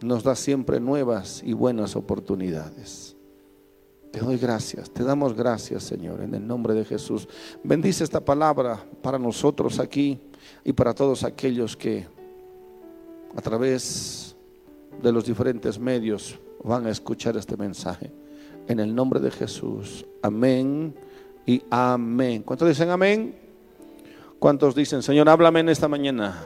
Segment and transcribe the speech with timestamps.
[0.00, 3.16] nos da siempre nuevas y buenas oportunidades.
[4.12, 7.28] Te doy gracias, te damos gracias Señor, en el nombre de Jesús.
[7.62, 10.18] Bendice esta palabra para nosotros aquí
[10.64, 12.06] y para todos aquellos que
[13.36, 14.34] a través
[15.02, 18.10] de los diferentes medios van a escuchar este mensaje.
[18.68, 20.06] En el nombre de Jesús.
[20.22, 20.94] Amén
[21.44, 22.42] y amén.
[22.42, 23.38] ¿Cuántos dicen amén?
[24.38, 26.42] ¿Cuántos dicen, Señor, háblame en esta mañana?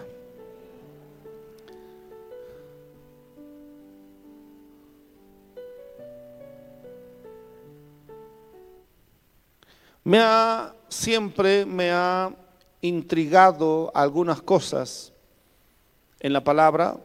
[10.04, 12.34] Me ha siempre me ha
[12.82, 15.12] intrigado algunas cosas
[16.18, 16.98] en la palabra,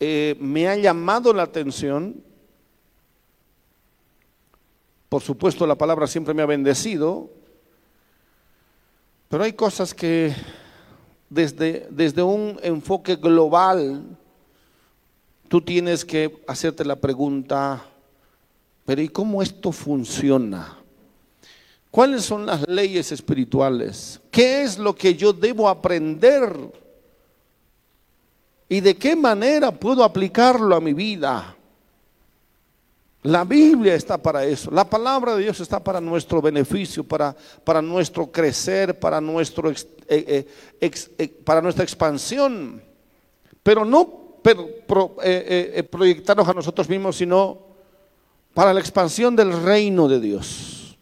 [0.00, 2.22] eh, me ha llamado la atención,
[5.08, 7.28] por supuesto la palabra siempre me ha bendecido,
[9.28, 10.34] pero hay cosas que
[11.28, 14.16] desde, desde un enfoque global
[15.48, 17.84] tú tienes que hacerte la pregunta,
[18.84, 20.78] pero ¿y cómo esto funciona?
[21.90, 24.20] ¿Cuáles son las leyes espirituales?
[24.30, 26.52] ¿Qué es lo que yo debo aprender?
[28.68, 31.56] ¿Y de qué manera puedo aplicarlo a mi vida?
[33.22, 34.70] La Biblia está para eso.
[34.70, 39.76] La palabra de Dios está para nuestro beneficio, para, para nuestro crecer, para, nuestro, eh,
[40.08, 40.46] eh,
[40.80, 42.82] eh, para nuestra expansión.
[43.62, 44.40] Pero no
[45.90, 47.73] proyectarnos a nosotros mismos, sino
[48.54, 50.96] para la expansión del reino de Dios.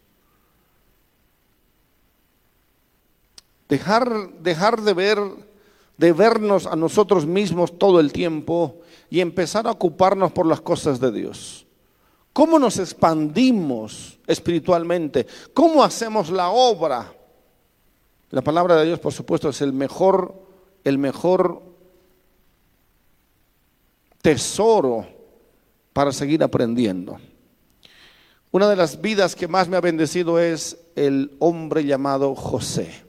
[3.69, 5.19] Dejar, dejar de ver,
[5.99, 8.81] de vernos a nosotros mismos todo el tiempo
[9.11, 11.67] y empezar a ocuparnos por las cosas de Dios.
[12.33, 15.27] ¿Cómo nos expandimos espiritualmente?
[15.53, 17.15] ¿Cómo hacemos la obra?
[18.31, 20.35] La palabra de Dios, por supuesto, es el mejor,
[20.85, 21.63] el mejor
[24.23, 25.07] tesoro
[25.93, 27.19] para seguir aprendiendo.
[28.53, 33.03] Una de las vidas que más me ha bendecido es el hombre llamado José.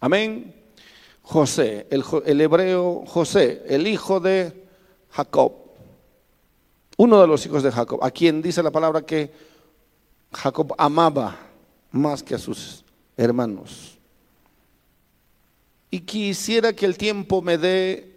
[0.00, 0.54] Amén.
[1.20, 4.66] José, el, hebreo José, el hijo de
[5.10, 5.52] Jacob,
[6.96, 9.30] uno de los hijos de Jacob, a quien dice la palabra que
[10.32, 11.38] Jacob amaba
[11.92, 12.84] más que a sus
[13.16, 13.98] hermanos.
[15.90, 18.11] Y quisiera que el tiempo me dé,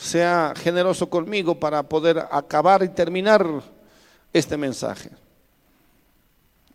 [0.00, 3.46] sea generoso conmigo para poder acabar y terminar
[4.32, 5.10] este mensaje.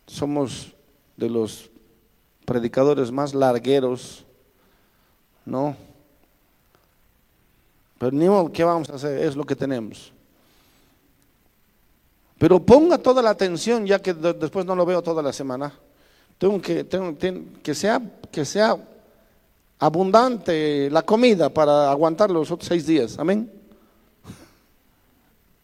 [0.06, 0.72] Somos
[1.16, 1.68] de los
[2.44, 4.24] predicadores más largueros,
[5.44, 5.76] ¿no?
[7.98, 9.18] Pero ni modo, ¿qué vamos a hacer?
[9.18, 10.12] Es lo que tenemos.
[12.38, 15.72] Pero ponga toda la atención, ya que después no lo veo toda la semana.
[16.38, 16.86] Tengo que,
[17.62, 18.00] que, sea,
[18.30, 18.76] que sea
[19.78, 23.18] abundante la comida para aguantar los otros seis días.
[23.18, 23.50] Amén.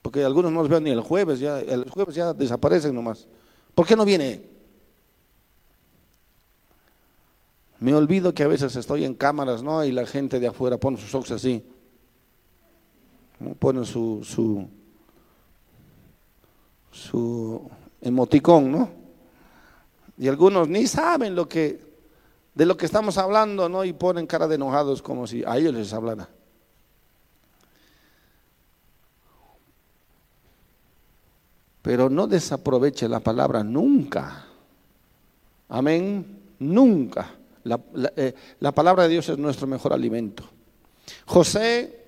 [0.03, 3.27] Porque algunos no los veo ni el jueves, ya, el jueves ya desaparecen nomás.
[3.75, 4.43] ¿Por qué no viene?
[7.79, 9.85] Me olvido que a veces estoy en cámaras, ¿no?
[9.85, 11.65] Y la gente de afuera pone sus ojos así.
[13.59, 14.69] Pone su, su,
[16.93, 18.89] su emoticón, ¿no?
[20.19, 21.92] Y algunos ni saben lo que,
[22.55, 23.85] de lo que estamos hablando, ¿no?
[23.85, 26.29] Y ponen cara de enojados como si a ellos les hablara.
[31.83, 34.47] Pero no desaproveche la palabra nunca.
[35.69, 36.41] Amén.
[36.61, 37.35] Nunca.
[38.17, 40.45] Eh, la, palabra de Dios es nuestro mejor alimento.
[41.27, 42.05] José,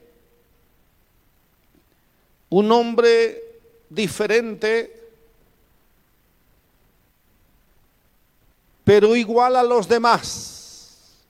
[2.50, 3.42] un hombre
[3.88, 5.03] diferente,
[8.84, 11.24] pero igual a los demás.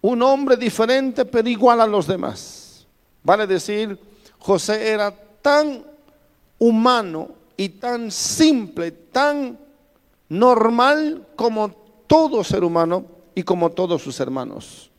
[0.00, 2.86] Un hombre diferente, pero igual a los demás.
[3.22, 3.98] Vale decir,
[4.38, 5.84] José era tan
[6.58, 9.58] humano y tan simple, tan
[10.28, 11.70] normal como
[12.06, 13.04] todo ser humano
[13.34, 14.90] y como todos sus hermanos.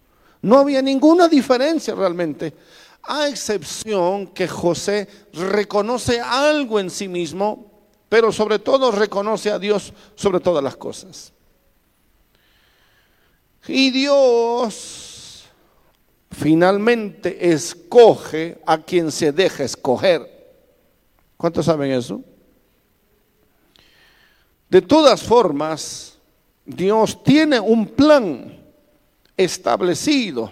[0.42, 2.54] No había ninguna diferencia realmente,
[3.04, 7.77] a excepción que José reconoce algo en sí mismo,
[8.10, 11.34] pero sobre todo reconoce a Dios sobre todas las cosas.
[13.68, 15.44] Y Dios
[16.32, 20.38] finalmente escoge a quien se deja escoger.
[21.36, 22.22] ¿Cuántos saben eso?
[24.70, 26.18] De todas formas,
[26.66, 28.58] Dios tiene un plan
[29.36, 30.52] establecido.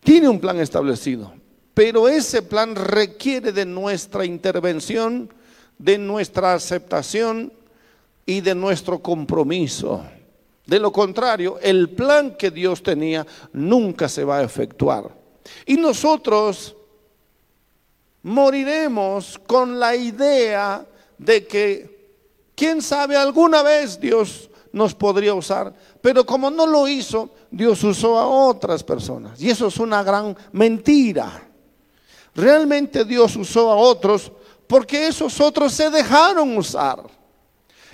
[0.00, 1.32] Tiene un plan establecido.
[1.72, 5.32] Pero ese plan requiere de nuestra intervención,
[5.78, 7.52] de nuestra aceptación
[8.24, 10.04] y de nuestro compromiso.
[10.66, 15.08] De lo contrario, el plan que Dios tenía nunca se va a efectuar.
[15.64, 16.74] Y nosotros
[18.22, 20.84] moriremos con la idea
[21.16, 22.16] de que,
[22.56, 25.72] quién sabe, alguna vez Dios nos podría usar.
[26.02, 29.40] Pero como no lo hizo, Dios usó a otras personas.
[29.40, 31.48] Y eso es una gran mentira.
[32.34, 34.32] Realmente Dios usó a otros
[34.66, 37.02] porque esos otros se dejaron usar.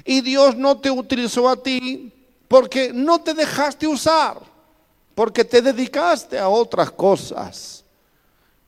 [0.05, 2.13] Y Dios no te utilizó a ti
[2.49, 4.39] porque no te dejaste usar,
[5.15, 7.85] porque te dedicaste a otras cosas.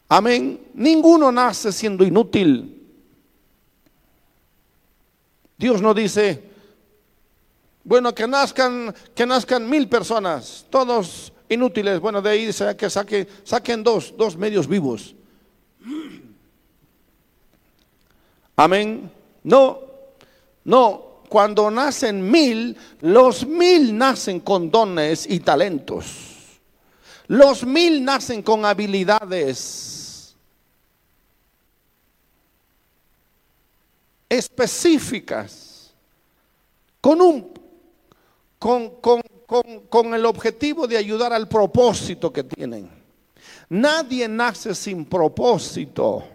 [0.08, 0.60] Amén.
[0.74, 2.82] Ninguno nace siendo inútil.
[5.56, 6.42] Dios no dice,
[7.82, 12.00] bueno, que nazcan, que nazcan mil personas, todos inútiles.
[12.00, 15.14] Bueno, de ahí que saque, saquen dos, dos medios vivos.
[18.56, 19.10] Amén.
[19.42, 19.80] No,
[20.64, 26.32] no, cuando nacen mil, los mil nacen con dones y talentos.
[27.26, 30.36] Los mil nacen con habilidades
[34.28, 35.92] específicas,
[37.00, 37.52] con, un,
[38.58, 39.22] con, con,
[39.88, 42.90] con el objetivo de ayudar al propósito que tienen.
[43.68, 46.33] Nadie nace sin propósito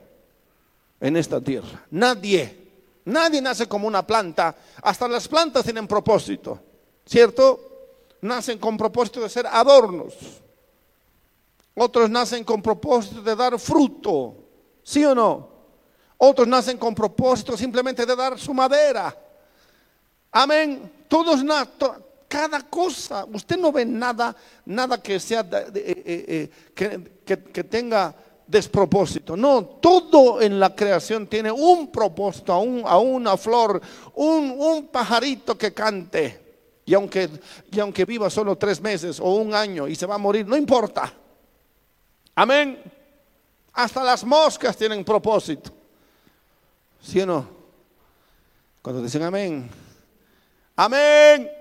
[0.99, 1.85] en esta tierra.
[1.91, 2.57] Nadie.
[3.05, 4.55] Nadie nace como una planta.
[4.81, 6.59] Hasta las plantas tienen propósito,
[7.05, 7.59] ¿cierto?
[8.21, 10.13] Nacen con propósito de ser adornos.
[11.75, 14.35] Otros nacen con propósito de dar fruto,
[14.83, 15.49] ¿sí o no?
[16.17, 19.15] Otros nacen con propósito simplemente de dar su madera.
[20.31, 20.91] Amén.
[21.07, 21.41] Todos,
[22.27, 23.25] cada cosa.
[23.33, 24.35] Usted no ve nada,
[24.65, 28.13] nada que sea, eh, eh, eh, que tenga
[28.49, 29.37] despropósito.
[29.37, 33.79] No, todo en la creación tiene un propósito, a, una flor,
[34.15, 36.49] un, un, pajarito que cante.
[36.85, 37.29] Y aunque,
[37.71, 40.57] y aunque viva solo tres meses o un año y se va a morir, no
[40.57, 41.13] importa.
[42.33, 42.81] Amén.
[43.73, 45.69] Hasta las moscas tienen propósito.
[47.01, 47.47] ¿Sí o no?
[48.81, 49.69] Cuando dicen amén.
[50.75, 51.51] Amén.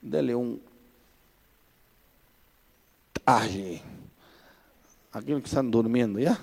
[0.00, 0.73] Dele un
[3.24, 3.80] Ay,
[5.12, 6.38] aquí están durmiendo, ¿ya?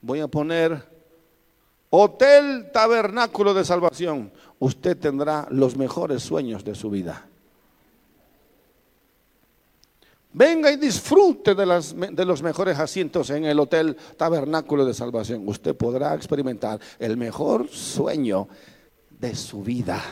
[0.00, 0.80] Voy a poner
[1.90, 4.32] Hotel Tabernáculo de Salvación.
[4.60, 7.26] Usted tendrá los mejores sueños de su vida.
[10.32, 15.48] Venga y disfrute de, las, de, los mejores asientos en el Hotel Tabernáculo de Salvación.
[15.48, 18.46] Usted podrá experimentar el mejor sueño
[19.18, 20.02] de su vida.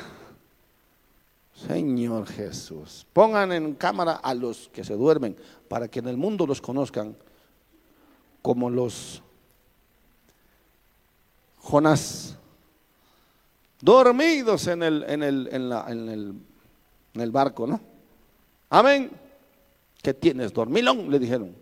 [1.66, 5.36] Señor Jesús, pongan en cámara a los que se duermen
[5.68, 7.16] para que en el mundo los conozcan
[8.42, 9.22] como los
[11.58, 12.36] Jonás,
[13.80, 16.34] dormidos en el, en el, en el,
[17.14, 17.80] en el barco, ¿no?
[18.68, 19.10] Amén.
[20.02, 21.10] ¿Qué tienes, dormilón?
[21.10, 21.56] Le dijeron.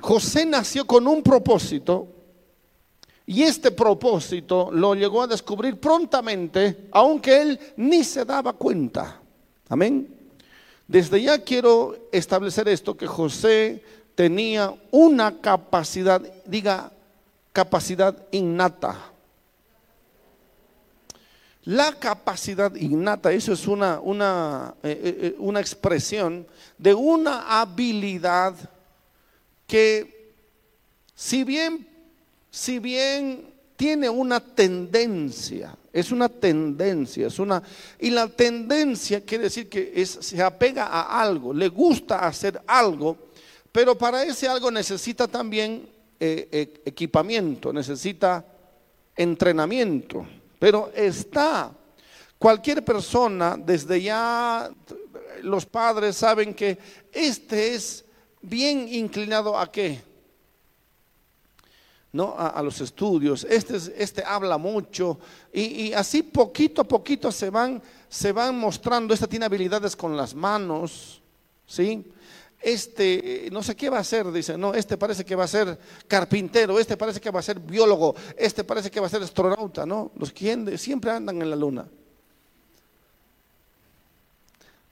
[0.00, 2.15] José nació con un propósito
[3.26, 9.20] y este propósito lo llegó a descubrir prontamente, aunque él ni se daba cuenta.
[9.68, 10.08] Amén.
[10.86, 13.82] Desde ya quiero establecer esto, que José
[14.14, 16.92] tenía una capacidad, diga,
[17.52, 18.96] capacidad innata.
[21.64, 26.46] La capacidad innata, eso es una, una, eh, eh, eh, una expresión
[26.78, 28.54] de una habilidad
[29.66, 30.32] que
[31.16, 31.95] si bien
[32.56, 37.62] si bien tiene una tendencia, es una tendencia, es una
[37.98, 43.18] y la tendencia quiere decir que es, se apega a algo, le gusta hacer algo,
[43.70, 45.86] pero para ese algo necesita también
[46.18, 48.42] eh, eh, equipamiento, necesita
[49.14, 50.26] entrenamiento,
[50.58, 51.70] pero está
[52.38, 54.70] cualquier persona desde ya
[55.42, 56.78] los padres saben que
[57.12, 58.02] este es
[58.40, 60.05] bien inclinado a qué?
[62.16, 62.34] ¿No?
[62.36, 65.18] A, los estudios, este, este habla mucho
[65.52, 70.34] y, así poquito a poquito se van, se van mostrando, este tiene habilidades con las
[70.34, 71.20] manos,
[71.66, 72.10] ¿sí?
[72.60, 75.78] Este, no sé qué va a ser, dice, no, este parece que va a ser
[76.08, 79.84] carpintero, este parece que va a ser biólogo, este parece que va a ser astronauta,
[79.84, 80.10] ¿no?
[80.16, 81.86] Los que siempre andan en la luna.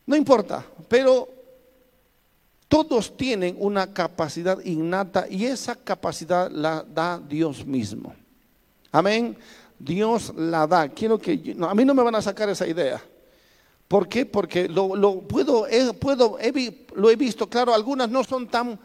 [0.06, 1.26] No importa, pero
[2.74, 8.12] todos tienen una capacidad innata y esa capacidad la da Dios mismo.
[8.90, 9.36] Amén.
[9.78, 10.88] Dios la da.
[10.88, 13.00] Quiero que a mí no me van a sacar esa idea.
[13.86, 14.26] ¿Por qué?
[14.26, 15.68] Porque lo, puedo,
[16.00, 16.36] puedo
[16.96, 18.76] lo he visto, claro, algunas no son tan,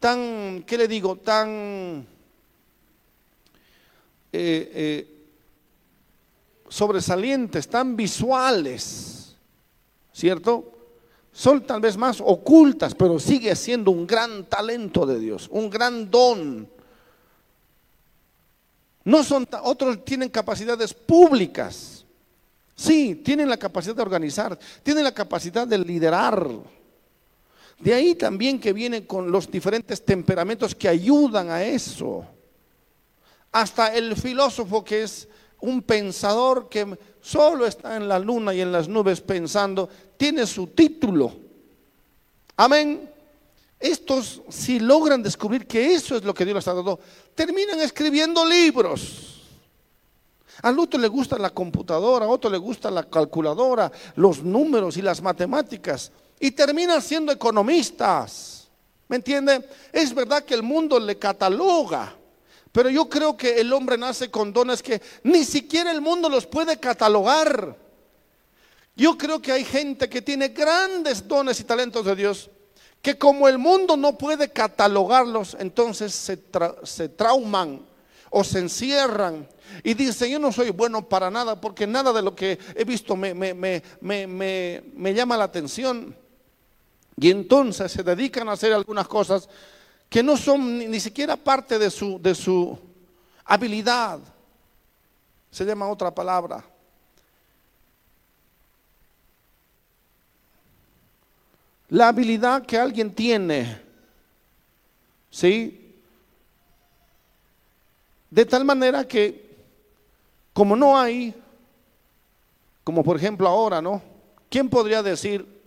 [0.00, 1.14] tan, ¿qué le digo?
[1.14, 2.04] Tan
[4.32, 5.26] eh, eh,
[6.68, 9.36] sobresalientes, tan visuales,
[10.12, 10.77] ¿cierto?
[11.38, 16.10] Son tal vez más ocultas, pero sigue siendo un gran talento de Dios, un gran
[16.10, 16.68] don.
[19.04, 22.04] No son otros tienen capacidades públicas.
[22.74, 26.44] Sí, tienen la capacidad de organizar, tienen la capacidad de liderar.
[27.78, 32.26] De ahí también que vienen con los diferentes temperamentos que ayudan a eso.
[33.52, 35.28] Hasta el filósofo que es
[35.60, 40.68] un pensador que solo está en la luna y en las nubes pensando, tiene su
[40.68, 41.30] título.
[42.56, 43.10] Amén.
[43.78, 46.98] Estos, si logran descubrir que eso es lo que Dios les ha dado,
[47.34, 49.44] terminan escribiendo libros.
[50.62, 55.02] A otro le gusta la computadora, a otro le gusta la calculadora, los números y
[55.02, 58.68] las matemáticas, y terminan siendo economistas.
[59.06, 59.68] ¿Me entiende?
[59.92, 62.16] Es verdad que el mundo le cataloga,
[62.78, 66.46] pero yo creo que el hombre nace con dones que ni siquiera el mundo los
[66.46, 67.76] puede catalogar.
[68.94, 72.48] Yo creo que hay gente que tiene grandes dones y talentos de Dios,
[73.02, 77.84] que como el mundo no puede catalogarlos, entonces se, trauman
[78.30, 79.48] o se encierran
[79.82, 83.16] y dicen, yo no soy bueno para nada porque nada de lo que he visto
[83.16, 86.14] me, me llama la atención.
[87.16, 89.48] Y entonces se dedican a hacer algunas cosas
[90.08, 92.78] que no son ni, siquiera parte de su, de su
[93.44, 94.20] habilidad.
[95.50, 96.64] Se llama otra palabra.
[101.90, 103.80] La habilidad que alguien tiene,
[105.30, 105.94] ¿sí?
[108.30, 109.56] De tal manera que,
[110.52, 111.34] como no hay,
[112.84, 114.02] como por ejemplo ahora, ¿no?
[114.50, 115.57] ¿Quién podría decir,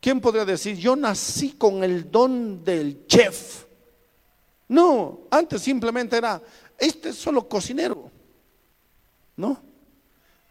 [0.00, 3.64] ¿Quién podría decir, yo nací con el don del chef?
[4.68, 6.40] No, antes simplemente era,
[6.78, 8.10] este es solo cocinero,
[9.36, 9.60] ¿no?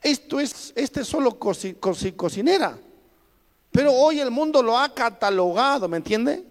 [0.02, 2.78] Esto es, este es solo cocinera.
[3.72, 6.46] Pero hoy el mundo lo ha catalogado, ¿me entiende?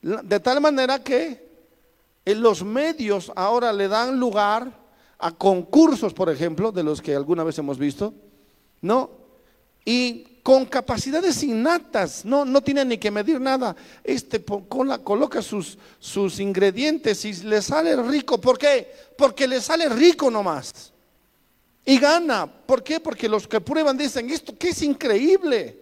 [0.00, 1.48] De tal manera que
[2.24, 4.78] en los medios ahora le dan lugar
[5.18, 8.14] a concursos, por ejemplo, de los que alguna vez hemos visto,
[8.80, 9.10] ¿no?
[9.84, 13.76] Y con capacidades innatas, no, no tiene ni que medir nada.
[14.02, 18.40] Este coloca sus, sus ingredientes y le sale rico.
[18.40, 18.92] ¿Por qué?
[19.16, 20.92] Porque le sale rico nomás.
[21.84, 22.46] Y gana.
[22.46, 23.00] ¿Por qué?
[23.00, 25.78] Porque los que prueban dicen, esto que es increíble.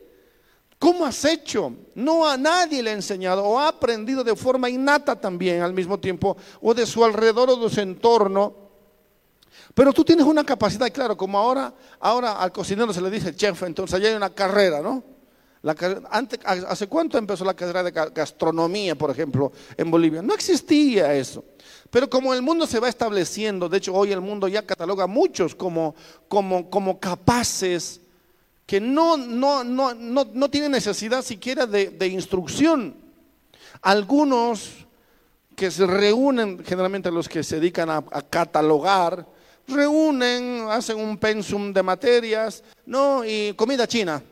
[0.78, 1.72] ¿Cómo has hecho?
[1.94, 5.98] No a nadie le ha enseñado o ha aprendido de forma innata también al mismo
[5.98, 8.67] tiempo o de su alrededor o de su entorno
[9.78, 13.62] pero tú tienes una capacidad, claro, como ahora, ahora al cocinero se le dice chef,
[13.62, 15.04] entonces allá hay una carrera, ¿no?
[16.66, 20.20] ¿Hace cuánto empezó la carrera de gastronomía, por ejemplo, en Bolivia?
[20.20, 21.44] No existía eso.
[21.92, 25.06] Pero como el mundo se va estableciendo, de hecho hoy el mundo ya cataloga a
[25.06, 25.94] muchos como,
[26.26, 28.00] como, como capaces,
[28.66, 32.96] que no, no, no, no, tienen necesidad siquiera de, instrucción.
[33.80, 34.88] Algunos
[35.54, 39.37] que se reúnen, generalmente los que se dedican a catalogar,
[39.68, 43.24] reúnen, hacen un pensum de materias, ¿no?
[43.24, 44.22] Y comida china.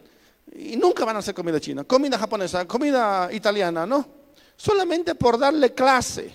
[0.54, 4.06] Y nunca van a hacer comida china, comida japonesa, comida italiana, ¿no?
[4.56, 6.32] Solamente por darle clase.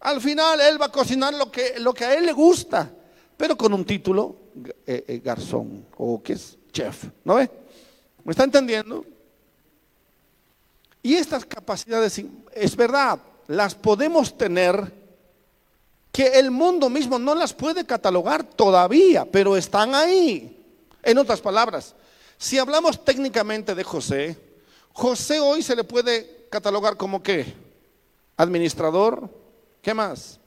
[0.00, 2.88] Al final él va a cocinar lo que, lo que a él le gusta,
[3.36, 4.36] pero con un título
[4.86, 7.50] eh, eh, garzón o que es chef, ¿no ve?
[8.24, 9.04] ¿Me está entendiendo?
[11.02, 14.97] Y estas capacidades, es verdad, las podemos tener
[16.12, 20.54] que el mundo mismo no las puede catalogar todavía, pero están ahí.
[21.02, 21.94] En otras palabras,
[22.36, 24.36] si hablamos técnicamente de José,
[24.92, 27.54] José hoy se le puede catalogar como qué?
[28.36, 29.28] Administrador,
[29.82, 30.38] ¿qué más?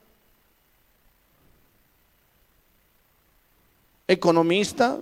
[4.07, 4.97] Economista.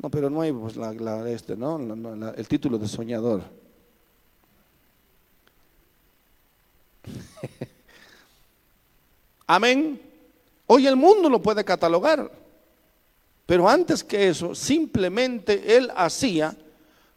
[0.00, 1.78] No, pero no hay pues, la, este, ¿no?
[2.32, 3.42] el título de soñador.
[9.46, 10.00] Amén.
[10.66, 12.30] Hoy el mundo lo puede catalogar.
[13.46, 16.54] Pero antes que eso, simplemente él hacía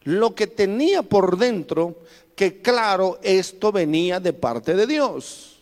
[0.04, 2.00] lo que tenía por dentro,
[2.36, 5.62] que claro, esto venía de parte de Dios.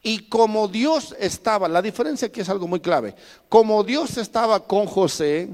[0.00, 3.16] Y como Dios estaba, la diferencia aquí es algo muy clave,
[3.48, 5.48] como Dios estaba con José,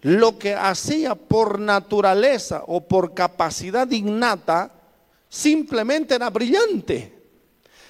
[0.00, 4.70] lo que hacía por naturaleza o por capacidad innata,
[5.28, 7.11] simplemente era brillante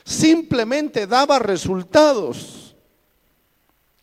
[0.04, 2.74] simplemente daba resultados.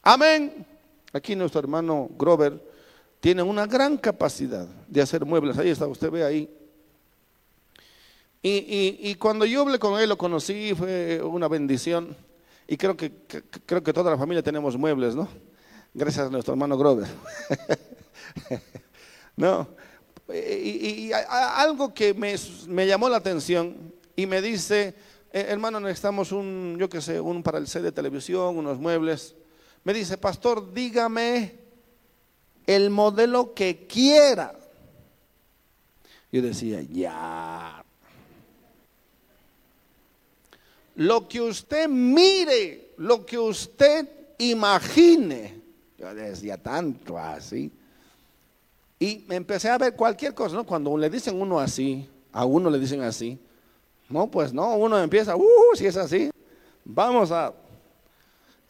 [0.01, 0.65] Amén.
[1.11, 2.63] Aquí nuestro hermano Grover
[3.19, 5.57] tiene una gran capacidad de hacer muebles.
[5.57, 6.49] Ahí está, usted ve ahí.
[8.41, 12.15] Y, cuando yo hablé con él, lo conocí, fue una bendición.
[12.67, 13.11] Y creo que,
[13.65, 15.27] creo que toda la familia tenemos muebles, ¿no?
[15.93, 17.07] Gracias a nuestro hermano Grover.
[19.35, 19.67] no.
[20.33, 22.35] Y, algo que me,
[22.67, 23.75] me, llamó la atención
[24.15, 24.93] y me dice,
[25.31, 29.35] eh, hermano, necesitamos un, yo qué sé, un para el set de televisión, unos muebles.
[29.83, 31.59] Me dice, pastor, dígame
[32.65, 34.57] el modelo que quiera.
[36.31, 37.83] Yo decía, ya.
[40.95, 44.07] Lo que usted mire, lo que usted
[44.39, 45.61] imagine.
[45.97, 47.71] Yo decía tanto así.
[48.99, 50.65] Y me empecé a ver cualquier cosa, ¿no?
[50.65, 53.39] Cuando le dicen uno así, a uno le dicen así.
[54.09, 56.31] No, pues no, uno empieza, uh, si es así,
[56.83, 57.53] vamos a,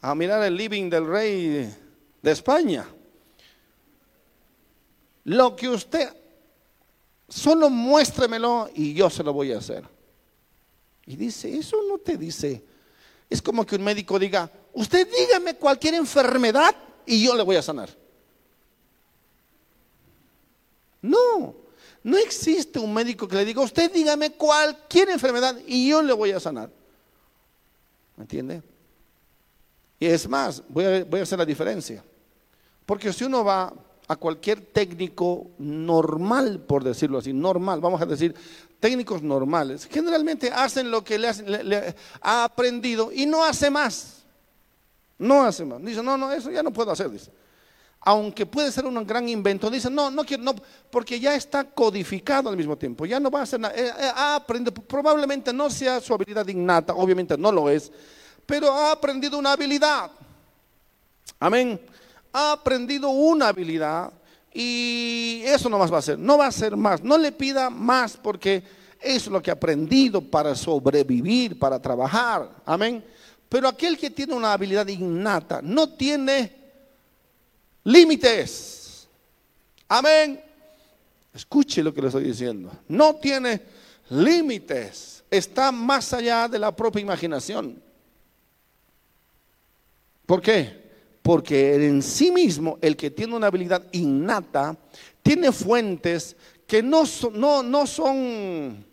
[0.02, 1.74] a mirar el living del rey
[2.22, 2.86] de España.
[5.24, 6.14] Lo que usted,
[7.28, 9.86] solo muéstremelo y yo se lo voy a hacer.
[11.06, 12.64] Y dice, eso no te dice.
[13.30, 17.62] Es como que un médico diga, usted dígame cualquier enfermedad y yo le voy a
[17.62, 17.90] sanar.
[21.02, 21.56] No,
[22.10, 26.32] no existe un médico que le diga, usted dígame cualquier enfermedad y yo le voy
[26.32, 26.70] a sanar.
[28.18, 28.64] ¿Me entiende?
[30.00, 32.04] Y es más, voy a, hacer la diferencia.
[32.86, 33.72] Porque si uno va
[34.08, 38.34] a cualquier técnico normal, por decirlo así, normal, vamos a decir,
[38.80, 44.24] técnicos normales, generalmente hacen lo que le, ha aprendido y no hace más.
[45.20, 45.84] No hace más.
[45.84, 47.30] Dice, no, no, eso ya no puedo hacer, dice.
[48.02, 50.56] Aunque puede ser un gran invento, dice, no, no quiero, no,
[50.90, 54.12] porque ya está codificado al mismo tiempo, ya no va a hacer nada, eh, eh,
[54.16, 57.92] ha aprendido, probablemente no sea su habilidad innata, obviamente no lo es,
[58.46, 60.12] pero ha aprendido una habilidad.
[61.42, 61.80] Amén
[62.32, 64.12] ha aprendido una habilidad
[64.54, 67.70] y eso no más va a ser, no va a ser más, no le pida
[67.70, 68.64] más porque
[69.00, 73.04] es lo que ha aprendido para sobrevivir, para trabajar, amén.
[73.48, 76.59] Pero aquel que tiene una habilidad innata no tiene
[77.90, 79.08] límites,
[79.88, 80.42] amén.
[81.34, 83.62] Escuche lo que le estoy diciendo, no tiene
[84.10, 87.82] límites, está más allá de la propia imaginación.
[90.26, 90.90] ¿Por qué?
[91.22, 94.78] Porque en sí mismo, el que tiene una habilidad innata,
[95.22, 96.36] tiene fuentes
[96.68, 98.86] que no, son,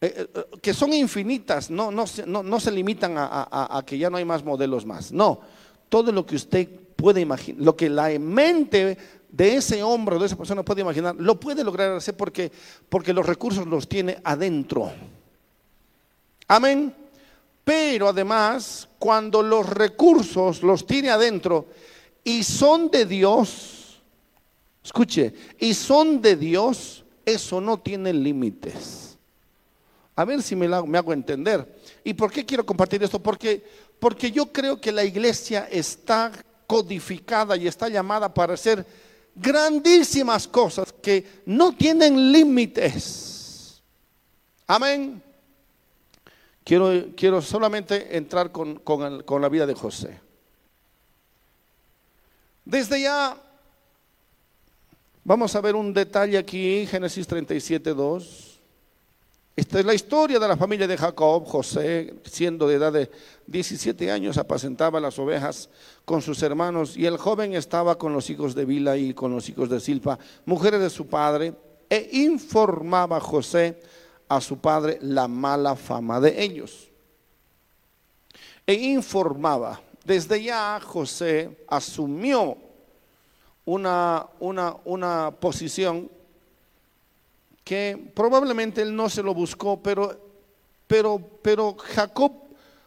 [0.00, 4.24] eh, eh, que son infinitas, no, no, no, se limitan a, que ya no hay
[4.24, 5.12] más modelos más.
[5.12, 5.40] No,
[5.88, 8.98] todo lo que usted puede imaginar, lo que la mente
[9.30, 12.50] de ese hombre o de esa persona puede imaginar, lo puede lograr hacer porque,
[12.88, 14.90] porque los recursos los tiene adentro.
[16.48, 16.92] Amén.
[17.62, 21.68] Pero además, cuando los recursos los tiene adentro
[22.24, 24.02] y son de Dios,
[24.82, 29.16] escuche, y son de Dios, eso no tiene límites.
[30.16, 31.78] A ver si me, me hago entender.
[32.02, 33.20] ¿Y por qué quiero compartir esto?
[33.20, 33.64] Porque,
[34.00, 36.32] porque yo creo que la iglesia está
[36.68, 38.86] codificada y está llamada para hacer
[39.34, 43.82] grandísimas cosas que no tienen límites.
[44.66, 45.22] Amén.
[46.62, 48.82] Quiero, solamente entrar con,
[49.40, 50.20] la vida de José.
[52.66, 53.34] Desde ya,
[55.24, 58.47] vamos a ver un detalle aquí, Génesis 37, 2.
[59.58, 61.44] Esta es la historia de la familia de Jacob.
[61.44, 63.10] José, siendo de edad de
[63.48, 65.68] 17 años, apacentaba las ovejas
[66.04, 69.48] con sus hermanos y el joven estaba con los hijos de Bila y con los
[69.48, 70.16] hijos de Silpa,
[70.46, 71.54] mujeres de su padre,
[71.90, 73.82] e informaba a José
[74.28, 76.88] a su padre la mala fama de ellos.
[78.64, 79.80] E informaba.
[80.04, 82.56] Desde ya José asumió
[83.64, 86.08] una, una, una posición
[87.68, 90.18] que probablemente él no se lo buscó, pero,
[90.86, 92.32] pero, pero Jacob,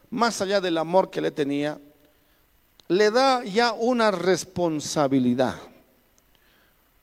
[0.10, 1.80] más allá del amor que le tenía,
[2.88, 5.54] le da ya una responsabilidad.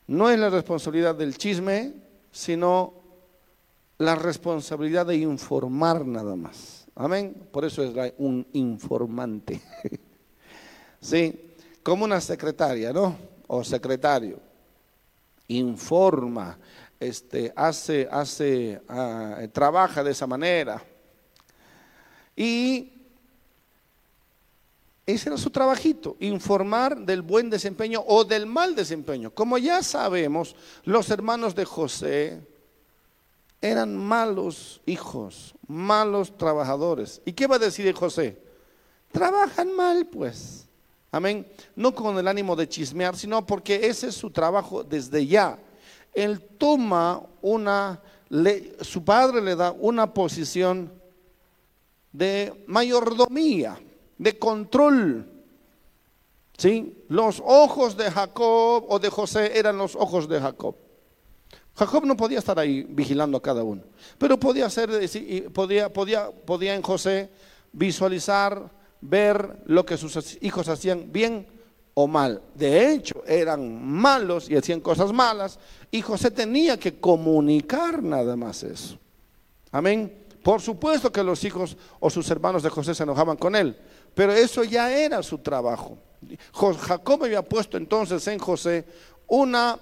[0.09, 1.93] No es la responsabilidad del chisme,
[2.33, 2.95] sino
[3.99, 6.85] la responsabilidad de informar nada más.
[6.97, 7.47] Amén.
[7.53, 9.63] Por eso es un informante.
[11.01, 13.17] sí, como una secretaria, ¿no?
[13.47, 14.41] O secretario.
[15.47, 16.59] Informa,
[17.01, 20.83] este, hace, hace, ah, trabaja de esa manera.
[22.37, 22.93] Y
[25.07, 29.31] ese era su trabajito, informar del buen desempeño o del mal desempeño.
[29.31, 32.41] Como ya sabemos, los hermanos de José,
[33.61, 37.21] eran malos hijos, malos trabajadores.
[37.25, 38.41] ¿Y qué va a decir José?
[39.11, 40.67] Trabajan mal, pues.
[41.11, 41.47] Amén.
[41.75, 45.59] No con el ánimo de chismear, sino porque ese es su trabajo desde ya.
[46.15, 48.01] Él toma una
[48.83, 50.93] su padre le da una posición
[52.13, 53.81] de mayordomía,
[54.19, 55.27] de control.
[56.57, 57.05] ¿Sí?
[57.09, 60.75] Los ojos de Jacob o de José eran los ojos de Jacob.
[61.77, 63.83] Jacob no podía estar ahí vigilando a cada uno,
[64.19, 64.91] pero podía ser,
[65.53, 67.31] podía, podía, podía en José
[67.73, 68.69] visualizar,
[69.01, 71.47] ver lo que sus hijos hacían bien
[72.01, 72.41] o mal.
[72.55, 75.59] De hecho, eran malos y hacían cosas malas,
[75.91, 78.97] y José tenía que comunicar nada más eso.
[79.73, 80.27] Amén.
[80.45, 83.77] Por supuesto que los hijos o sus hermanos de José se enojaban con él,
[84.15, 85.99] pero eso ya era su trabajo.
[86.53, 88.85] Jacob había puesto entonces en José
[89.27, 89.77] una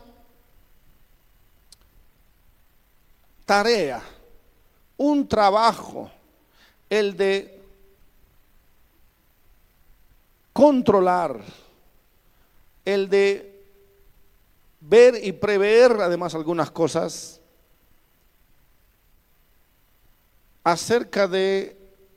[3.45, 4.03] tarea,
[4.97, 6.11] un trabajo,
[6.89, 7.61] el de
[10.55, 11.66] controlar,
[12.87, 13.63] el de
[14.81, 17.41] ver y prever además algunas cosas
[20.65, 21.77] acerca de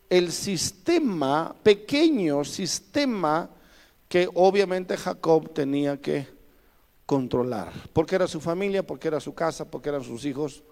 [0.10, 3.49] el sistema, pequeño sistema
[4.08, 6.27] que obviamente Jacob tenía que
[7.05, 10.63] controlar, porque era su familia, porque era su casa, porque eran sus hijos.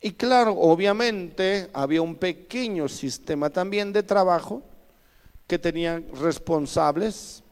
[0.00, 4.62] Y claro, obviamente había un pequeño sistema también de trabajo
[5.46, 7.43] que tenían responsables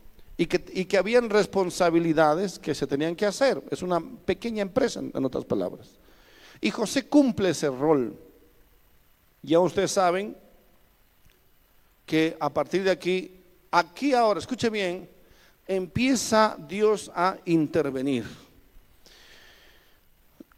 [0.42, 3.62] y que, habían responsabilidades que se tenían que hacer.
[3.70, 5.88] Es una pequeña empresa, en otras palabras.
[6.60, 8.16] Y José cumple ese rol.
[9.42, 10.36] Ya ustedes saben
[12.06, 15.08] que a partir de aquí, aquí ahora, escuche bien,
[15.66, 18.24] empieza Dios a intervenir.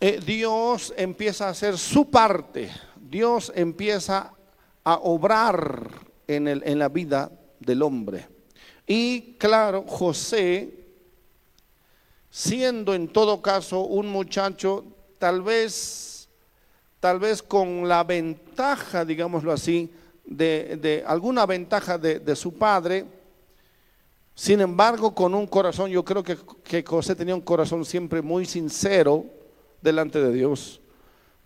[0.01, 4.33] Eh, Dios empieza a hacer su parte, Dios empieza
[4.83, 5.91] a obrar
[6.27, 8.34] en, el, en la vida del hombre.
[8.87, 10.73] Y claro, José,
[12.31, 14.85] siendo en todo caso un muchacho
[15.19, 16.29] tal vez,
[17.01, 19.91] tal vez con la ventaja, digámoslo así,
[20.25, 23.07] de, alguna ventaja de, su padre,
[24.35, 28.45] sin embargo, con un corazón, yo creo que, que José tenía un corazón siempre muy
[28.45, 29.25] sincero,
[29.81, 30.81] delante de Dios,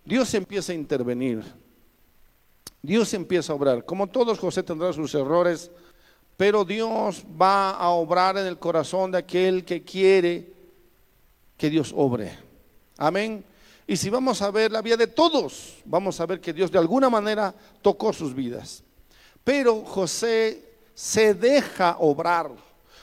[0.05, 1.43] Dios empieza a intervenir.
[2.81, 3.85] Dios empieza a obrar.
[3.85, 5.69] Como todos, José tendrá sus errores,
[6.39, 10.53] pero Dios va a obrar en el corazón de aquel que quiere
[11.57, 12.31] que Dios obre.
[12.95, 13.43] Amén.
[13.85, 16.77] Y si vamos a ver la vida de todos, vamos a ver que Dios de
[16.77, 18.81] alguna manera tocó sus vidas.
[19.43, 22.51] Pero José se deja obrar.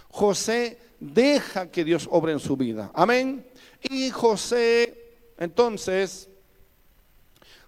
[0.08, 2.90] José deja que Dios obre en su vida.
[2.94, 3.46] Amén.
[3.82, 6.30] Y José entonces,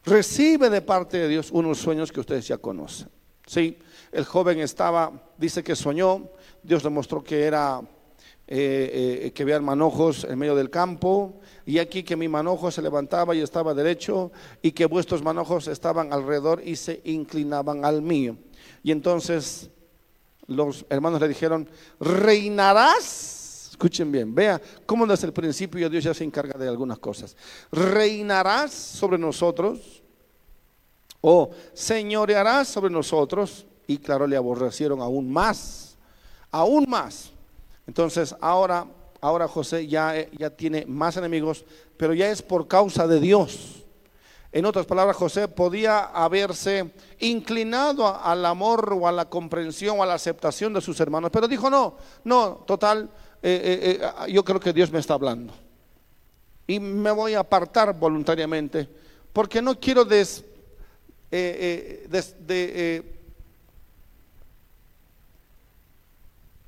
[0.02, 3.10] recibe de parte de Dios unos sueños que ustedes ya conocen.
[3.46, 3.76] Sí,
[4.12, 6.28] el joven estaba, dice que soñó,
[6.62, 7.80] Dios le mostró que era,
[8.46, 12.82] eh, eh, que vean manojos en medio del campo, y aquí que mi manojo se
[12.82, 18.36] levantaba y estaba derecho, y que vuestros manojos estaban alrededor y se inclinaban al mío.
[18.82, 19.70] Y entonces
[20.46, 21.68] los hermanos le dijeron,
[22.00, 23.38] reinarás
[23.78, 27.36] Escuchen bien, vea cómo desde el principio Dios ya se encarga de algunas cosas.
[27.70, 30.02] Reinarás sobre nosotros
[31.20, 33.67] o señorearás sobre nosotros.
[33.88, 35.96] Y claro, le aborrecieron aún más,
[36.50, 37.32] aún más.
[37.86, 38.86] Entonces ahora,
[39.20, 41.64] ahora José ya, ya tiene más enemigos,
[41.96, 43.78] pero ya es por causa de Dios.
[44.52, 50.06] En otras palabras, José podía haberse inclinado al amor o a la comprensión o a
[50.06, 53.10] la aceptación de sus hermanos, pero dijo no, no, total,
[53.42, 55.54] eh, eh, eh, yo creo que Dios me está hablando.
[56.66, 58.86] Y me voy a apartar voluntariamente,
[59.32, 60.44] porque no quiero des,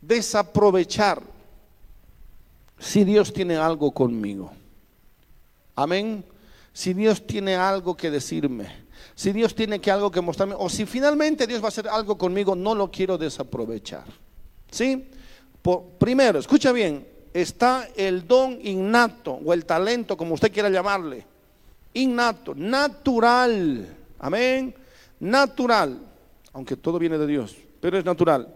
[0.00, 1.22] desaprovechar
[2.78, 4.52] si Dios tiene algo conmigo.
[5.76, 6.24] Amén.
[6.72, 8.68] Si Dios tiene algo que decirme,
[9.14, 12.16] si Dios tiene que algo que mostrarme, o si finalmente Dios va a hacer algo
[12.16, 14.04] conmigo, no lo quiero desaprovechar.
[14.70, 15.08] ¿Sí?
[15.98, 21.26] primero, escucha bien, está el don innato o el talento, como usted quiera llamarle.
[21.94, 23.96] Innato, natural.
[24.18, 24.74] Amén.
[25.18, 26.00] Natural.
[26.52, 28.54] Aunque todo viene de Dios, pero es natural.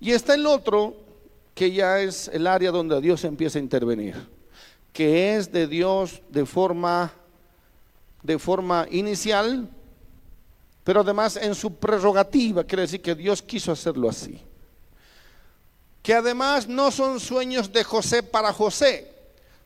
[0.00, 0.96] Y está el otro,
[1.54, 4.16] que ya es el área donde Dios empieza a intervenir,
[4.92, 7.12] que es de Dios de forma
[8.22, 9.68] de forma inicial,
[10.84, 14.40] pero además en su prerrogativa, quiere decir que Dios quiso hacerlo así
[16.02, 19.12] que además no son sueños de José para José,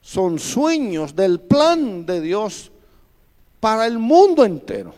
[0.01, 2.71] son sueños del plan de Dios
[3.61, 4.95] para el mundo entero.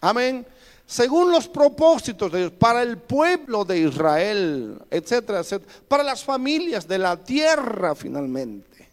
[0.00, 0.46] Amén.
[0.86, 6.86] Según los propósitos de Dios, para el pueblo de Israel, etcétera, etcétera, para las familias
[6.86, 8.88] de la tierra finalmente.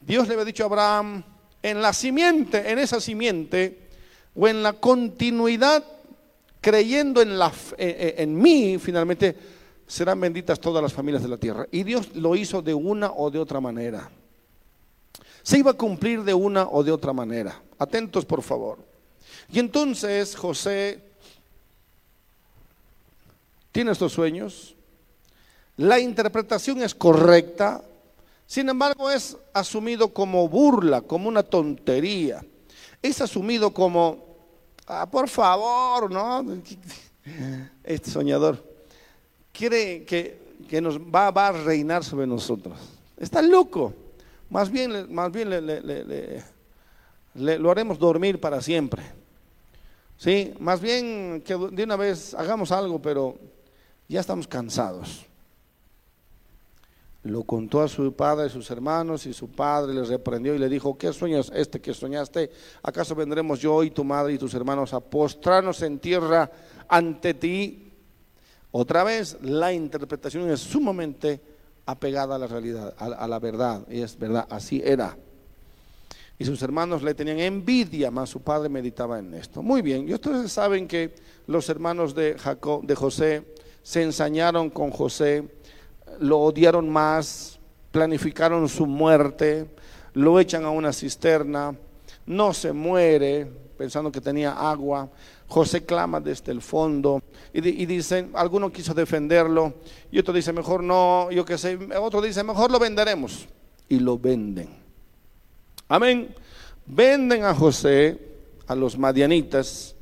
[0.00, 1.24] Dios le había dicho a Abraham,
[1.62, 3.88] en la simiente, en esa simiente,
[4.34, 5.84] o en la continuidad,
[6.60, 9.36] creyendo en, la, en mí, finalmente
[9.86, 11.66] serán benditas todas las familias de la tierra.
[11.72, 14.08] Y Dios lo hizo de una o de otra manera.
[15.42, 17.60] Se iba a cumplir de una o de otra manera.
[17.78, 18.87] Atentos, por favor.
[19.50, 21.02] Y entonces José
[23.72, 24.74] tiene estos sueños.
[25.76, 27.82] La interpretación es correcta.
[28.46, 32.44] Sin embargo, es asumido como burla, como una tontería.
[33.00, 34.24] Es asumido como,
[34.86, 36.44] ah, por favor, ¿no?
[37.84, 38.64] Este soñador
[39.52, 42.78] quiere que, nos va, a reinar sobre nosotros.
[43.16, 43.92] Está loco.
[44.50, 46.44] Más bien, más bien le,
[47.34, 49.02] lo haremos dormir para siempre.
[50.18, 53.38] Sí, más bien que de una vez hagamos algo, pero
[54.08, 55.24] ya estamos cansados.
[57.22, 60.68] Lo contó a su padre y sus hermanos y su padre le reprendió y le
[60.68, 62.50] dijo, ¿qué sueños este que soñaste?
[62.82, 66.50] ¿Acaso vendremos yo y tu madre y tus hermanos a postrarnos en tierra
[66.88, 67.92] ante ti?
[68.72, 71.40] Otra vez, la interpretación es sumamente
[71.86, 75.16] apegada a la realidad, a, la verdad, y es verdad, así era.
[76.38, 79.62] Y sus hermanos le tenían envidia, más su padre meditaba en esto.
[79.62, 81.14] Muy bien, y ustedes saben que
[81.46, 82.36] los hermanos de,
[82.94, 85.48] José se ensañaron con José,
[86.20, 87.58] lo odiaron más,
[87.90, 89.68] planificaron su muerte,
[90.14, 91.76] lo echan a una cisterna,
[92.26, 95.08] no se muere pensando que tenía agua,
[95.46, 97.22] José clama desde el fondo
[97.52, 99.74] y, dicen, alguno quiso defenderlo
[100.10, 103.48] y otro dice, mejor no, yo qué sé, otro dice, mejor lo venderemos
[103.88, 104.87] y lo venden.
[105.90, 106.34] Amén.
[106.84, 108.18] Venden a José,
[108.66, 109.96] a los madianitas,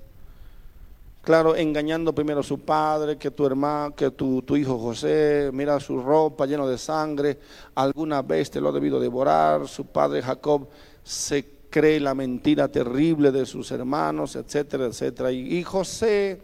[1.23, 5.79] claro, engañando primero a su padre, que tu hermano, que tu, tu hijo José, mira
[5.79, 7.39] su ropa lleno de sangre,
[7.77, 10.67] alguna vez te lo ha debido devorar, su padre Jacob
[11.05, 15.31] se cree la mentira terrible de sus hermanos, etcétera, etcétera.
[15.31, 16.41] Y, José,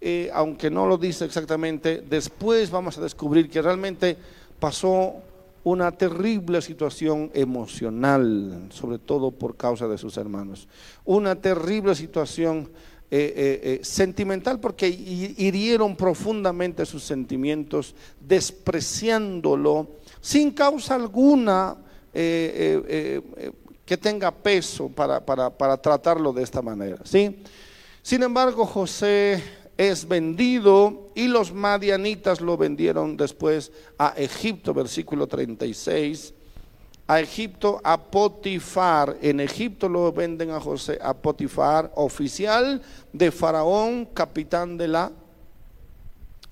[0.00, 4.16] eh, aunque no lo dice exactamente, después vamos a descubrir que realmente
[4.60, 5.22] pasó
[5.66, 10.68] una terrible situación emocional, sobre todo por causa de sus hermanos.
[11.04, 12.70] Una terrible situación
[13.10, 19.88] eh, eh, sentimental porque hirieron profundamente sus sentimientos, despreciándolo
[20.20, 21.76] sin causa alguna
[22.12, 25.20] que tenga peso para,
[25.78, 26.98] tratarlo de esta manera.
[27.02, 27.42] ¿sí?
[28.02, 29.42] Sin embargo, José
[29.76, 36.32] es vendido y los madianitas lo vendieron después a Egipto, versículo 36.
[37.08, 39.18] A Egipto, a Potifar.
[39.20, 45.12] En Egipto lo venden a José, a Potifar, oficial de Faraón, capitán de la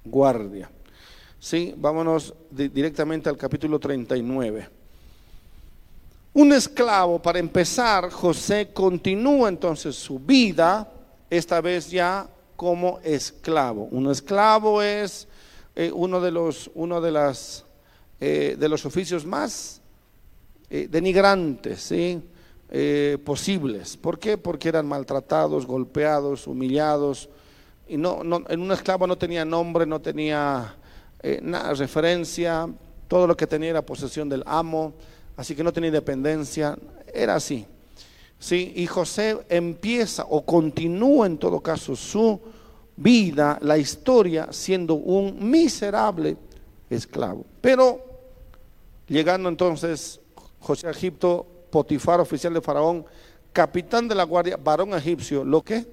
[0.05, 0.71] guardia.
[1.41, 4.69] Sí, vámonos directamente al capítulo 39.
[6.35, 10.91] Un esclavo, para empezar, José continúa entonces su vida,
[11.31, 13.89] esta vez ya como esclavo.
[13.91, 15.29] Un esclavo es
[15.75, 17.65] eh, uno de los, uno de las,
[18.21, 19.81] eh, de los oficios más
[20.71, 22.23] eh, denigrantes, ¿sí?
[23.25, 23.97] posibles.
[23.97, 24.37] ¿Por qué?
[24.37, 27.29] Porque eran maltratados, golpeados, humillados.
[27.87, 30.75] Y no, en un esclavo no tenía nombre, no tenía
[31.43, 32.69] nada, referencia,
[33.07, 34.93] todo lo que tenía era posesión del amo
[35.37, 36.77] así que no tenía independencia,
[37.13, 37.67] era así.
[38.45, 38.75] ¿Sí?
[38.77, 42.39] Y José empieza o continúa en todo caso su
[42.95, 46.37] vida, la historia, siendo un miserable
[46.91, 47.47] esclavo.
[47.63, 48.05] Pero
[49.09, 50.21] llegando entonces
[50.61, 53.07] José a Egipto, Potifar, oficial de Faraón,
[53.53, 55.87] capitán de la guardia, varón egipcio, lo que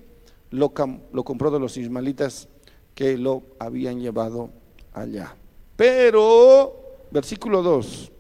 [0.50, 0.74] lo,
[1.14, 2.50] lo compró de los ismaelitas
[2.94, 4.50] que lo habían llevado
[4.94, 5.34] allá.
[5.78, 8.12] Pero, versículo 2,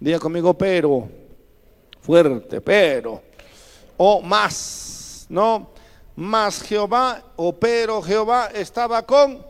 [0.00, 1.06] Diga conmigo, pero,
[2.00, 3.22] fuerte, pero,
[4.02, 5.68] o más, ¿no?
[6.16, 9.44] Más Jehová, o pero Jehová estaba con,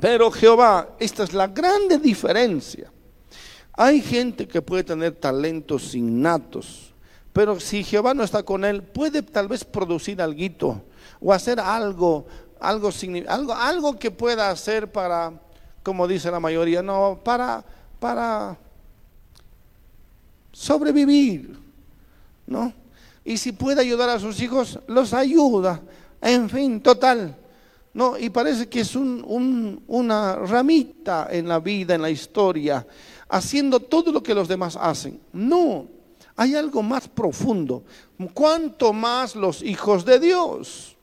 [0.00, 2.90] pero Jehová, esta es la grande diferencia.
[3.74, 6.92] Hay gente que puede tener talentos innatos,
[7.32, 10.82] pero si Jehová no está con él, puede tal vez producir algo
[11.20, 12.26] o hacer algo,
[12.58, 12.90] algo,
[13.28, 15.32] algo, algo que pueda hacer para,
[15.84, 17.64] como dice la mayoría, no, para,
[18.00, 18.58] para
[20.50, 21.61] sobrevivir,
[22.52, 22.72] ¿no?
[23.24, 25.80] Y si puede ayudar a sus hijos, los ayuda.
[26.20, 27.36] En fin, total.
[27.94, 32.86] No, y parece que es una ramita en la vida, en la historia,
[33.28, 35.20] haciendo todo lo que los demás hacen.
[35.32, 35.86] No,
[36.36, 37.84] hay algo más profundo.
[38.32, 40.96] ¿Cuánto más los hijos de Dios?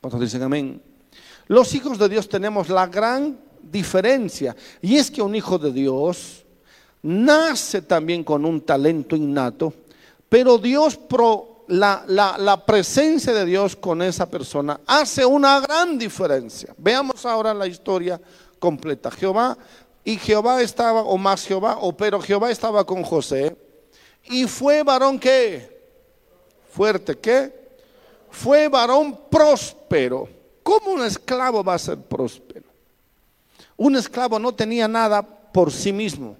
[0.00, 0.80] ¿Cuántos dicen amén?
[1.48, 4.54] Los hijos de Dios tenemos la gran diferencia.
[4.80, 6.44] Y es que un hijo de Dios
[7.02, 9.72] nace también con un talento innato,
[10.28, 16.74] pero Dios, pro, la, la, presencia de Dios con esa persona hace una gran diferencia.
[16.76, 18.20] Veamos ahora la historia
[18.58, 19.10] completa.
[19.10, 19.56] Jehová,
[20.04, 23.56] y Jehová estaba, o más Jehová, o pero Jehová estaba con José,
[24.24, 25.82] y fue varón que,
[26.72, 27.52] fuerte que,
[28.30, 30.28] fue varón próspero.
[30.62, 32.68] ¿Cómo un esclavo va a ser próspero?
[33.76, 36.36] Un esclavo no tenía nada por sí mismo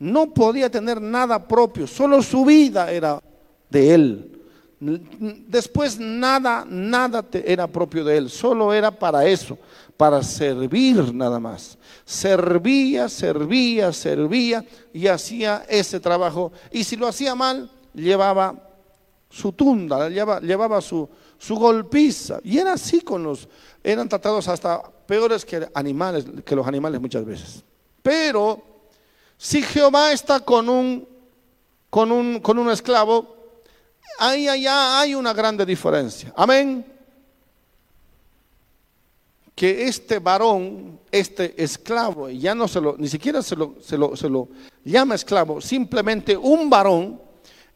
[0.00, 3.22] no podía tener nada propio, solo su vida era
[3.68, 4.40] de él.
[4.80, 9.58] Después nada, nada era propio de él, solo era para eso,
[9.98, 11.76] para servir nada más.
[12.06, 16.50] Servía, servía, servía y hacía ese trabajo.
[16.72, 18.54] Y si lo hacía mal, llevaba
[19.28, 21.08] su tunda, llevaba, su
[21.50, 22.40] golpiza.
[22.42, 23.46] Y era así con los,
[23.84, 27.62] eran tratados hasta peores que animales, que los animales muchas veces.
[28.02, 28.69] Pero
[29.42, 31.08] si Jehová está con un,
[31.88, 33.54] con un, con un esclavo,
[34.18, 36.30] ahí allá hay una grande diferencia.
[36.36, 36.84] Amén.
[39.54, 44.14] Que este varón, este esclavo, ya no se lo, ni siquiera se lo, se lo,
[44.14, 44.46] se lo
[44.84, 47.18] llama esclavo, simplemente un varón,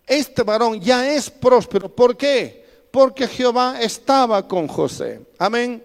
[0.06, 1.88] este varón ya es próspero.
[1.88, 2.62] ¿Por qué?
[2.90, 5.22] Porque Jehová estaba con José.
[5.38, 5.82] Amén.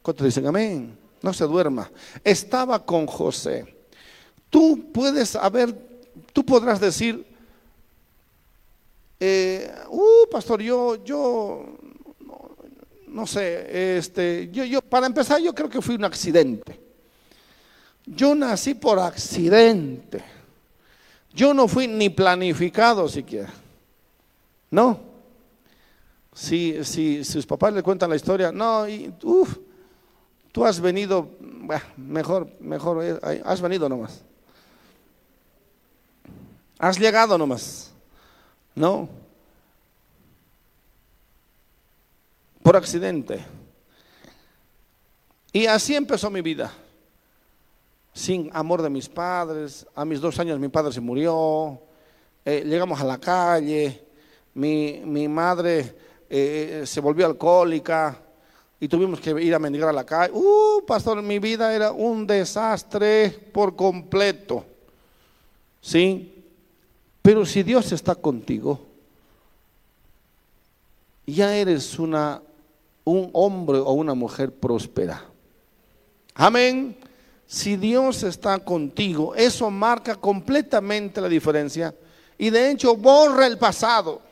[0.00, 0.98] ¿Cuántos dicen amén?
[1.20, 1.90] No se duerma.
[2.24, 3.79] Estaba con José.
[4.50, 5.74] Tú puedes haber,
[6.32, 7.24] tú podrás decir,
[9.20, 11.66] eh, uh, pastor, yo, yo,
[13.08, 16.80] no, sé, este, yo, yo, para empezar, yo creo que fui un accidente.
[18.06, 20.24] Yo nací por accidente.
[21.32, 23.52] Yo no fui ni planificado siquiera.
[24.70, 24.98] No.
[26.32, 31.28] Si, si, sus papás le cuentan la historia, no, y, tú has venido,
[31.96, 34.24] mejor, mejor, eh, has venido nomás.
[36.80, 37.92] Has llegado nomás.
[38.74, 39.06] No.
[42.62, 43.44] Por accidente.
[45.52, 46.72] Y así empezó mi vida.
[48.14, 49.86] Sin amor de mis padres.
[49.94, 51.82] A mis dos años mi padre se murió.
[52.46, 54.02] Eh, llegamos a la calle.
[54.54, 55.94] Mi, mi madre
[56.30, 58.18] eh, se volvió alcohólica
[58.80, 60.32] y tuvimos que ir a mendigar a la calle.
[60.32, 64.64] Uh, pastor, mi vida era un desastre por completo.
[65.82, 66.39] ¿Sí?
[67.22, 68.86] Pero si Dios está contigo,
[71.26, 72.42] ya eres una,
[73.04, 75.24] un hombre o una mujer próspera.
[76.34, 76.96] Amén.
[77.46, 81.94] Si Dios está contigo, eso marca completamente la diferencia
[82.38, 84.22] y de hecho borra el pasado.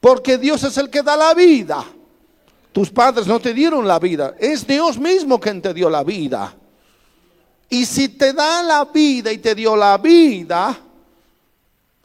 [0.00, 1.84] Porque Dios es el que da la vida.
[2.72, 6.56] Tus padres no te dieron la vida, es Dios mismo quien te dio la vida.
[7.68, 10.76] Y si te da la vida y te dio la vida,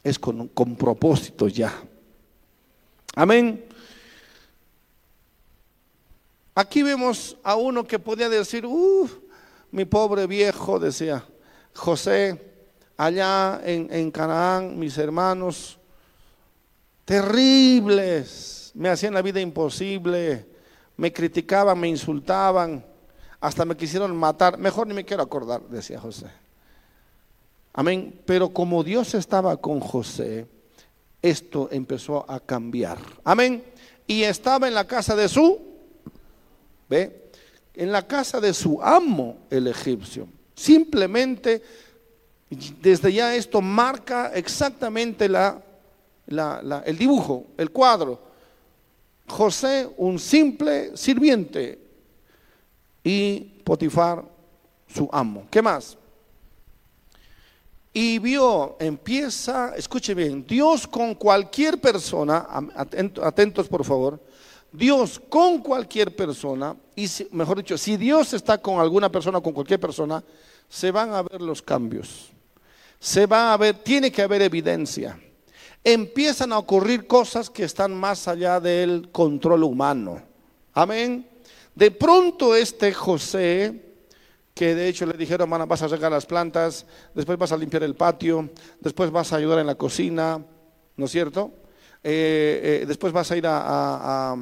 [0.03, 1.73] es con, con propósitos ya.
[3.15, 3.65] Amén.
[6.55, 9.13] Aquí vemos a uno que podía decir, uff,
[9.71, 11.23] mi pobre viejo, decía
[11.73, 12.53] José,
[12.97, 15.79] allá en, en Canaán, mis hermanos,
[17.05, 20.45] terribles, me hacían la vida imposible,
[20.97, 22.85] me criticaban, me insultaban,
[23.39, 26.27] hasta me quisieron matar, mejor ni me quiero acordar, decía José.
[27.79, 28.13] Amén.
[28.25, 30.45] Pero como Dios estaba con José,
[31.21, 32.97] esto empezó a cambiar.
[33.23, 33.63] Amén.
[34.05, 35.57] Y estaba en la casa de su,
[36.89, 37.31] ¿ve?
[37.73, 40.27] En la casa de su amo, el egipcio.
[40.53, 41.63] Simplemente,
[42.81, 45.63] desde ya esto marca exactamente la,
[46.85, 48.19] el dibujo, el cuadro.
[49.25, 51.79] José, un simple sirviente,
[53.05, 54.25] y Potifar,
[54.85, 55.47] su amo.
[55.49, 55.98] ¿Qué más?
[57.93, 62.47] Y vio, empieza, escuche bien, Dios con cualquier persona,
[63.21, 64.21] atentos por favor,
[64.71, 69.79] Dios con cualquier persona, y mejor dicho, si Dios está con alguna persona, con cualquier
[69.79, 70.23] persona,
[70.69, 72.29] se van a ver los cambios.
[72.99, 75.19] Se va a ver, tiene que haber evidencia.
[75.83, 80.21] Empiezan a ocurrir cosas que están más allá del control humano.
[80.73, 81.27] Amén.
[81.73, 83.88] De pronto este José
[84.59, 86.85] que de hecho le dijeron, hermana, vas a regar las plantas,
[87.15, 88.49] después vas a limpiar el patio,
[88.81, 90.43] después vas a ayudar en la cocina,
[90.97, 91.53] ¿no es cierto?
[92.03, 94.35] Eh, eh, después vas a ir a,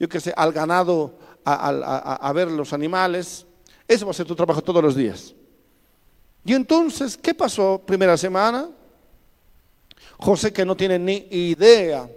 [0.00, 3.44] yo qué sé, al ganado a, ver los animales.
[3.86, 5.34] Eso va a ser tu trabajo todos los días.
[6.46, 8.70] Y entonces, ¿qué pasó primera semana?
[10.16, 12.08] José que no tiene ni idea,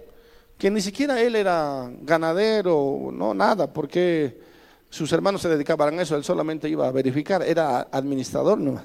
[0.56, 4.51] que ni siquiera él era ganadero, no, nada, porque
[4.92, 8.84] sus hermanos se dedicaban a eso, él solamente iba a verificar, era administrador nomás.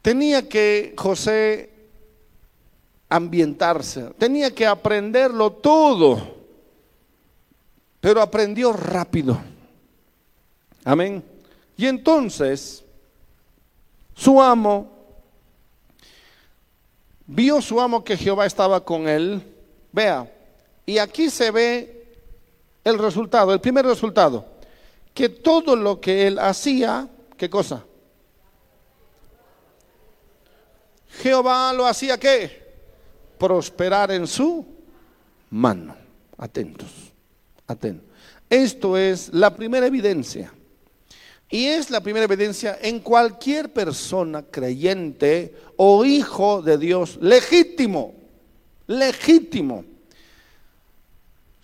[0.00, 1.68] Tenía que José
[3.08, 6.36] ambientarse, tenía que aprenderlo todo,
[8.00, 9.36] pero aprendió rápido.
[10.84, 11.20] Amén.
[11.76, 12.84] Y entonces
[14.14, 14.92] su amo
[17.26, 19.42] vio su amo que Jehová estaba con él.
[19.90, 20.32] Vea,
[20.86, 21.93] y aquí se ve
[22.84, 24.46] el resultado, el primer resultado,
[25.12, 27.84] que todo lo que él hacía, ¿qué cosa?
[31.22, 32.64] Jehová lo hacía qué?
[33.38, 34.66] Prosperar en su
[35.50, 35.96] mano.
[36.36, 36.90] Atentos,
[37.66, 38.08] atentos.
[38.50, 40.52] Esto es la primera evidencia.
[41.48, 48.14] Y es la primera evidencia en cualquier persona creyente o hijo de Dios legítimo,
[48.88, 49.84] legítimo.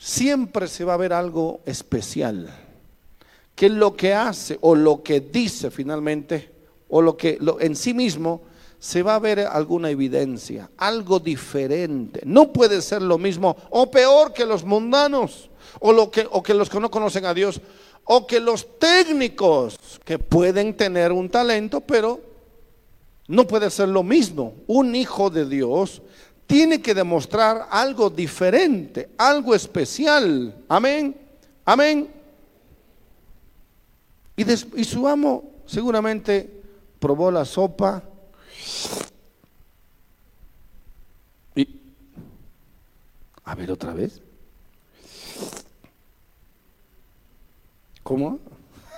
[0.03, 2.49] Siempre se va a ver algo especial,
[3.55, 6.51] que lo que hace o lo que dice finalmente,
[6.89, 8.41] o lo que en sí mismo,
[8.79, 12.23] se va a ver alguna evidencia, algo diferente.
[12.25, 16.55] No puede ser lo mismo o peor que los mundanos o, lo que, o que
[16.55, 17.61] los que no conocen a Dios
[18.05, 22.23] o que los técnicos que pueden tener un talento, pero
[23.29, 24.55] no puede ser lo mismo.
[24.67, 26.01] Un hijo de Dios
[26.51, 30.53] tiene que demostrar algo diferente, algo especial.
[30.69, 31.17] Amén,
[31.65, 32.11] amén.
[34.35, 36.61] Y, su amo seguramente
[36.99, 38.03] probó la sopa
[41.55, 41.69] y,
[43.45, 44.21] a ver otra vez.
[48.03, 48.41] ¿Cómo?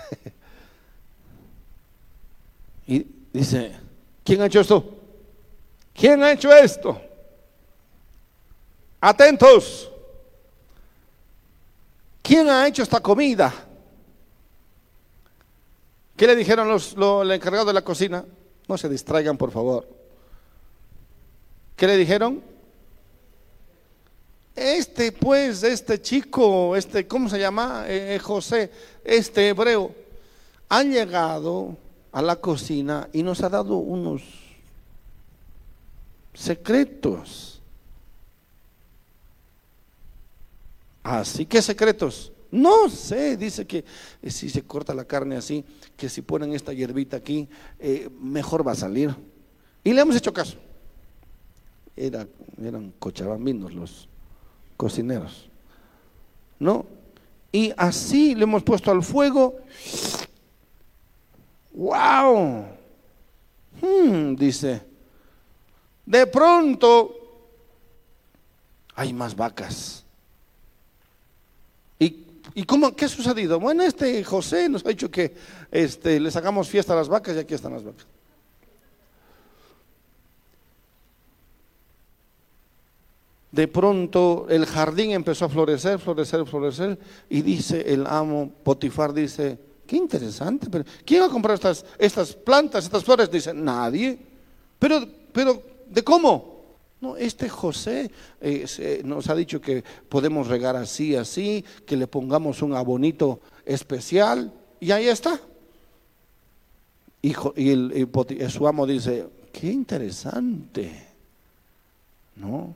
[2.87, 3.73] y dice,
[4.25, 4.97] ¿quién ha hecho esto?
[5.93, 7.12] ¿Quién ha hecho esto?
[9.05, 9.91] Atentos.
[12.23, 13.53] ¿Quién ha hecho esta comida?
[16.17, 18.25] ¿Qué le dijeron los, los, el encargado de la cocina?
[18.69, 19.89] No se distraigan, por favor.
[21.75, 22.45] ¿Qué le dijeron?
[24.55, 27.87] Este, pues, este chico, este, ¿cómo se llama?
[27.89, 28.71] Eh, eh, José,
[29.03, 29.93] este hebreo,
[30.69, 31.77] ha llegado
[32.13, 34.23] a la cocina y nos ha dado unos
[36.35, 37.52] secretos.
[41.03, 42.33] Así que secretos.
[42.51, 43.85] No sé, dice que
[44.21, 45.65] eh, si se corta la carne así,
[45.97, 47.49] que si ponen esta hierbita aquí,
[47.79, 49.15] eh, mejor va a salir.
[49.83, 50.59] Y le hemos hecho caso.
[51.97, 52.27] Era,
[52.63, 54.09] eran cochabambinos los
[54.77, 55.49] cocineros.
[56.59, 56.87] ¿No?
[57.51, 59.57] Y así le hemos puesto al fuego.
[61.73, 62.67] ¡Wow!
[63.81, 64.83] Hmm, dice.
[66.05, 67.15] De pronto
[68.95, 70.05] hay más vacas.
[72.55, 73.59] ¿Y cómo, qué ha sucedido?
[73.59, 75.35] Bueno, este José nos ha dicho que
[75.71, 78.07] este, le sacamos fiesta a las vacas y aquí están las vacas.
[83.51, 86.99] De pronto el jardín empezó a florecer, florecer, florecer
[87.29, 92.33] y dice el amo Potifar, dice, qué interesante, pero ¿quién va a comprar estas, estas
[92.33, 93.31] plantas, estas flores?
[93.31, 94.19] Dice, nadie.
[94.79, 96.52] Pero, pero, ¿de cómo?
[97.03, 102.63] No, este José eh, nos ha dicho que podemos regar así, así, que le pongamos
[102.63, 105.41] un abonito especial y ahí está.
[107.21, 107.35] Y,
[107.71, 108.09] el,
[108.49, 111.09] su amo dice, qué interesante,
[112.37, 112.73] ¿no?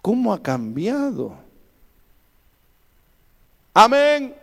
[0.00, 1.36] ¿Cómo ha cambiado?
[3.74, 4.34] Amén.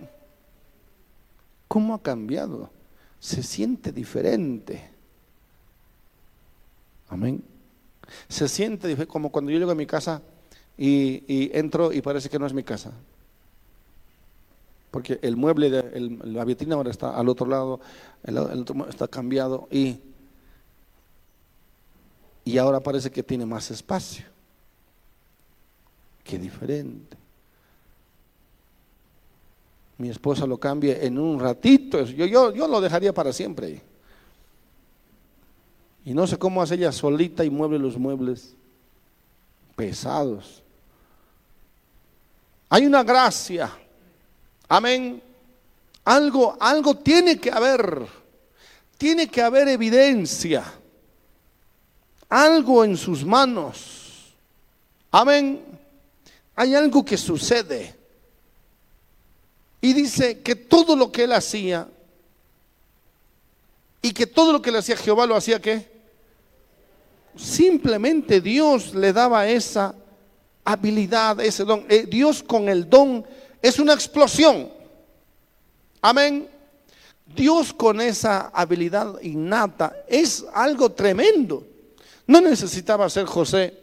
[1.68, 2.70] ¿Cómo ha cambiado?
[3.20, 4.88] Se siente diferente.
[7.10, 7.49] Amén.
[8.28, 10.22] Se siente como cuando yo llego a mi casa
[10.78, 12.92] y, entro y parece que no es mi casa.
[14.92, 17.80] Porque el mueble, de, la vitrina ahora está al otro lado,
[18.24, 20.00] el, otro está cambiado y,
[22.46, 24.26] y ahora parece que tiene más espacio.
[26.24, 27.18] Qué diferente.
[29.98, 32.04] Mi esposa lo cambia en un ratito.
[32.06, 33.82] Yo, yo, yo lo dejaría para siempre.
[36.10, 38.56] Y no sé cómo hace ella solita y mueve los muebles
[39.76, 40.64] pesados.
[42.68, 43.72] Hay una gracia.
[44.68, 45.22] Amén.
[46.04, 48.08] Algo, algo tiene que haber.
[48.98, 50.64] Tiene que haber evidencia.
[52.28, 54.34] Algo en sus manos.
[55.12, 55.62] Amén.
[56.56, 57.96] Hay algo que sucede.
[59.80, 61.88] Y dice que todo lo que él hacía
[64.02, 65.99] y que todo lo que le hacía Jehová lo hacía qué?
[67.40, 69.96] Simplemente Dios le daba esa
[70.66, 71.86] habilidad, ese don.
[71.88, 73.26] Eh, Dios con el don
[73.62, 74.70] es una explosión.
[76.02, 76.50] Amén.
[77.26, 81.66] Dios con esa habilidad innata es algo tremendo.
[82.28, 83.74] No necesitaba ser José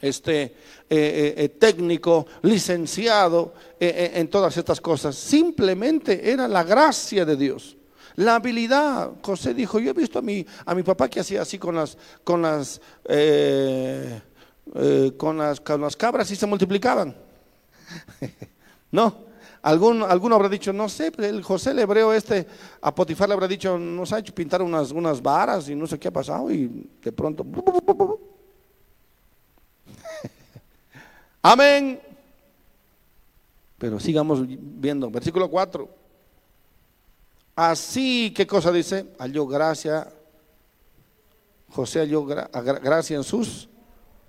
[0.00, 0.42] este
[0.88, 5.16] eh, eh, técnico, licenciado en todas estas cosas.
[5.16, 7.77] Simplemente era la gracia de Dios.
[8.18, 11.56] La habilidad, José dijo, yo he visto a mi, a mi papá que hacía así
[11.56, 12.80] con las, con las,
[15.16, 17.14] con las, con las cabras y se multiplicaban.
[18.90, 19.28] no,
[19.62, 22.44] Algún, alguno habrá dicho, no sé, el José el hebreo este,
[22.80, 25.96] a Potifar le habrá dicho, nos ha hecho pintar unas, unas varas y no sé
[25.96, 27.46] qué ha pasado y de pronto...
[31.42, 32.00] Amén.
[33.78, 36.07] Pero sigamos viendo, versículo 4.
[37.58, 39.14] Así, ¿qué cosa dice?
[39.18, 40.08] Halló gracia,
[41.70, 43.68] José halló gracia en sus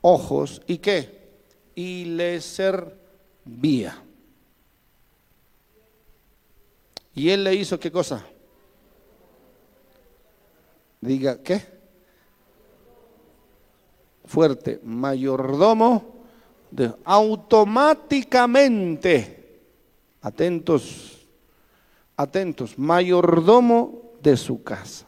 [0.01, 1.29] ojos y qué?
[1.75, 4.03] Y le servía.
[7.13, 8.25] Y él le hizo qué cosa?
[10.99, 11.61] Diga, ¿qué?
[14.25, 16.15] Fuerte, mayordomo
[16.71, 19.61] de, automáticamente,
[20.19, 21.18] atentos,
[22.21, 25.05] atentos, mayordomo de su casa.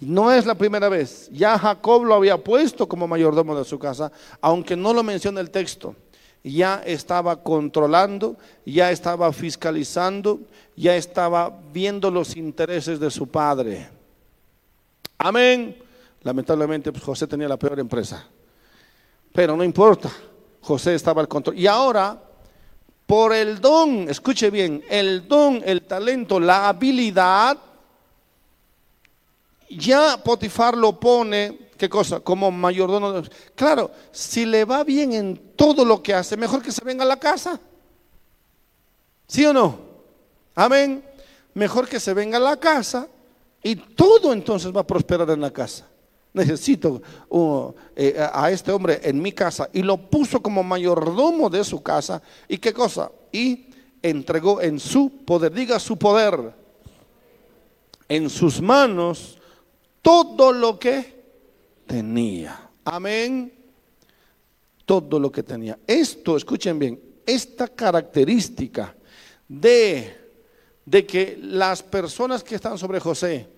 [0.00, 4.12] No es la primera vez, ya Jacob lo había puesto como mayordomo de su casa,
[4.40, 5.94] aunque no lo menciona el texto
[6.44, 8.36] ya estaba controlando,
[8.66, 10.40] ya estaba fiscalizando,
[10.76, 13.88] ya estaba viendo los intereses de su padre.
[15.16, 15.74] Amén.
[16.22, 18.26] Lamentablemente pues, José tenía la peor empresa.
[19.32, 20.10] Pero no importa,
[20.60, 21.58] José estaba al control.
[21.58, 22.22] Y ahora,
[23.06, 27.58] por el don, escuche bien, el don, el talento, la habilidad,
[29.68, 32.20] ya Potifar lo pone ¿Qué cosa?
[32.20, 33.22] Como mayordomo.
[33.54, 37.06] Claro, si le va bien en todo lo que hace, mejor que se venga a
[37.06, 37.58] la casa.
[39.26, 39.80] ¿Sí o no?
[40.54, 41.04] Amén.
[41.54, 43.08] Mejor que se venga a la casa
[43.62, 45.86] y todo entonces va a prosperar en la casa.
[46.34, 51.62] Necesito uh, eh, a este hombre en mi casa y lo puso como mayordomo de
[51.62, 52.20] su casa.
[52.48, 53.10] ¿Y qué cosa?
[53.30, 53.66] Y
[54.02, 56.52] entregó en su poder, diga su poder,
[58.08, 59.38] en sus manos
[60.02, 61.24] todo lo que
[61.86, 62.68] tenía.
[62.84, 63.52] Amén.
[64.84, 65.78] Todo lo que tenía.
[65.86, 68.94] Esto, escuchen bien, esta característica
[69.48, 70.16] de,
[70.84, 73.48] de que las personas que están sobre José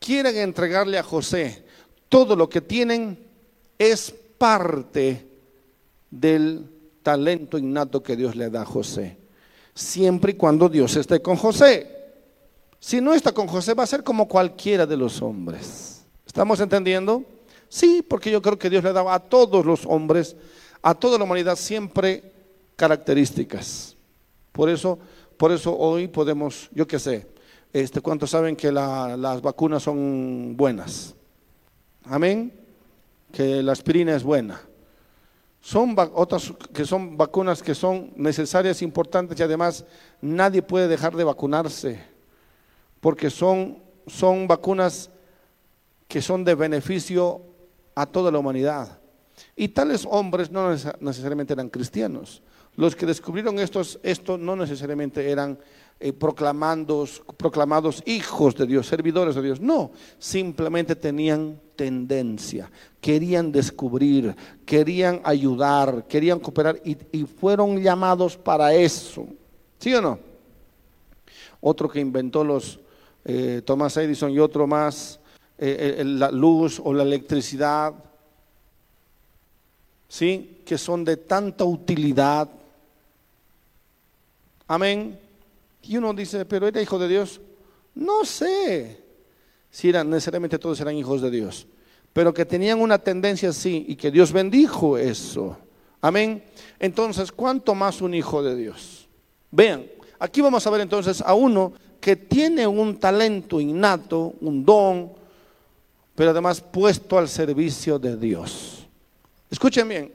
[0.00, 1.67] quieren entregarle a José
[2.08, 3.18] todo lo que tienen
[3.78, 5.26] es parte
[6.10, 6.66] del
[7.02, 9.16] talento innato que Dios le da a José.
[9.74, 11.94] Siempre y cuando Dios esté con José.
[12.80, 16.04] Si no está con José va a ser como cualquiera de los hombres.
[16.26, 17.24] ¿Estamos entendiendo?
[17.68, 20.36] Sí, porque yo creo que Dios le daba a todos los hombres,
[20.82, 22.32] a toda la humanidad siempre
[22.76, 23.96] características.
[24.52, 24.98] Por eso,
[25.36, 27.26] por eso hoy podemos, yo qué sé,
[27.72, 31.14] este, ¿cuántos saben que las vacunas son buenas?
[32.08, 32.52] Amén.
[33.32, 34.60] Que la aspirina es buena.
[35.60, 39.84] Son otras que son vacunas que son necesarias, importantes y además
[40.20, 42.00] nadie puede dejar de vacunarse
[43.00, 45.10] porque son, son vacunas
[46.06, 47.42] que son de beneficio
[47.94, 48.98] a toda la humanidad.
[49.54, 52.42] Y tales hombres no necesariamente eran cristianos.
[52.76, 55.58] Los que descubrieron estos, esto no necesariamente eran
[56.00, 59.60] eh, proclamados, hijos de Dios, servidores de Dios.
[59.60, 62.70] No, simplemente tenían tendencia,
[63.00, 69.26] querían descubrir, querían ayudar, querían cooperar y, fueron llamados para eso.
[69.80, 70.20] ¿Sí o no?
[71.60, 72.78] Otro que inventó los
[73.24, 75.18] eh, Thomas Edison y otro más
[75.58, 77.92] eh, la luz o la electricidad,
[80.08, 80.62] ¿sí?
[80.64, 82.48] Que son de tanta utilidad.
[84.68, 85.27] Amén.
[85.88, 87.40] Y uno dice, pero era hijo de Dios.
[87.94, 89.02] No sé
[89.70, 91.66] si eran necesariamente todos eran hijos de Dios,
[92.12, 95.56] pero que tenían una tendencia así y que Dios bendijo eso.
[96.02, 96.44] Amén.
[96.78, 99.08] Entonces, ¿cuánto más un hijo de Dios?
[99.50, 99.86] Vean,
[100.18, 105.10] aquí vamos a ver entonces a uno que tiene un talento innato, un don,
[106.14, 108.86] pero además puesto al servicio de Dios.
[109.50, 110.12] Escuchen bien.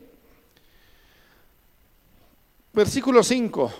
[2.71, 3.74] Versículo 5.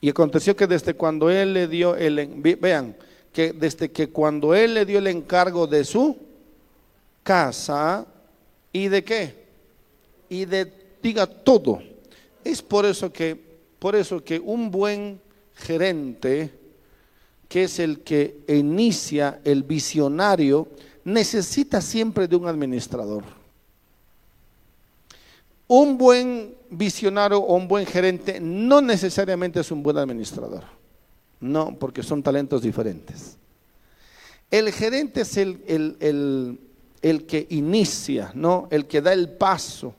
[0.00, 2.28] Y aconteció que desde cuando él le dio el
[2.60, 2.96] vean
[3.32, 6.16] que desde que cuando él le dio el encargo de su
[7.22, 8.06] casa
[8.72, 9.46] y de qué?
[10.28, 10.72] Y de
[11.02, 11.82] diga todo.
[12.44, 13.36] Es por eso que
[13.78, 15.20] por eso que un buen
[15.54, 16.50] gerente
[17.48, 20.68] que es el que inicia el visionario,
[21.04, 23.22] necesita siempre de un administrador.
[25.68, 30.64] Un buen visionario o un buen gerente no necesariamente es un buen administrador.
[31.40, 33.36] No, porque son talentos diferentes.
[34.50, 36.60] El gerente es el, el,
[37.02, 38.68] el, que inicia, ¿no?
[38.70, 39.94] El que da el paso.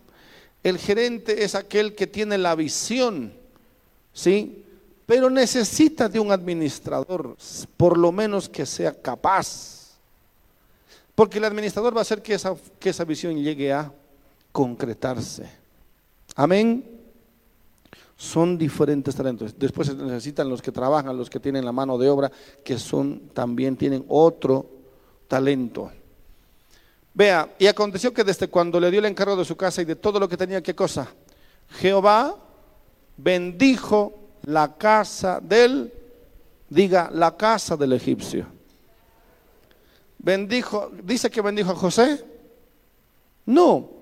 [0.64, 3.34] El gerente es aquel que tiene la visión,
[4.14, 4.64] ¿sí?
[5.06, 7.38] Pero necesita de un administrador,
[7.76, 9.98] por lo menos que sea capaz.
[11.14, 13.92] Porque el administrador va a hacer que esa, que esa visión llegue a
[14.58, 15.48] concretarse.
[16.34, 16.84] Amén.
[18.16, 19.54] Son diferentes talentos.
[19.56, 22.32] Después se necesitan los que trabajan, los que tienen la mano de obra,
[22.64, 24.66] que son también tienen otro
[25.28, 25.92] talento.
[27.14, 29.96] Vea, y aconteció que desde cuando le dio el encargo de su casa y de
[29.96, 31.08] todo lo que tenía, ¿qué cosa?
[31.70, 32.36] Jehová
[33.16, 35.94] bendijo la casa del,
[36.68, 38.48] diga, la casa del egipcio.
[40.18, 42.26] Bendijo, dice que bendijo a José.
[43.46, 43.97] No,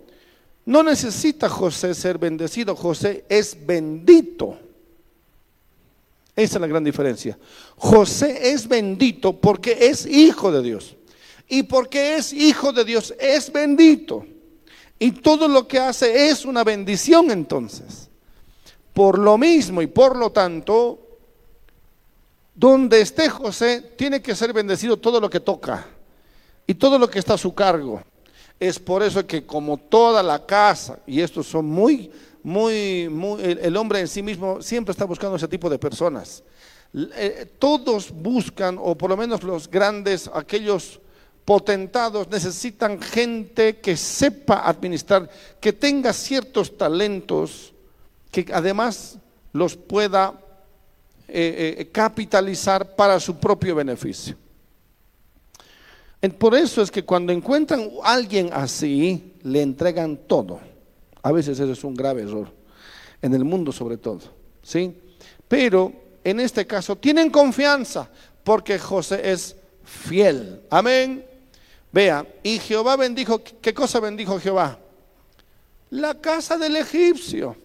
[0.65, 4.57] no necesita José ser bendecido, José es bendito.
[6.35, 7.37] Esa es la gran diferencia.
[7.77, 10.95] José es bendito porque es hijo de Dios.
[11.47, 14.25] Y porque es hijo de Dios es bendito.
[14.97, 18.09] Y todo lo que hace es una bendición entonces.
[18.93, 20.99] Por lo mismo y por lo tanto,
[22.55, 25.85] donde esté José, tiene que ser bendecido todo lo que toca
[26.65, 28.01] y todo lo que está a su cargo.
[28.59, 33.75] Es por eso que como toda la casa, y estos son muy, muy, muy, el,
[33.75, 36.43] hombre en sí mismo siempre está buscando ese tipo de personas.
[36.93, 41.01] Eh, todos buscan, o por lo menos los grandes, aquellos
[41.43, 45.29] potentados, necesitan gente que sepa administrar,
[45.59, 47.73] que tenga ciertos talentos,
[48.31, 49.17] que además
[49.51, 50.33] los pueda
[51.27, 54.37] eh, eh, capitalizar para su propio beneficio.
[56.31, 60.59] Por eso es que cuando encuentran a alguien así, le entregan todo.
[61.21, 62.47] A veces eso es un grave error,
[63.21, 64.21] en el mundo sobre todo.
[64.61, 64.95] ¿sí?
[65.47, 65.91] Pero
[66.23, 68.09] en este caso tienen confianza
[68.43, 70.61] porque José es fiel.
[70.69, 71.25] Amén.
[71.91, 74.77] Vea, y Jehová bendijo, ¿qué cosa bendijo Jehová?
[75.91, 77.55] La casa del egipcio.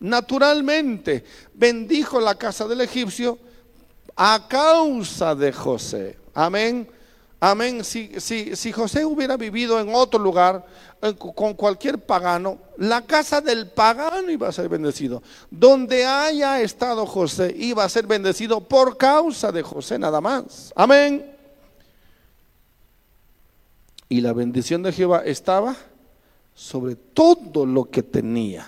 [0.00, 3.38] Naturalmente, bendijo la casa del egipcio
[4.14, 6.16] a causa de José.
[6.34, 6.88] Amén.
[7.40, 7.84] Amén.
[7.84, 10.66] Si, si, José hubiera vivido en otro lugar,
[11.18, 15.22] con cualquier pagano, la casa del pagano iba a ser bendecido.
[15.48, 20.72] Donde haya estado José, iba a ser bendecido por causa de José nada más.
[20.74, 21.32] Amén.
[24.08, 25.76] Y la bendición de Jehová estaba
[26.56, 28.66] sobre todo lo que tenía.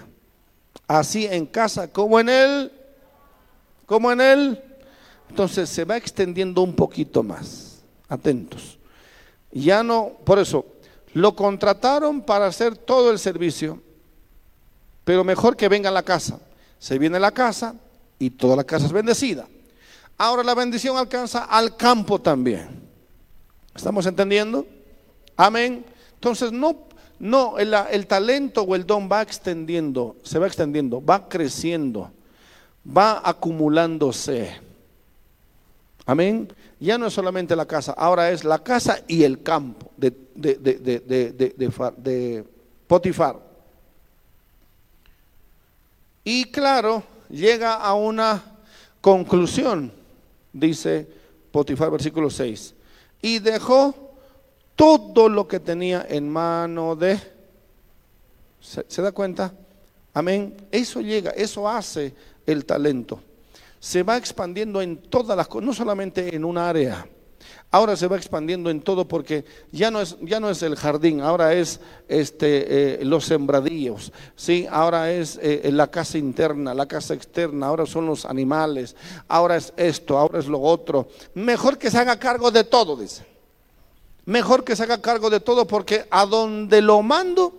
[0.86, 2.72] Así en casa como en él,
[3.86, 4.62] como en él.
[5.28, 7.69] Entonces se va extendiendo un poquito más
[8.10, 8.78] atentos.
[9.52, 10.66] Ya no, por eso,
[11.14, 13.80] lo contrataron para hacer todo el servicio,
[15.04, 16.38] pero mejor que venga a la casa.
[16.78, 17.74] Se viene a la casa
[18.18, 19.48] y toda la casa es bendecida.
[20.18, 22.68] Ahora la bendición alcanza al campo también.
[23.74, 24.66] ¿Estamos entendiendo?
[25.36, 25.84] Amén.
[26.14, 26.76] Entonces no,
[27.18, 32.10] no, el, el talento o el don va extendiendo, se va extendiendo, va creciendo,
[32.86, 34.60] va acumulándose.
[36.06, 36.48] Amén
[36.80, 40.12] ya no es solamente la casa, ahora es la casa y el campo de,
[42.86, 43.38] Potifar.
[46.24, 48.42] Y claro, llega a una
[49.00, 49.92] conclusión,
[50.52, 51.06] dice
[51.52, 52.74] Potifar versículo 6,
[53.22, 54.16] y dejó
[54.74, 57.20] todo lo que tenía en mano de...
[58.60, 59.52] ¿Se, da cuenta?
[60.14, 60.56] Amén.
[60.70, 62.14] Eso llega, eso hace
[62.46, 63.20] el talento
[63.80, 67.06] se va expandiendo en todas las cosas, no solamente en un área.
[67.72, 71.20] Ahora se va expandiendo en todo porque ya no es, ya no es el jardín,
[71.20, 74.66] ahora es este, eh, los sembradíos, ¿sí?
[74.70, 78.96] ahora es eh, la casa interna, la casa externa, ahora son los animales,
[79.28, 81.08] ahora es esto, ahora es lo otro.
[81.34, 83.24] Mejor que se haga cargo de todo, dice.
[84.26, 87.54] Mejor que se haga cargo de todo porque a donde lo mando,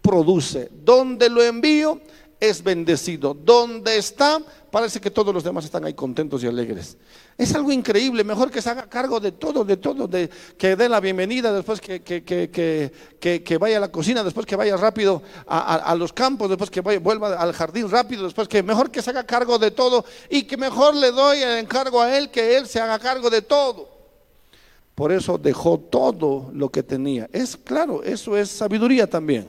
[0.00, 0.70] produce.
[0.72, 2.00] Donde lo envío,
[2.40, 3.34] es bendecido.
[3.34, 4.40] Donde está,
[4.76, 6.98] parece que todos los demás están ahí contentos y alegres.
[7.38, 10.86] Es algo increíble, mejor que se haga cargo de todo, de todo, de que dé
[10.86, 15.22] la bienvenida, después que, que, que, que vaya a la cocina, después que vaya rápido
[15.46, 19.24] a, los campos, después que vuelva al jardín rápido, después que mejor que se haga
[19.24, 22.78] cargo de todo y que mejor le doy el encargo a él que él se
[22.78, 23.88] haga cargo de todo.
[24.94, 27.30] Por eso dejó todo lo que tenía.
[27.32, 29.48] Es claro, eso es sabiduría también.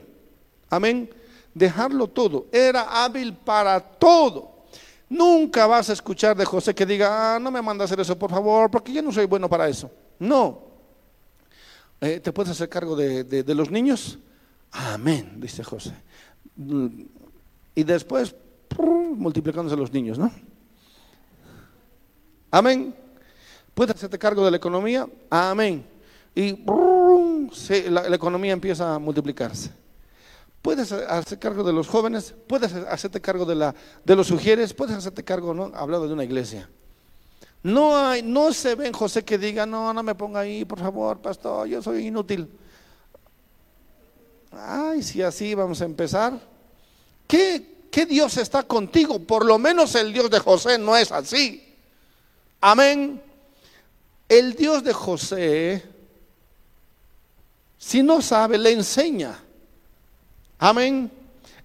[0.69, 1.09] Amén
[1.57, 2.45] dejarlo todo.
[2.51, 4.57] Era hábil para todo.
[5.10, 8.30] Nunca vas a escuchar de José que diga, ah, no me manda hacer eso, por
[8.30, 9.89] favor, porque yo no soy bueno para eso.
[10.20, 10.68] No.
[12.01, 14.20] Eh, ¿Te puedes hacer cargo de, los niños?
[14.72, 15.93] Amén, dice José.
[17.76, 18.36] Y después,
[18.78, 20.32] multiplicándose los niños, ¿no?
[22.51, 22.93] Amén.
[23.74, 25.08] ¿Puedes hacerte cargo de la economía?
[25.30, 25.86] Amén.
[26.36, 26.64] Y
[27.89, 29.72] la, economía empieza a multiplicarse.
[30.62, 34.95] Puedes hacerte cargo de los jóvenes, puedes hacerte cargo de, la, de los sugieres, puedes
[34.95, 35.72] hacerte cargo, ¿no?
[35.74, 36.70] hablando de una iglesia.
[37.64, 40.80] No, hay, no se ve en José que diga, no, no me ponga ahí, por
[40.80, 42.49] favor, pastor, yo soy inútil.
[44.51, 46.39] Ay, si así vamos a empezar.
[47.28, 49.20] ¿Qué, ¿Qué Dios está contigo?
[49.20, 51.76] Por lo menos el Dios de José no es así.
[52.62, 53.22] Amén.
[54.30, 55.84] El Dios de José,
[57.78, 59.43] si no sabe, le enseña.
[60.60, 61.12] Amén.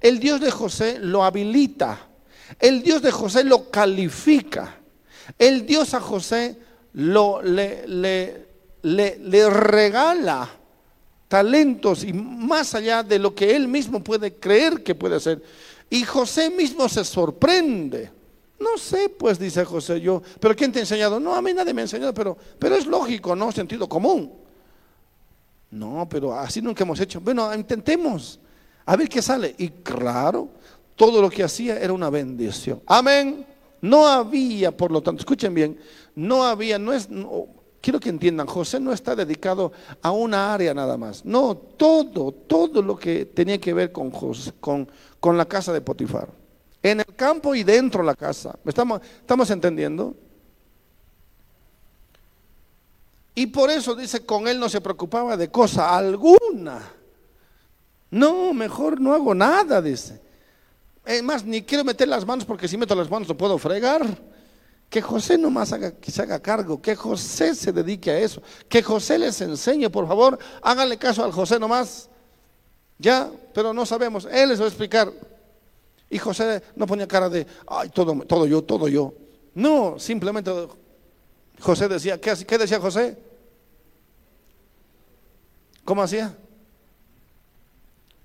[0.01, 2.09] El Dios de José lo habilita.
[2.59, 4.79] El Dios de José lo califica.
[5.39, 6.57] El Dios a José
[6.95, 8.47] lo, le,
[9.51, 10.51] regala
[11.29, 15.43] talentos y más allá de lo que él mismo puede creer que puede hacer.
[15.89, 18.11] Y José mismo se sorprende.
[18.59, 21.19] No sé, pues dice José, yo, pero ¿quién te ha enseñado?
[21.19, 23.51] No, a mí nadie me ha enseñado, pero, pero es lógico, ¿no?
[23.51, 24.33] Sentido común.
[25.71, 27.21] No, pero así nunca hemos hecho.
[27.21, 28.39] Bueno, intentemos,
[28.85, 29.55] a ver qué sale.
[29.59, 30.49] Y claro,
[30.97, 32.83] todo lo que hacía era una bendición.
[32.87, 33.47] Amén.
[33.81, 35.79] No había, por lo tanto, escuchen bien,
[36.15, 37.09] no había, no es,
[37.81, 41.25] quiero que entiendan, José no está dedicado a una área nada más.
[41.25, 44.13] No, todo, todo lo que tenía que ver con,
[44.61, 46.29] con, con la casa de Potifar.
[46.81, 48.57] En el campo y dentro de la casa.
[48.65, 50.15] ¿Estamos, ¿Estamos entendiendo?
[53.35, 57.02] Y por eso dice, con él no se preocupaba de cosa alguna.
[58.13, 60.21] No, mejor no hago nada, dice.
[61.03, 64.07] Es más, ni quiero meter las manos porque si meto las manos lo puedo fregar.
[64.91, 68.83] Que José nomás haga, que se haga cargo, que José se dedique a eso, que
[68.83, 72.11] José les enseñe, por favor, háganle caso al José nomás.
[72.99, 75.11] Ya, pero no sabemos, él les va a explicar.
[76.11, 79.15] Y José no ponía cara de, ay, todo, todo yo, todo yo.
[79.55, 80.51] No, simplemente
[81.61, 83.17] José decía, ¿qué, ¿qué decía José?
[85.83, 86.37] ¿Cómo hacía?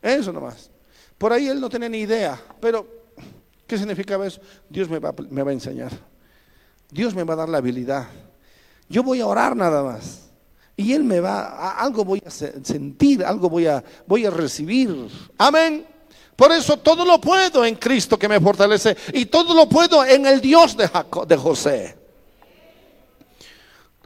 [0.02, 0.70] Eso nomás.
[1.18, 2.88] Por ahí él no tenía ni idea, pero
[3.66, 4.40] ¿qué significaba eso?
[4.70, 5.92] Dios me va, a enseñar.
[6.92, 8.08] Dios me va a dar la habilidad.
[8.88, 10.30] Yo voy a orar nada más.
[10.80, 15.10] Y Él me va, algo voy a sentir, algo voy a, voy a recibir.
[15.38, 15.88] Amén.
[16.36, 20.28] Por eso todo lo puedo en Cristo que me fortalece y todo lo puedo en
[20.28, 20.88] el Dios de,
[21.28, 21.98] de José.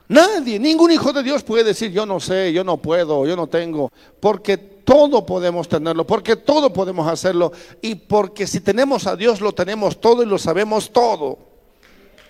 [0.07, 3.47] Nadie, ningún hijo de Dios puede decir yo no sé, yo no puedo, yo no
[3.47, 7.51] tengo, porque todo podemos tenerlo, porque todo podemos hacerlo
[7.82, 11.38] y porque si tenemos a Dios lo tenemos todo y lo sabemos todo.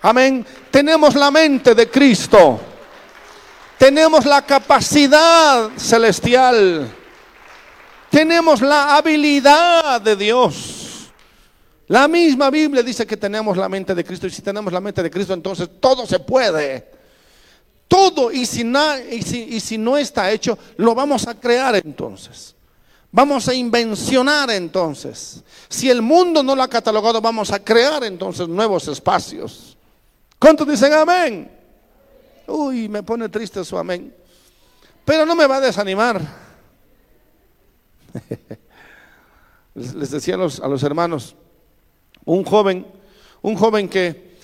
[0.02, 0.44] Amén.
[0.70, 2.58] Tenemos la mente de Cristo.
[3.78, 6.88] Tenemos la capacidad celestial.
[8.10, 11.10] Tenemos la habilidad de Dios.
[11.88, 15.02] La misma Biblia dice que tenemos la mente de Cristo y si tenemos la mente
[15.02, 17.01] de Cristo entonces todo se puede.
[17.92, 22.54] Todo y si, no está hecho, lo vamos a crear entonces.
[23.10, 25.44] Vamos a invencionar entonces.
[25.68, 29.76] Si el mundo no lo ha catalogado, vamos a crear entonces nuevos espacios.
[30.38, 31.50] ¿Cuántos dicen amén?
[32.46, 34.16] Uy, me pone triste su amén.
[35.04, 36.22] Pero no me va a desanimar.
[39.74, 41.36] Les decía a los, hermanos,
[42.24, 42.86] un joven,
[43.42, 44.38] un joven que,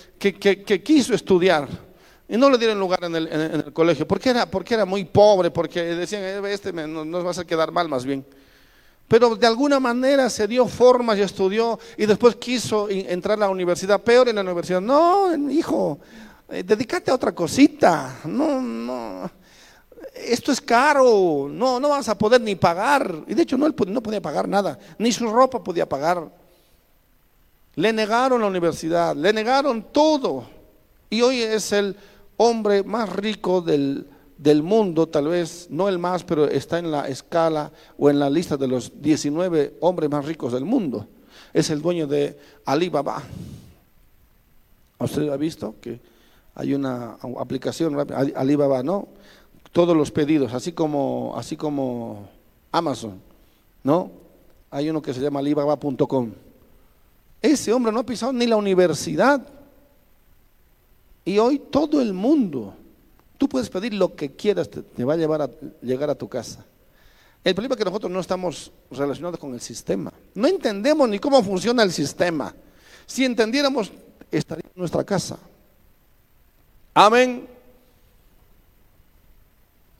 [0.85, 1.88] quiso estudiar
[2.29, 5.83] y no le dieron lugar en el, colegio, porque era, porque era muy pobre, porque
[5.83, 8.25] decían, eh, este nos va a quedar mal más bien.
[9.07, 13.49] Pero de alguna manera se dio formas y estudió y después quiso entrar a la
[13.49, 14.79] universidad, peor en la universidad.
[14.79, 15.99] No, hijo,
[16.47, 18.19] eh, dedícate a otra cosita.
[18.25, 19.31] No, no
[20.13, 23.23] esto es caro, no, no vas a poder ni pagar.
[23.27, 26.29] Y de hecho no, él no podía pagar nada, ni su ropa podía pagar.
[27.75, 30.45] Le negaron la universidad, le negaron todo.
[31.09, 31.95] Y hoy es el
[32.39, 37.07] hombre más rico del, del mundo, tal vez, no el más, pero está en la
[37.07, 41.05] escala o en la lista de los 19 hombres más ricos del mundo.
[41.53, 43.21] Es el dueño de Alibaba.
[44.99, 45.99] ¿Usted ha visto que
[46.55, 47.97] hay una aplicación,
[48.35, 49.07] Alibaba, no?
[49.71, 52.29] todos los pedidos, así como, así como
[52.71, 53.21] Amazon,
[53.83, 54.11] ¿no?
[54.71, 56.31] Hay uno que se llama alibaba.com.
[57.41, 59.41] Ese hombre no ha pisado ni la universidad.
[61.29, 62.73] Y hoy todo el mundo,
[63.37, 65.49] tú puedes pedir lo que quieras, te, va a llevar a
[65.79, 66.65] llegar a tu casa.
[67.43, 70.11] El problema es que nosotros no estamos relacionados con el sistema.
[70.33, 72.51] No entendemos ni cómo funciona el sistema.
[73.05, 73.91] Si entendiéramos,
[74.31, 75.37] estaría en nuestra casa.
[76.95, 77.47] Amén.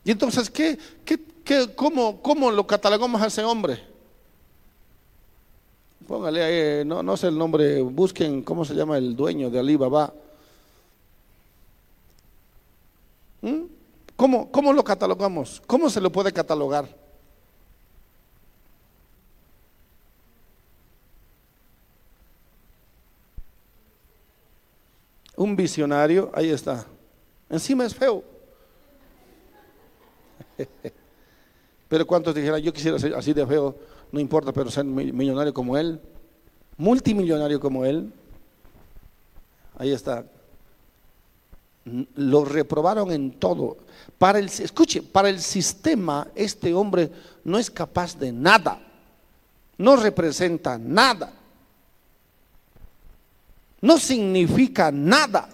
[0.03, 3.79] Y entonces, ¿qué, qué, qué, cómo, ¿cómo lo catalogamos a ese hombre?
[6.07, 10.11] Póngale ahí, no, no sé el nombre, busquen cómo se llama el dueño de Alibaba.
[13.41, 13.63] ¿Mm?
[14.15, 15.61] ¿Cómo, ¿Cómo lo catalogamos?
[15.65, 16.87] ¿Cómo se lo puede catalogar?
[25.35, 26.85] Un visionario, ahí está.
[27.49, 28.23] Encima es feo.
[31.87, 33.75] Pero ¿cuántos dijeran, yo quisiera ser así de feo?
[34.11, 35.99] No importa, pero ser millonario como él,
[36.77, 38.11] multimillonario como él.
[39.77, 40.25] Ahí está.
[42.15, 43.77] Lo reprobaron en todo.
[44.17, 47.11] Para el, escuche, para el sistema este hombre
[47.43, 48.79] no es capaz de nada.
[49.77, 51.33] No representa nada.
[53.81, 55.47] No significa nada.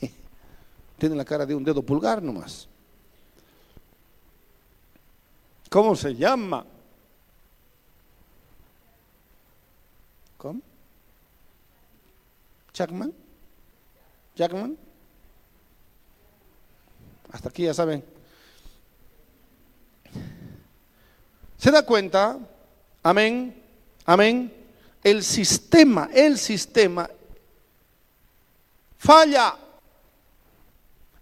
[0.98, 2.68] Tiene la cara de un dedo pulgar nomás.
[5.70, 6.64] ¿Cómo se llama?
[10.36, 10.60] ¿Cómo?
[12.74, 13.14] Jackman.
[14.34, 14.76] Jackman.
[17.32, 18.04] Hasta aquí ya saben.
[21.56, 22.38] ¿Se da cuenta?
[23.02, 23.62] Amén.
[24.04, 24.52] Amén.
[25.02, 27.08] El sistema, el sistema
[28.98, 29.56] falla.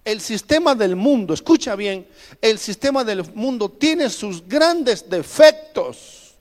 [0.04, 2.08] El sistema del mundo, escucha bien,
[2.40, 6.34] el sistema del mundo tiene sus grandes defectos.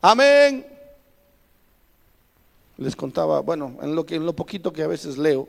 [0.00, 0.75] Amén.
[2.78, 5.48] Les contaba, bueno, en lo, que, en lo poquito que a veces leo,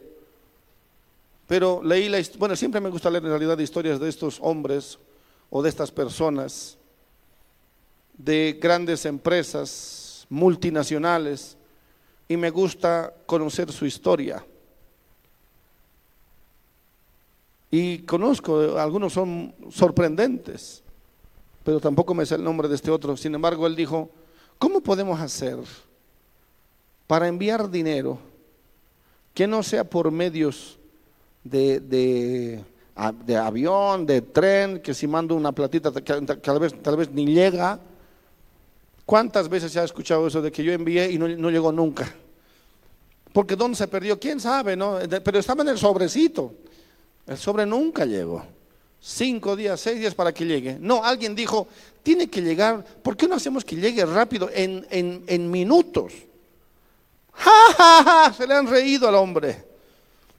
[1.48, 5.00] pero leí la bueno, siempre me gusta leer en realidad historias de estos hombres
[5.50, 6.78] o de estas personas,
[8.18, 11.58] de grandes empresas multinacionales,
[12.28, 14.46] y me gusta conocer su historia.
[17.72, 20.84] Y conozco, algunos son sorprendentes,
[21.64, 23.16] pero tampoco me sé el nombre de este otro.
[23.16, 24.10] Sin embargo, él dijo,
[24.58, 25.58] ¿cómo podemos hacer
[27.08, 28.20] para enviar dinero
[29.34, 30.78] que no sea por medios
[31.44, 32.64] de,
[33.40, 36.60] avión, de tren, que si mando una platita que tal
[36.98, 37.80] vez, ni llega?
[39.06, 42.14] ¿Cuántas veces se ha escuchado eso de que yo envié y no, llegó nunca?
[43.32, 44.20] Porque ¿dónde se perdió?
[44.20, 44.76] ¿Quién sabe?
[44.76, 44.98] No?
[45.24, 46.54] Pero estaba en el sobrecito.
[47.26, 48.44] El sobre nunca llegó.
[49.00, 50.78] Cinco días, seis días para que llegue.
[50.80, 51.68] No, alguien dijo,
[52.02, 52.84] tiene que llegar.
[52.84, 56.14] ¿Por qué no hacemos que llegue rápido en, en, minutos?
[57.38, 58.34] ¡Ja, ja, ja!
[58.34, 59.66] Se le han reído al hombre.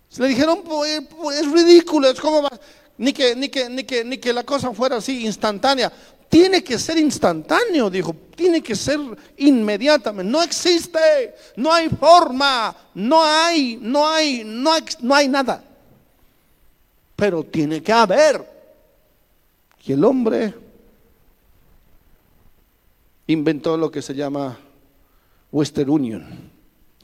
[0.08, 2.48] Se le dijeron, pues, pues, es ridículo, es como
[2.96, 5.92] Ni que, ni, que, ni, que, ni que la cosa fuera así instantánea.
[6.28, 8.14] Tiene que ser instantáneo, dijo.
[8.34, 8.98] Tiene que ser
[9.38, 10.30] inmediatamente.
[10.30, 15.64] No existe, no hay forma, no hay, no hay, no hay, no hay nada
[17.18, 18.48] pero tiene que haber.
[19.84, 20.54] Y el hombre
[23.26, 24.56] inventó lo que se llama
[25.50, 26.47] Western Union.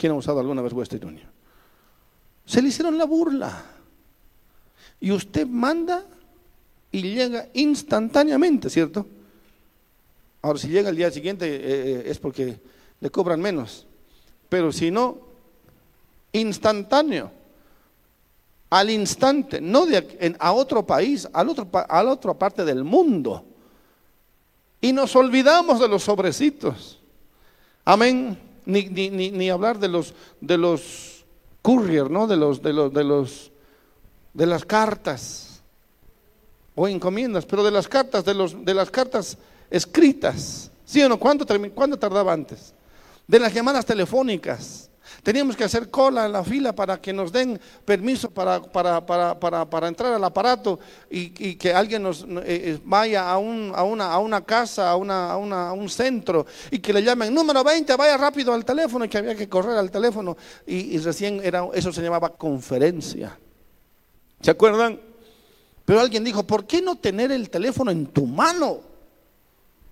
[0.04, 1.30] ¿Quién ha usado alguna vez Western Union?
[2.44, 3.64] Se le hicieron la burla.
[5.00, 6.04] Y usted manda
[6.92, 9.06] y llega instantáneamente, ¿cierto?
[10.42, 12.60] Ahora, si llega el día siguiente eh, eh, es porque
[13.00, 13.86] le cobran menos.
[14.50, 15.20] Pero si no,
[16.32, 17.30] instantáneo
[18.68, 23.42] al instante, no de, a otro país, al otro, a la otra parte del mundo.
[24.82, 27.00] Y nos olvidamos de los sobrecitos.
[27.86, 28.52] Amén.
[28.66, 31.24] Ni, ni, ni, hablar de los, de los
[31.62, 32.26] courier, ¿no?
[32.26, 33.52] De los, de los, de los,
[34.32, 35.62] de las cartas
[36.74, 39.38] o encomiendas, pero de las cartas, de, los, de las cartas
[39.70, 40.70] escritas.
[40.84, 41.18] ¿Sí o no?
[41.18, 42.74] ¿Cuánto, ¿Cuánto tardaba antes?
[43.26, 44.90] De las llamadas telefónicas.
[45.24, 50.12] Teníamos que hacer cola en la fila para que nos den permiso para, para, entrar
[50.12, 50.78] al aparato
[51.10, 54.96] y, que alguien nos eh, eh, vaya a, un, a, una, a una casa, a,
[54.96, 59.08] una, a, un centro y que le llamen número 20, vaya rápido al teléfono y
[59.08, 60.36] que había que correr al teléfono.
[60.66, 63.38] Y, recién era, eso se llamaba conferencia.
[64.42, 65.00] ¿Se acuerdan?
[65.86, 68.80] Pero alguien dijo, ¿por qué no tener el teléfono en tu mano?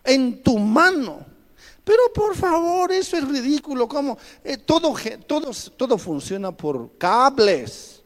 [0.04, 1.31] En tu mano.
[1.84, 3.88] Pero por favor, eso es ridículo.
[3.88, 4.16] ¿Cómo?
[4.44, 4.94] Eh, todo,
[5.26, 8.02] todo, todo funciona por cables.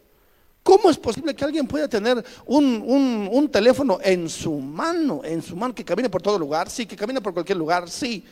[0.62, 5.55] ¿Cómo es posible que alguien pueda tener un, un, teléfono en su mano, en su
[5.55, 6.68] mano, que camine por todo lugar?
[6.68, 8.24] Sí, que camine por cualquier lugar, sí.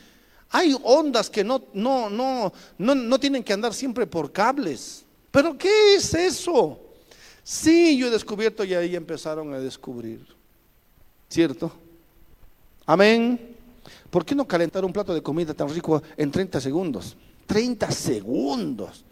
[0.49, 5.05] Hay ondas que no, no, no, no, no tienen que andar siempre por cables.
[5.31, 6.77] ¿Pero qué es eso?
[7.41, 10.25] Sí, yo he descubierto y ahí empezaron a descubrir.
[11.29, 11.71] ¿Cierto?
[12.85, 13.54] Amén.
[14.09, 17.17] ¿Por qué no calentar un plato de comida tan rico en 30 segundos?
[17.45, 19.05] 30 segundos.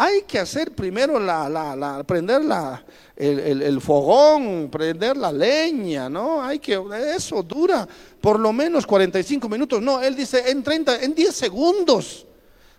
[0.00, 2.84] Hay que hacer primero la, la, prender la,
[3.16, 6.40] el, fogón, prender la leña, ¿no?
[6.40, 6.80] Hay que,
[7.16, 7.86] eso dura
[8.20, 9.82] por lo menos 45 minutos.
[9.82, 12.26] No, él dice en 30, en 10 segundos.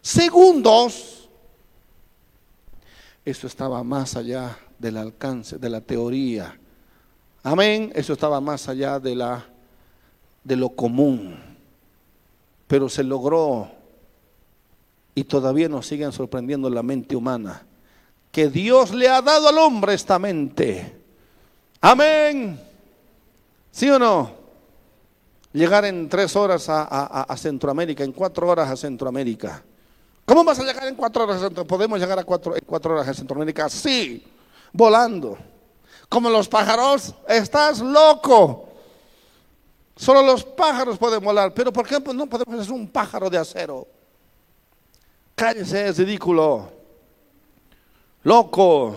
[0.02, 1.30] Segundos.
[3.26, 6.58] eso estaba más allá del alcance, de la teoría.
[7.44, 9.46] Amén, eso estaba más allá de, la,
[10.44, 11.38] de lo común.
[12.68, 13.70] Pero se logró
[15.16, 17.66] y todavía nos siguen sorprendiendo la mente humana.
[18.32, 20.96] Que Dios le ha dado al hombre esta mente.
[21.82, 22.60] Amén.
[23.72, 24.32] ¿Sí o no?
[25.52, 29.64] Llegar en tres horas a, Centroamérica, en cuatro horas a Centroamérica.
[30.26, 31.42] ¿Cómo vas a llegar en cuatro horas?
[31.68, 33.68] ¿Podemos llegar a cuatro, en cuatro horas a Centroamérica?
[33.68, 34.24] Sí,
[34.72, 35.38] volando.
[36.08, 38.69] Como los pájaros, estás loco.
[40.00, 43.86] Solo los pájaros pueden volar, pero ¿por qué no podemos hacer un pájaro de acero?
[45.36, 46.72] Cállese, es ridículo.
[48.24, 48.96] Loco.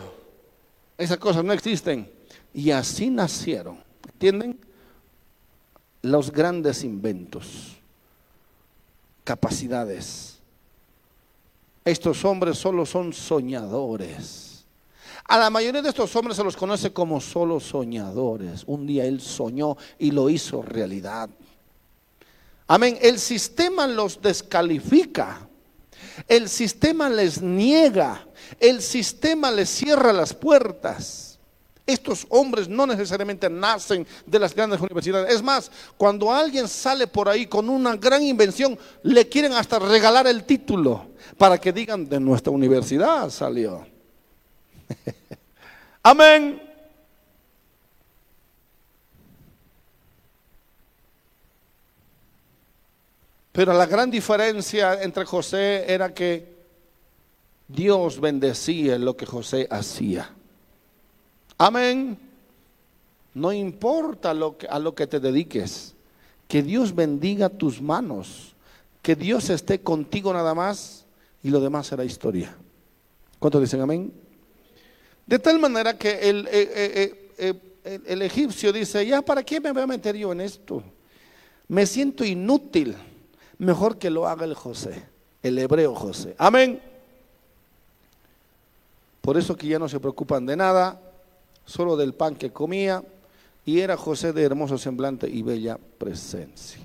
[0.97, 2.09] Esas cosas no existen.
[2.55, 3.83] Y así nacieron.
[4.13, 4.61] ¿Entienden?
[6.03, 7.79] Los grandes inventos,
[9.25, 10.39] capacidades.
[11.85, 14.52] Estos hombres solo son soñadores.
[15.25, 18.65] A la mayoría de estos hombres se los conoce como solo soñadores.
[18.67, 21.31] Un día él soñó y lo hizo realidad.
[22.67, 22.99] Amén.
[23.01, 25.49] El sistema los descalifica.
[26.27, 28.27] El sistema les niega.
[28.59, 31.39] El sistema les cierra las puertas.
[31.87, 35.35] Estos hombres no necesariamente nacen de las grandes universidades.
[35.35, 40.27] Es más, cuando alguien sale por ahí con una gran invención, le quieren hasta regalar
[40.27, 43.92] el título para que digan de nuestra universidad salió.
[46.03, 46.73] Amén.
[53.53, 56.53] Pero la gran diferencia entre José era que
[57.69, 60.31] Dios bendecía lo que José hacía.
[61.59, 62.19] Amén.
[63.35, 65.95] No importa lo que, a lo que te dediques.
[66.49, 68.55] Que Dios bendiga tus manos.
[69.03, 71.05] Que Dios esté contigo nada más
[71.43, 72.57] y lo demás será historia.
[73.39, 74.13] ¿Cuántos dicen amén?
[75.27, 77.55] De tal manera que el, eh, eh,
[77.85, 80.83] eh, el egipcio dice, ya, ¿para qué me voy a meter yo en esto?
[81.69, 82.97] Me siento inútil.
[83.59, 85.05] Mejor que lo haga el José,
[85.43, 86.35] el hebreo José.
[86.39, 86.81] Amén.
[89.21, 91.01] Por eso que ya no se preocupan de nada,
[91.65, 93.05] solo del pan que comía,
[93.65, 96.81] y era José de hermoso semblante y bella presencia.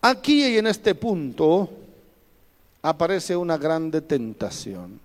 [0.00, 1.68] Aquí y en este punto
[2.82, 5.01] aparece una grande tentación.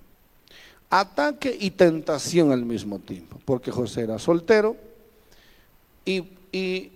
[0.89, 4.77] Ataque y tentación al mismo tiempo, porque José era soltero
[6.05, 6.91] y, y,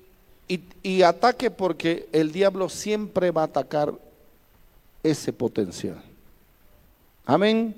[0.81, 3.93] y ataque porque el diablo siempre va a atacar
[5.03, 6.01] ese potencial.
[7.25, 7.75] Amén.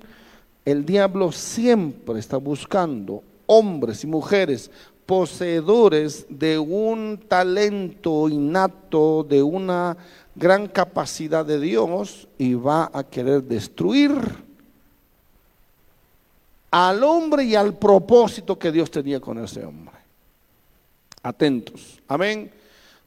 [0.66, 4.72] El diablo siempre está buscando hombres y mujeres
[5.06, 9.98] poseedores de un talento innato, de una
[10.36, 14.14] gran capacidad de Dios y va a querer destruir
[16.74, 19.94] al hombre y al propósito que Dios tenía con ese hombre.
[21.22, 22.02] Atentos.
[22.08, 22.52] Amén.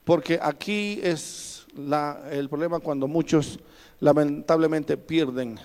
[0.04, 1.66] Porque aquí es
[2.30, 3.58] el problema cuando muchos
[3.98, 5.58] lamentablemente pierden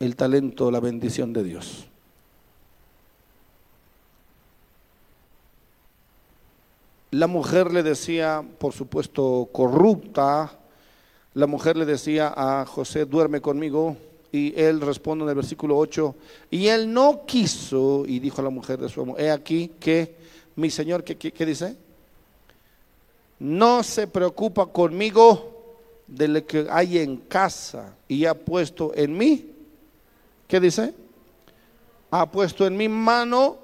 [0.00, 1.86] el talento, la bendición de Dios.
[7.10, 10.58] La mujer le decía, por supuesto, corrupta,
[11.34, 13.98] la mujer le decía a José, duerme conmigo,
[14.36, 16.14] y él responde en el versículo 8,
[16.50, 20.14] y él no quiso, y dijo a la mujer de su amo, he aquí que
[20.56, 21.76] mi señor, ¿qué, qué dice?
[23.38, 25.52] No se preocupa conmigo
[26.06, 29.56] de lo que hay en casa y ha puesto en mí
[30.46, 30.94] ¿Qué dice?
[32.10, 33.58] Ha puesto en mi mano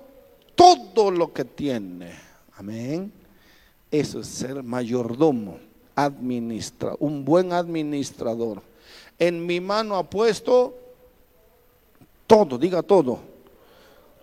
[0.54, 2.12] todo lo que tiene.
[2.56, 3.12] Amén.
[3.90, 5.58] Eso es ser mayordomo,
[5.94, 8.62] administra, un buen administrador.
[9.18, 10.74] En mi mano ha puesto
[12.26, 13.32] todo, diga todo.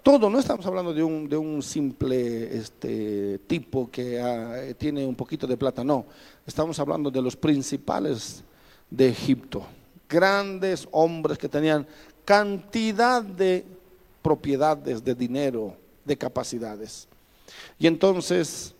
[0.01, 5.15] Todo, no estamos hablando de un, de un simple este, tipo que ah, tiene un
[5.15, 6.05] poquito de plata, no.
[6.47, 8.43] Estamos hablando de los principales
[8.89, 9.63] de Egipto.
[10.07, 11.85] Grandes hombres que tenían
[12.25, 13.65] cantidad de
[14.21, 15.75] propiedades, de dinero,
[16.05, 17.07] de capacidades.
[17.77, 18.73] Y entonces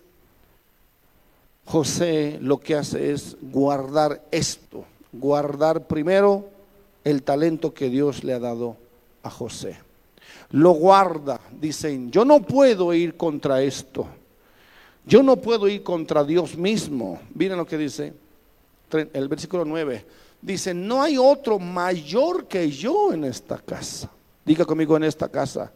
[1.64, 6.48] José lo que hace es guardar esto, guardar primero
[7.04, 8.76] el talento que Dios le ha dado
[9.22, 9.78] a José.
[10.50, 14.06] Lo guarda, dicen, yo no puedo ir contra esto.
[15.06, 17.20] Yo no puedo ir contra Dios mismo.
[17.34, 18.12] Miren lo que dice
[18.92, 20.04] el versículo 9
[20.42, 24.10] dice, no hay otro mayor que yo en esta casa.
[24.44, 25.70] Diga conmigo en esta casa.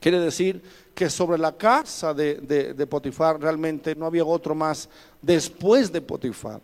[0.00, 0.62] Quiere decir
[0.94, 4.88] que sobre la casa de, de, Potifar realmente no había otro más
[5.20, 6.60] después de Potifar.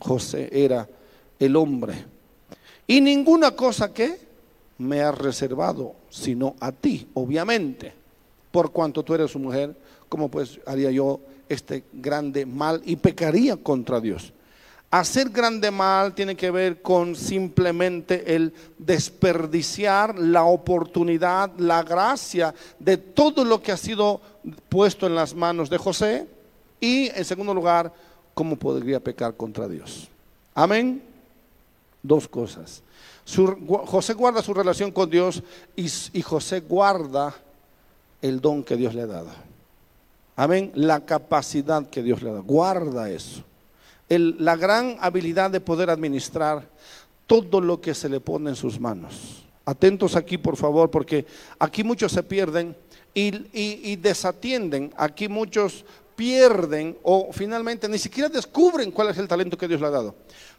[0.00, 0.88] José era
[1.38, 1.94] el hombre.
[2.86, 4.18] Y ninguna cosa que
[4.78, 7.92] me ha reservado, sino a ti, obviamente,
[8.50, 9.76] por cuanto tú eres su mujer,
[10.08, 14.32] ¿cómo pues haría yo este grande mal y pecaría contra Dios?
[14.90, 22.96] Hacer grande mal tiene que ver con simplemente el desperdiciar la oportunidad, la gracia de
[22.96, 24.20] todo lo que ha sido
[24.68, 26.26] puesto en las manos de José.
[26.80, 27.92] Y en segundo lugar,
[28.40, 30.08] cómo podría pecar contra Dios.
[30.54, 31.02] Amén.
[32.02, 32.82] Dos cosas.
[33.84, 35.42] José guarda su relación con Dios
[35.76, 37.34] y, José guarda
[38.22, 39.28] el don que Dios le ha dado.
[40.36, 40.72] Amén.
[40.74, 42.44] La capacidad que Dios le ha dado.
[42.44, 43.44] Guarda eso
[44.08, 46.66] la gran habilidad de poder administrar
[47.26, 49.44] todo lo que se le pone en sus manos.
[49.66, 51.26] Atentos aquí, por favor, porque
[51.58, 52.74] aquí muchos se pierden
[53.12, 55.84] y, desatienden, aquí muchos
[56.20, 60.14] pierden o finalmente ni siquiera descubren cuál es el talento que Dios le ha dado.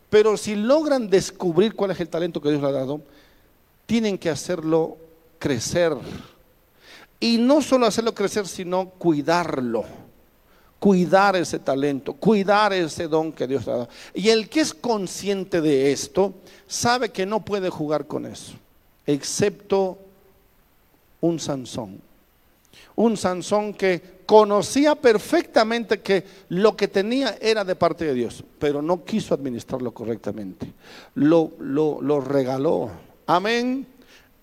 [0.10, 3.00] Pero si logran descubrir cuál es el talento que Dios le ha dado,
[3.86, 4.98] tienen que hacerlo
[5.38, 5.94] crecer.
[7.20, 9.86] Y no solo hacerlo crecer, sino cuidarlo
[10.80, 13.90] cuidar ese talento, cuidar ese don que Dios ha dado.
[14.16, 16.34] Y el que es consciente de esto,
[16.66, 18.54] sabe que no puede jugar con eso,
[19.06, 20.00] excepto
[21.20, 22.02] un Sansón.
[22.96, 28.82] Un Sansón que conocía perfectamente que lo que tenía era de parte de Dios, pero
[28.82, 30.72] no quiso administrarlo correctamente.
[31.16, 32.90] Lo, lo, regaló.
[33.28, 33.86] Amén.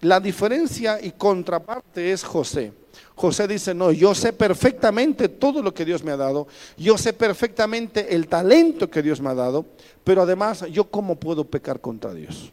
[0.02, 2.70] La diferencia y contraparte es José.
[3.14, 7.14] José dice, no, yo sé perfectamente todo lo que Dios me ha dado, yo sé
[7.14, 9.64] perfectamente el talento que Dios me ha dado,
[10.04, 12.52] pero además yo cómo puedo pecar contra Dios.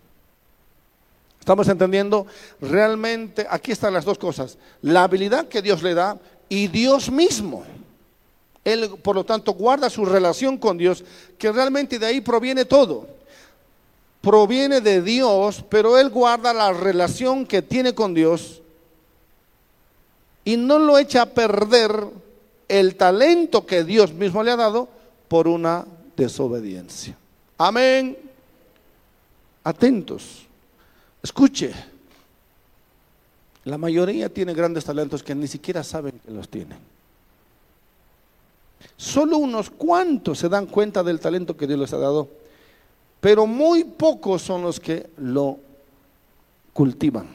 [1.46, 2.26] ¿Estamos entendiendo?
[2.60, 6.18] Realmente aquí están las dos cosas, la habilidad que Dios le da
[6.50, 7.64] y Dios mismo.
[8.64, 11.04] Él, por lo tanto, guarda su relación con Dios,
[11.38, 13.08] que realmente de ahí proviene todo.
[14.22, 18.62] Proviene de Dios, pero Él guarda la relación que tiene con Dios
[20.44, 22.08] y no lo echa a perder
[22.68, 24.88] el talento que Dios mismo le ha dado
[25.28, 25.86] por una
[26.16, 27.16] desobediencia.
[27.58, 28.18] Amén.
[29.64, 30.46] Atentos.
[31.22, 31.74] Escuche.
[33.66, 36.78] La mayoría tiene grandes talentos que ni siquiera saben que los tienen.
[38.96, 42.30] Solo unos cuantos se dan cuenta del talento que Dios les ha dado,
[43.20, 45.60] pero muy pocos son los que lo
[46.74, 47.28] cultivan.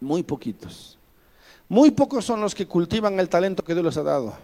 [0.00, 0.98] Muy poquitos.
[1.68, 4.34] Muy pocos son los que cultivan el talento que Dios les ha dado.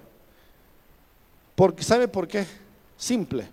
[1.55, 2.47] Porque, ¿Sabe por qué?
[2.97, 3.47] Simple.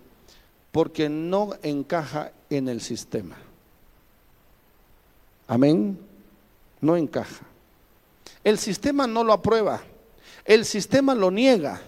[0.72, 3.36] Porque no encaja en el sistema.
[5.46, 6.09] Amén.
[6.80, 7.44] No encaja.
[8.42, 9.82] El sistema no lo aprueba.
[10.44, 11.80] El sistema lo niega.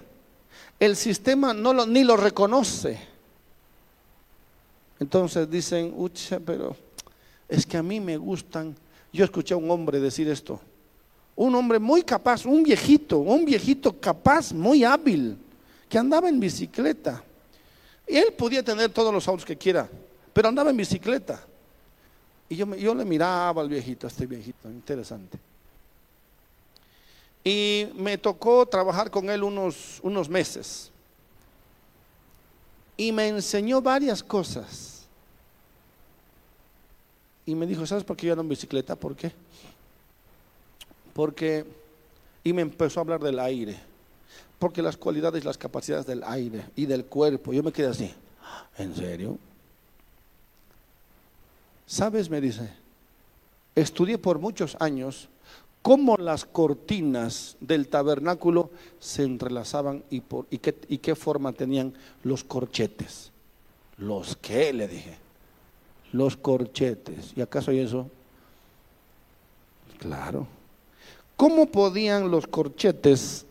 [0.78, 2.98] El sistema no lo, ni lo reconoce.
[5.00, 6.76] Entonces dicen, ucha, pero
[7.48, 8.76] es que a mí me gustan.
[9.12, 10.60] Yo escuché a un hombre decir esto
[11.34, 15.36] un hombre muy capaz, un viejito, un viejito capaz, muy hábil,
[15.88, 17.22] que andaba en bicicleta.
[18.06, 19.88] Y él podía tener todos los autos que quiera,
[20.32, 21.44] pero andaba en bicicleta.
[22.52, 25.38] Y yo, yo le miraba al viejito, a este viejito, interesante.
[27.42, 30.90] Y me tocó trabajar con él unos, unos meses.
[32.96, 35.06] Y me enseñó varias cosas.
[37.46, 38.94] Y me dijo, ¿sabes por qué yo ando en bicicleta?
[38.94, 39.32] ¿Por qué?
[41.12, 41.64] porque,
[42.42, 43.78] y me empezó a hablar del aire,
[44.58, 48.12] porque las cualidades, las capacidades del aire y del cuerpo, yo me quedé así,
[48.78, 49.38] ¿en serio?
[51.92, 52.30] ¿Sabes?
[52.30, 52.70] Me dice,
[53.74, 55.28] estudié por muchos años
[55.82, 60.22] cómo las cortinas del tabernáculo se entrelazaban y,
[60.56, 61.92] qué, qué forma tenían
[62.24, 63.30] los corchetes.
[63.98, 64.72] ¿Los qué?
[64.72, 65.18] Le dije.
[66.12, 67.34] Los corchetes.
[67.36, 68.08] ¿Y acaso hay eso?
[69.98, 70.46] Claro.
[71.36, 73.44] ¿Cómo podían los corchetes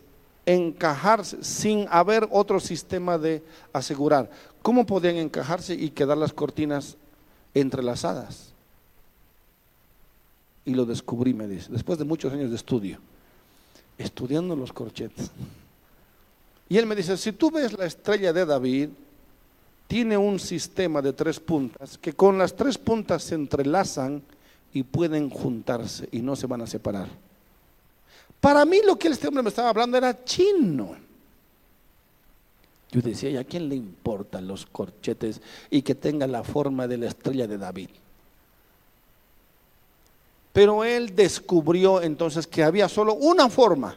[0.46, 3.40] encajarse sin haber otro sistema de
[3.72, 4.28] asegurar?
[4.62, 6.96] ¿Cómo podían encajarse y quedar las cortinas
[7.54, 8.52] entrelazadas?
[10.64, 12.98] Y lo descubrí, me dice, después de muchos años de estudio,
[13.98, 15.30] estudiando los corchetes.
[16.68, 18.88] Y él me dice, si tú ves la estrella de David,
[19.86, 24.22] tiene un sistema de tres puntas que con las tres puntas se entrelazan
[24.72, 27.08] y pueden juntarse y no se van a separar.
[28.40, 30.96] Para mí lo que este hombre me estaba hablando era chino.
[32.92, 35.40] Yo decía, ¿y a quién le importan los corchetes
[35.70, 37.88] y que tenga la forma de la estrella de David?
[40.52, 43.96] Pero él descubrió entonces que había solo una forma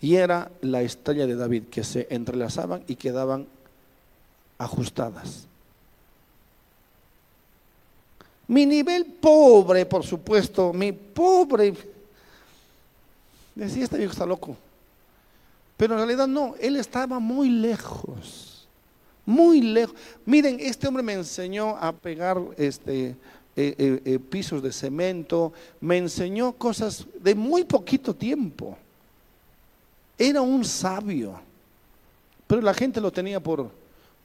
[0.00, 3.46] y era la estrella de David, que se entrelazaban y quedaban
[4.58, 5.46] ajustadas.
[8.48, 11.74] Mi nivel pobre, por supuesto, mi pobre.
[13.54, 14.56] Decía, este viejo está loco.
[15.82, 18.68] Pero en realidad no, él estaba muy lejos,
[19.26, 19.96] muy lejos.
[20.24, 23.16] Miren, este hombre me enseñó a pegar este, eh,
[23.56, 28.78] eh, eh, pisos de cemento, me enseñó cosas de muy poquito tiempo.
[30.16, 31.40] Era un sabio,
[32.46, 33.68] pero la gente lo tenía por,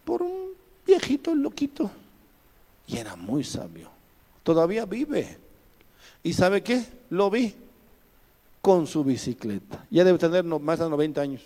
[0.06, 0.50] por un
[0.86, 1.90] viejito loquito.
[2.86, 3.90] Y era muy sabio.
[4.44, 5.40] Todavía vive.
[6.22, 6.86] ¿Y sabe qué?
[7.10, 7.56] Lo vi
[8.68, 9.88] con su bicicleta.
[9.90, 11.42] Ya debe tener más de 90 años.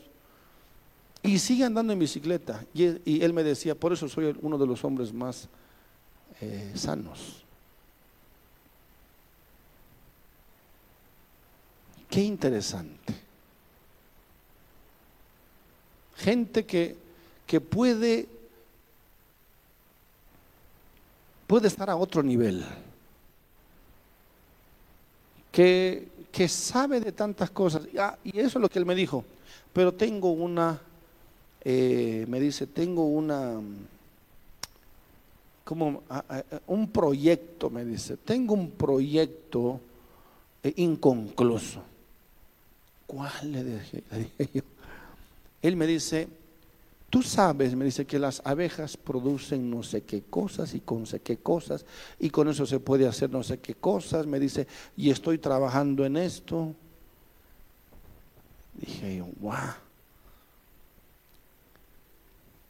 [1.21, 2.65] Y sigue andando en bicicleta.
[2.73, 5.47] Y, él me decía, por eso soy uno de los hombres más
[6.41, 7.43] eh, sanos.
[12.09, 13.13] Qué interesante.
[16.15, 16.97] Gente que,
[17.45, 18.27] que puede,
[21.45, 22.65] puede estar a otro nivel.
[25.51, 27.83] Que, que sabe de tantas cosas.
[27.97, 29.25] Ah, y eso es lo que él me dijo.
[29.73, 30.79] Pero tengo una,
[31.63, 33.59] eh, me dice, tengo una,
[35.63, 39.79] como ah, ah, un proyecto, me dice, tengo un proyecto
[40.63, 41.83] eh, inconcluso.
[43.07, 44.03] ¿Cuál le dije,
[44.53, 44.61] yo?
[45.61, 46.27] Él me dice,
[47.11, 51.19] tú sabes, me dice que las abejas producen no sé qué cosas y con sé
[51.19, 51.85] qué cosas
[52.17, 54.25] y con eso se puede hacer no sé qué cosas.
[54.25, 54.65] Me dice,
[54.95, 56.73] y estoy trabajando en esto.
[58.73, 59.75] Dije yo, wow.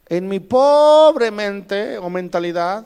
[0.06, 2.84] En mi pobre mente o mentalidad,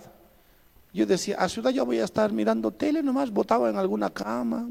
[0.93, 4.69] yo decía, a ciudad yo voy a estar mirando tele nomás, botaba en alguna cama,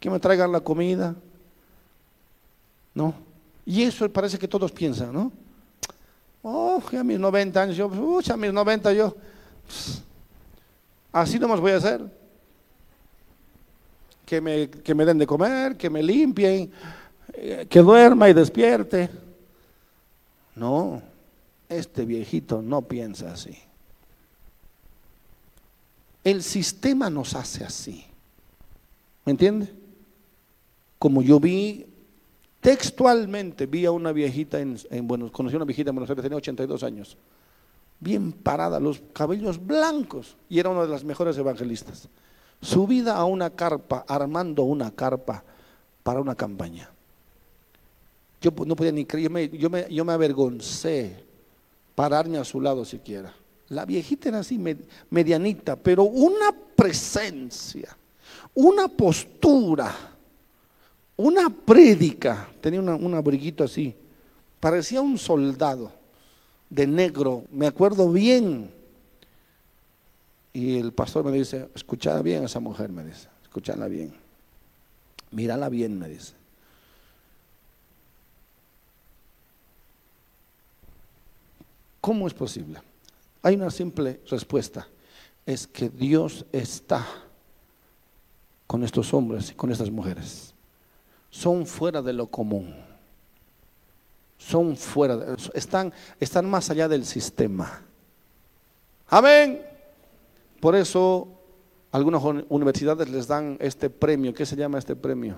[0.00, 1.14] que me traigan la comida.
[2.94, 3.29] ¿No?
[3.70, 5.30] Y eso parece que todos piensan, ¿no?
[6.42, 7.88] Oh, a mis 90 años, yo,
[8.28, 9.16] a mis 90 yo,
[11.12, 12.04] así nomás voy a hacer.
[14.26, 16.72] Que me, que me den de comer, que me limpien,
[17.32, 19.08] eh, que duerma y despierte.
[20.56, 21.00] No,
[21.68, 23.56] este viejito no piensa así.
[26.24, 28.04] El sistema nos hace así.
[29.24, 29.72] ¿Me entiende?
[31.00, 31.86] como yo vi
[32.60, 36.36] textualmente, vi a una viejita en, Buenos conocí a una viejita en Buenos Aires, tenía
[36.38, 37.16] 82 años,
[37.98, 42.08] bien parada, los cabellos blancos, y era una de las mejores evangelistas.
[42.62, 45.42] Subida a una carpa, armando una carpa
[46.02, 46.90] para una campaña.
[48.40, 49.50] Yo no podía ni creer,
[49.88, 51.24] yo me avergoncé
[51.94, 53.34] pararme a su lado siquiera.
[53.68, 54.58] La viejita era así,
[55.10, 57.96] medianita, pero una presencia,
[58.54, 59.94] una postura
[61.20, 63.94] una prédica, tenía un abriguito así,
[64.58, 65.92] parecía un soldado
[66.70, 68.70] de negro, me acuerdo bien.
[70.52, 74.14] Y el pastor me dice, escuchad bien a esa mujer, me dice, escuchadla bien,
[75.30, 76.32] mírala bien, me dice.
[82.00, 82.80] ¿Cómo es posible?
[83.42, 84.88] Hay una simple respuesta,
[85.44, 87.06] es que Dios está
[88.66, 90.54] con estos hombres y con estas mujeres
[91.30, 92.74] son fuera de lo común.
[94.36, 97.82] Son fuera, de, están, están más allá del sistema.
[99.08, 99.64] Amén.
[100.60, 101.28] Por eso
[101.92, 104.34] algunas universidades les dan este premio.
[104.34, 105.36] ¿Qué se llama este premio?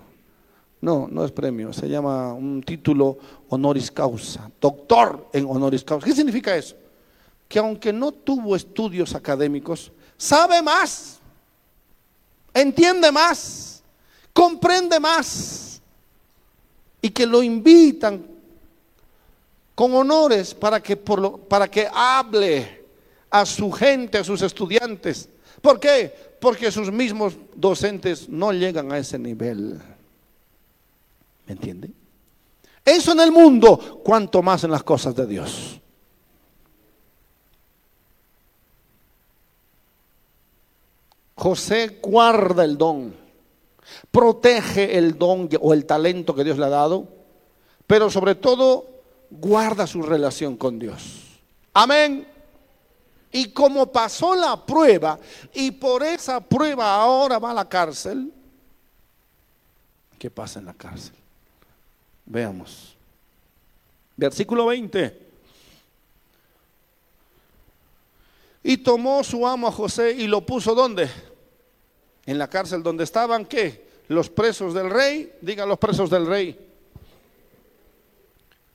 [0.80, 3.16] No, no es premio, se llama un título
[3.48, 6.04] honoris causa, doctor en honoris causa.
[6.04, 6.74] ¿Qué significa eso?
[7.46, 11.20] Que aunque no tuvo estudios académicos, sabe más,
[12.52, 13.84] entiende más,
[14.32, 15.71] comprende más
[17.02, 18.24] y que lo invitan
[19.74, 22.84] con honores para que, por lo, para que hable
[23.28, 25.28] a su gente, a sus estudiantes.
[25.60, 26.14] ¿Por qué?
[26.40, 29.80] Porque sus mismos docentes no llegan a ese nivel.
[31.46, 31.90] ¿Me entiende?
[32.84, 35.80] Eso en el mundo, cuanto más en las cosas de Dios.
[41.34, 43.21] José guarda el don
[44.10, 47.08] protege el don o el talento que Dios le ha dado,
[47.86, 48.86] pero sobre todo
[49.30, 51.22] guarda su relación con Dios.
[51.74, 52.26] Amén.
[53.32, 55.18] Y como pasó la prueba
[55.54, 58.30] y por esa prueba ahora va a la cárcel,
[60.18, 61.14] ¿qué pasa en la cárcel?
[62.26, 62.94] Veamos.
[64.16, 65.30] Versículo 20.
[68.64, 71.10] Y tomó su amo a José y lo puso ¿dónde?
[72.26, 73.86] En la cárcel donde estaban, ¿qué?
[74.08, 76.58] Los presos del rey, digan los presos del rey.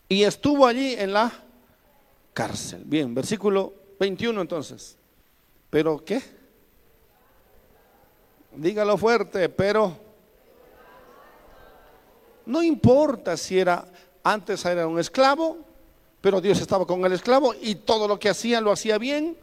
[0.10, 1.32] Y estuvo allí en la
[2.34, 2.84] cárcel.
[2.86, 4.98] Bien, versículo 21 entonces.
[5.70, 6.38] ¿Pero qué?
[8.58, 9.96] dígalo fuerte, pero
[12.46, 13.86] no importa si era
[14.24, 15.58] antes era un esclavo,
[16.20, 19.38] pero Dios estaba con el esclavo y todo lo que hacía lo hacía bien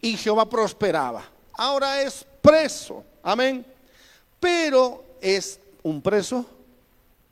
[0.00, 1.24] y Jehová prosperaba.
[1.52, 3.66] Ahora es preso, amén.
[4.38, 6.46] Pero es un preso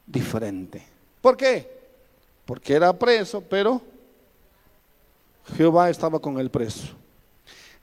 [0.07, 0.83] diferente.
[1.21, 1.71] ¿Por qué?
[2.45, 3.81] Porque era preso, pero
[5.57, 6.89] Jehová estaba con el preso.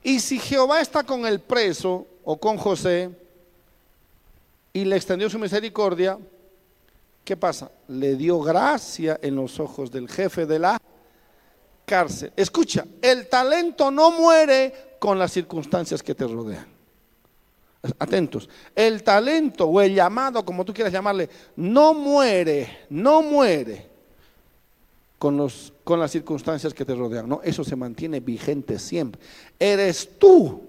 [0.02, 3.10] Y si Jehová está con el preso o con José
[4.72, 6.18] y le extendió su misericordia,
[7.24, 7.70] ¿qué pasa?
[7.88, 10.80] Le dio gracia en los ojos del jefe de la
[11.84, 12.32] cárcel.
[12.36, 16.79] Escucha, el talento no muere con las circunstancias que te rodean.
[17.98, 23.88] Atentos, el talento o el llamado, como tú quieras llamarle, no muere, no muere
[25.18, 27.28] con, los, con las circunstancias que te rodean.
[27.28, 29.20] No, eso se mantiene vigente siempre.
[29.58, 30.60] Eres tú,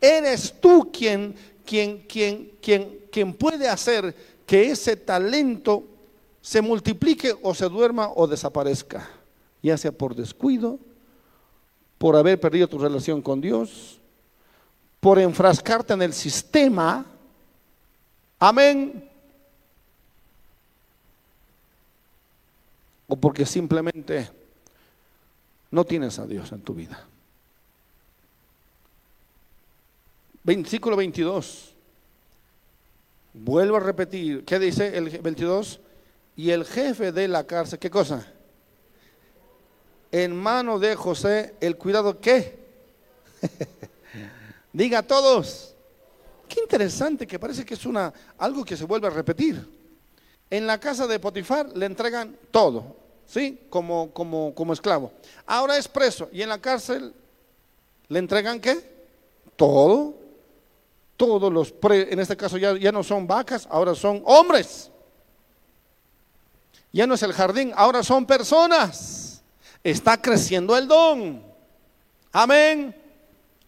[0.00, 1.34] eres tú quien,
[1.64, 4.14] quien, quien, quien, quien puede hacer
[4.46, 5.84] que ese talento
[6.40, 9.08] se multiplique o se duerma o desaparezca,
[9.62, 10.78] ya sea por descuido,
[11.98, 13.99] por haber perdido tu relación con Dios,
[15.00, 17.04] por enfrascarte en el sistema.
[18.38, 19.08] Amén.
[23.08, 24.30] O porque simplemente
[25.70, 27.06] no tienes a Dios en tu vida.
[30.44, 31.74] Versículo 22.
[33.32, 34.44] Vuelvo a repetir.
[34.44, 35.80] ¿Qué dice el 22?
[36.36, 38.26] Y el jefe de la cárcel, ¿qué cosa?
[40.12, 42.58] En mano de José, el cuidado, ¿qué?
[44.72, 45.74] Diga a todos.
[46.48, 49.66] Qué interesante que parece que es una, algo que se vuelve a repetir.
[50.50, 53.66] En la casa de Potifar le entregan todo, ¿sí?
[53.70, 55.12] Como, como, como esclavo.
[55.46, 57.14] Ahora es preso y en la cárcel
[58.08, 59.06] le entregan qué?
[59.54, 60.14] Todo.
[61.16, 64.90] Todos los, pre, en este caso ya, ya no son vacas, ahora son hombres.
[66.92, 69.42] Ya no es el jardín, ahora son personas.
[69.84, 71.44] Está creciendo el don.
[72.32, 72.99] Amén.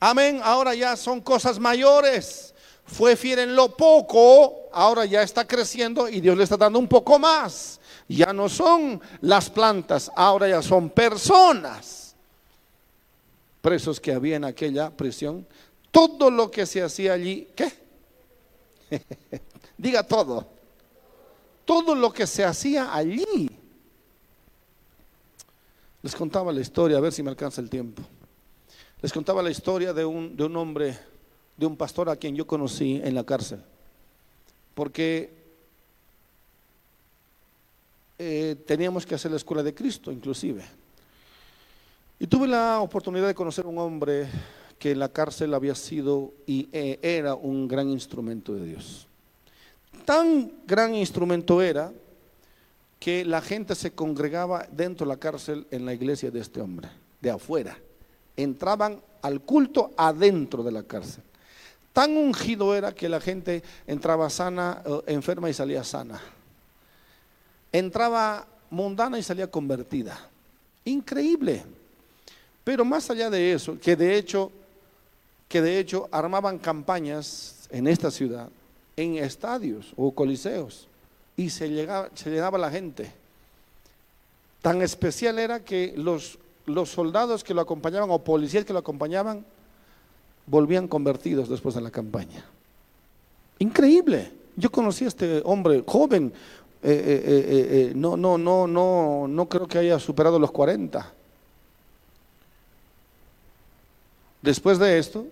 [0.02, 0.40] Amén.
[0.42, 2.54] Ahora ya son cosas mayores.
[2.84, 6.88] Fue fiel en lo poco, ahora ya está creciendo y Dios le está dando un
[6.88, 7.80] poco más.
[8.08, 12.16] Ya no son las plantas, ahora ya son personas.
[13.60, 15.46] Presos que había en aquella prisión.
[15.92, 17.72] Todo lo que se hacía allí, ¿qué?
[19.78, 20.46] Diga todo
[21.64, 23.50] todo lo que se hacía allí.
[26.02, 28.02] Les contaba la historia, a ver si me alcanza el tiempo.
[29.02, 30.96] Les contaba la historia de un, de un hombre,
[31.56, 33.60] de un pastor a quien yo conocí en la cárcel.
[34.74, 35.30] Porque
[38.18, 40.64] eh, teníamos que hacer la escuela de Cristo, inclusive.
[42.18, 44.28] Y tuve la oportunidad de conocer a un hombre
[44.78, 49.08] que en la cárcel había sido y eh, era un gran instrumento de Dios
[50.04, 51.92] tan gran instrumento era
[52.98, 56.88] que la gente se congregaba dentro de la cárcel en la iglesia de este hombre,
[57.20, 57.76] de afuera.
[58.36, 61.22] Entraban al culto adentro de la cárcel.
[61.92, 66.20] Tan ungido era que la gente entraba sana, eh, enferma y salía sana.
[67.70, 70.18] Entraba mundana y salía convertida.
[70.84, 71.64] Increíble.
[72.64, 74.50] Pero más allá de eso, que de hecho,
[75.48, 78.48] que de hecho armaban campañas en esta ciudad
[78.96, 80.86] en estadios o coliseos
[81.36, 83.10] y se, llegaba, se llenaba la gente.
[84.60, 89.44] Tan especial era que los, los soldados que lo acompañaban o policías que lo acompañaban
[90.47, 92.44] volvían convertidos después de la campaña.
[93.59, 94.32] Increíble.
[94.56, 96.32] Yo conocí a este hombre joven,
[96.82, 101.12] eh, eh, eh, no, no, no, no, no creo que haya superado los 40.
[104.43, 105.26] Después de esto,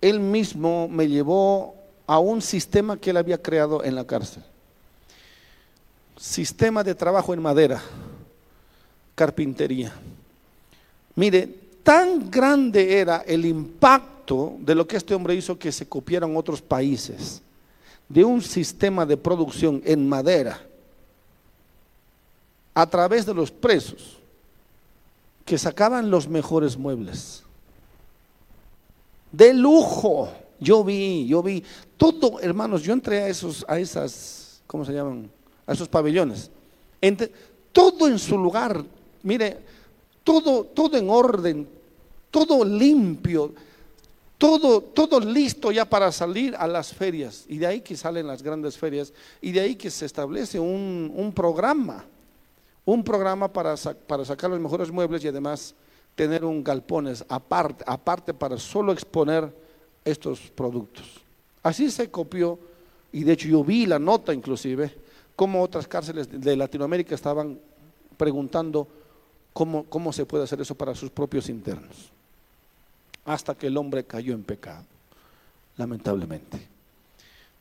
[0.00, 1.76] él mismo me llevó
[2.06, 4.42] a un sistema que él había creado en la cárcel.
[6.22, 7.82] Sistema de trabajo en madera,
[9.16, 9.92] carpintería.
[11.16, 11.48] Mire,
[11.82, 16.62] tan grande era el impacto de lo que este hombre hizo que se copiaron otros
[16.62, 17.42] países,
[18.08, 20.64] de un sistema de producción en madera,
[22.72, 24.20] a través de los presos,
[25.44, 27.42] que sacaban los mejores muebles
[29.32, 30.32] de lujo.
[30.60, 31.64] Yo vi, yo vi
[31.96, 35.28] todo, hermanos, yo entré a esos, a esas, ¿cómo se llaman?
[35.66, 36.50] A esos pabellones.
[37.72, 38.84] todo en su lugar,
[39.22, 39.58] mire,
[40.24, 41.68] todo, todo en orden,
[42.30, 43.52] todo limpio,
[44.38, 47.44] todo, todo listo ya para salir a las ferias.
[47.48, 51.12] Y de ahí que salen las grandes ferias y de ahí que se establece un,
[51.14, 52.04] un programa,
[52.84, 55.74] un programa para, para sacar los mejores muebles y además
[56.14, 59.54] tener un galpones aparte, aparte para solo exponer
[60.04, 61.06] estos productos.
[61.62, 62.58] Así se copió,
[63.12, 64.92] y de hecho yo vi la nota inclusive,
[65.36, 67.58] cómo otras cárceles de Latinoamérica estaban
[68.16, 68.86] preguntando
[69.52, 72.10] cómo, cómo se puede hacer eso para sus propios internos.
[73.24, 74.84] Hasta que el hombre cayó en pecado,
[75.76, 76.68] lamentablemente.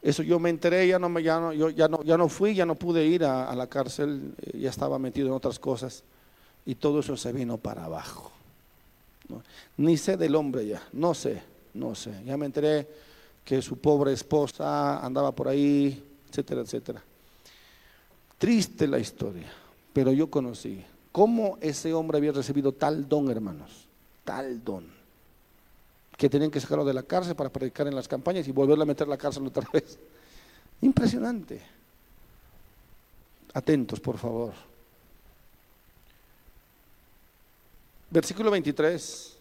[0.01, 2.55] Eso yo me enteré, ya no, me, ya no, yo ya no, ya no fui,
[2.55, 6.03] ya no pude ir a, la cárcel, eh, ya estaba metido en otras cosas
[6.65, 8.31] y todo eso se vino para abajo.
[9.77, 11.41] Ni sé del hombre ya, no sé,
[11.75, 12.11] no sé.
[12.25, 12.87] Ya me enteré
[13.45, 17.03] que su pobre esposa andaba por ahí, etcétera, etcétera.
[18.41, 19.53] Triste la historia,
[19.93, 23.85] pero yo conocí cómo ese hombre había recibido tal don, hermanos,
[24.23, 24.87] tal don,
[26.17, 28.87] que tenían que sacarlo de la cárcel para predicar en las campañas y volverlo a
[28.87, 29.99] meter la cárcel otra vez.
[30.81, 31.61] Impresionante.
[33.53, 34.53] Atentos, por favor.
[38.09, 39.37] Versículo 23.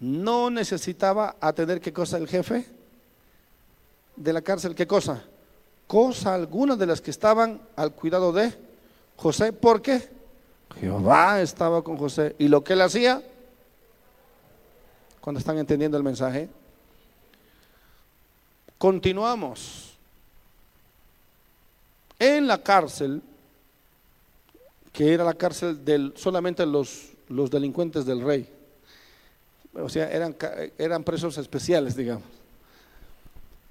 [0.00, 2.66] No necesitaba atender qué cosa el jefe
[4.16, 5.24] de la cárcel, qué cosa.
[5.86, 8.52] Cosa alguna de las que estaban al cuidado de
[9.16, 9.52] José.
[9.52, 10.08] ¿Por qué?
[10.80, 12.34] Jehová estaba con José.
[12.38, 13.22] Y lo que él hacía,
[15.20, 16.48] cuando están entendiendo el mensaje,
[18.78, 19.96] continuamos.
[22.18, 23.22] En la cárcel,
[24.92, 28.48] que era la cárcel del solamente los los delincuentes del rey.
[29.74, 30.36] O sea, eran,
[30.78, 32.24] eran presos especiales, digamos.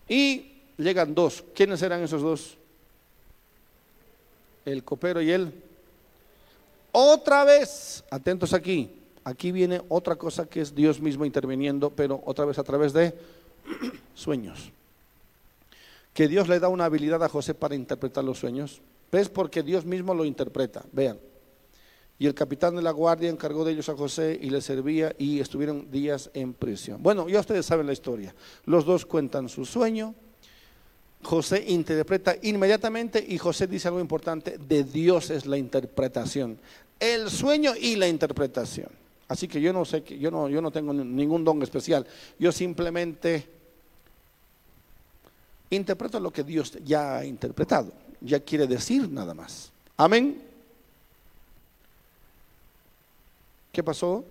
[0.07, 1.44] Y llegan dos.
[1.54, 2.58] ¿Quiénes eran esos dos?
[4.66, 5.54] El copero y él.
[6.91, 12.45] Otra vez, atentos aquí, aquí viene otra cosa que es Dios mismo interviniendo, pero otra
[12.45, 13.14] vez a través de
[14.14, 14.72] sueños.
[16.14, 18.82] Que Dios le da una habilidad a José para interpretar los sueños.
[19.12, 19.30] ¿Ves?
[19.30, 20.84] Porque Dios mismo lo interpreta.
[20.91, 21.20] Vean.
[22.20, 25.40] Y el capitán de la guardia encargó de ellos a José y le servía y
[25.40, 27.02] estuvieron días en prisión.
[27.02, 28.36] Bueno, ya ustedes saben la historia.
[28.66, 30.14] Los dos cuentan su sueño.
[31.24, 36.60] José interpreta inmediatamente y José dice algo importante, de Dios es la interpretación.
[37.00, 38.90] El sueño y la interpretación.
[39.28, 42.06] Así que yo no sé, yo no, yo no tengo ningún don especial.
[42.38, 43.48] Yo simplemente
[45.70, 47.91] interpreto lo que Dios ya ha interpretado.
[48.22, 49.72] Ya quiere decir nada más.
[49.98, 50.41] Amén.
[53.72, 54.24] ¿Qué pasó?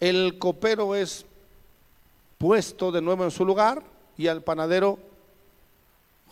[0.00, 1.26] El copero es
[2.38, 3.82] puesto de nuevo en su lugar
[4.16, 4.98] y al panadero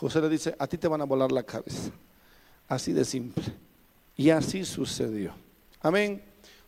[0.02, 1.92] José le dice, a ti te van a volar la cabeza.
[2.66, 3.44] Así de simple.
[4.16, 5.32] Y así sucedió.
[5.80, 6.20] Amén.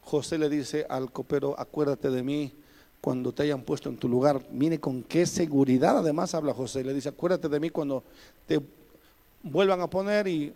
[0.02, 2.52] José le dice al copero, acuérdate de mí
[3.01, 4.40] cuando te hayan puesto en tu lugar.
[4.52, 6.85] Mire con qué seguridad además habla José.
[6.85, 8.05] Le dice, acuérdate de mí cuando
[8.47, 8.61] te
[9.43, 10.52] vuelvan a poner y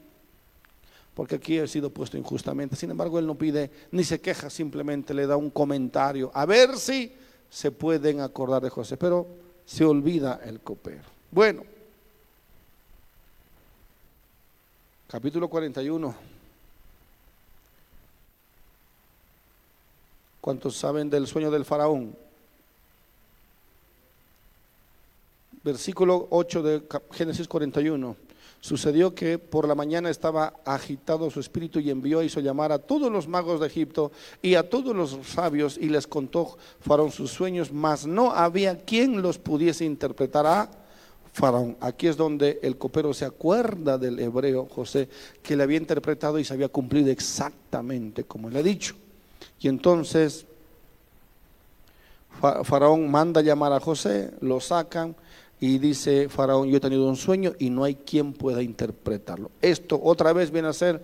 [1.15, 2.77] porque aquí he sido puesto injustamente.
[2.77, 6.77] Sin embargo, él no pide ni se queja, simplemente le da un comentario, a ver
[6.77, 7.13] si
[7.51, 9.27] se pueden acordar de José, pero
[9.67, 11.03] se olvida el copero.
[11.33, 11.65] Bueno,
[15.09, 16.15] capítulo 41.
[20.41, 22.15] ¿Cuántos saben del sueño del faraón?
[25.65, 26.83] Versículo 8 de
[27.13, 28.17] Génesis 41.
[28.61, 33.11] Sucedió que por la mañana estaba agitado su espíritu y envió, hizo llamar a todos
[33.11, 34.13] los magos de Egipto
[34.43, 39.23] y a todos los sabios y les contó Faraón sus sueños, mas no había quien
[39.23, 40.71] los pudiese interpretar a
[41.39, 41.77] Faraón.
[41.81, 45.09] Aquí es donde el copero se acuerda del hebreo José
[45.41, 48.97] que le había interpretado y se había cumplido exactamente como le ha dicho.
[49.61, 50.47] Y entonces
[52.41, 55.15] Faraón manda llamar a José, lo sacan
[55.61, 59.53] y dice Faraón, yo he tenido un sueño y no hay quien pueda interpretarlo.
[59.63, 61.01] Esto otra vez viene a ser,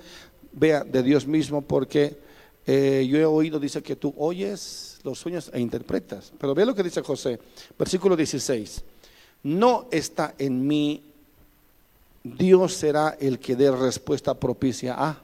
[0.53, 2.19] vea, de Dios mismo, porque
[2.67, 6.33] eh, yo he oído, dice que tú oyes los sueños e interpretas.
[6.39, 7.39] Pero vea lo que dice José,
[7.79, 8.85] versículo 16.
[9.45, 11.03] No está en mí,
[12.23, 15.19] Dios será el que dé respuesta propicia a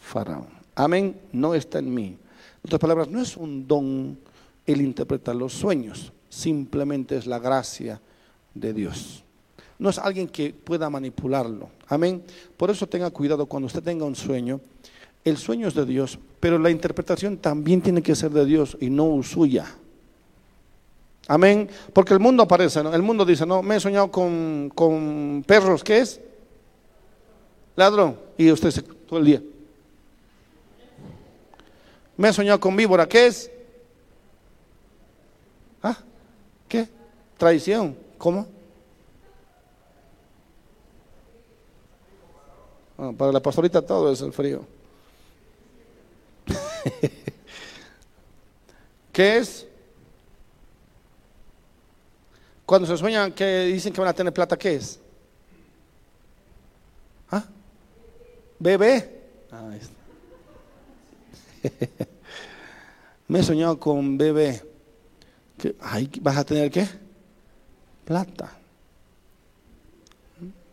[0.00, 0.48] Faraón.
[0.74, 2.06] Amén, no está en mí.
[2.06, 2.18] En
[2.64, 4.18] otras palabras, no es un don
[4.66, 8.00] el interpretar los sueños, simplemente es la gracia
[8.54, 9.22] de Dios.
[9.78, 11.68] No es alguien que pueda manipularlo.
[11.88, 12.22] Amén.
[12.56, 14.60] Por eso tenga cuidado cuando usted tenga un sueño.
[15.24, 18.90] El sueño es de Dios, pero la interpretación también tiene que ser de Dios y
[18.90, 19.66] no suya.
[21.26, 21.70] Amén.
[21.92, 25.98] Porque el mundo aparece, El mundo dice, no, me he soñado con, con perros, ¿qué
[25.98, 26.20] es?
[27.76, 28.18] Ladrón.
[28.36, 29.42] Y usted se, todo el día.
[32.16, 33.50] Me he soñado con víbora, ¿qué es?
[35.82, 35.98] ¿Ah?
[36.68, 36.88] ¿Qué?
[37.36, 37.96] Traición.
[38.18, 38.46] ¿Cómo?
[42.96, 44.64] Ah, para la pastorita todo es el frío.
[49.12, 49.66] ¿Qué es?
[52.66, 54.98] Cuando se sueñan que dicen que van a tener plata, ¿qué es?
[57.30, 57.44] ¿Ah?
[58.58, 59.22] Bebé.
[59.52, 59.70] Ah,
[63.28, 64.62] Me he soñado con bebé.
[66.20, 66.86] ¿Vas a tener qué?
[68.04, 68.52] Plata.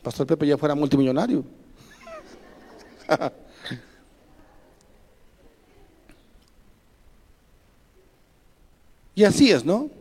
[0.03, 1.45] Pastor Pepe ya fuera multimillonario.
[9.15, 10.00] y así es, ¿no?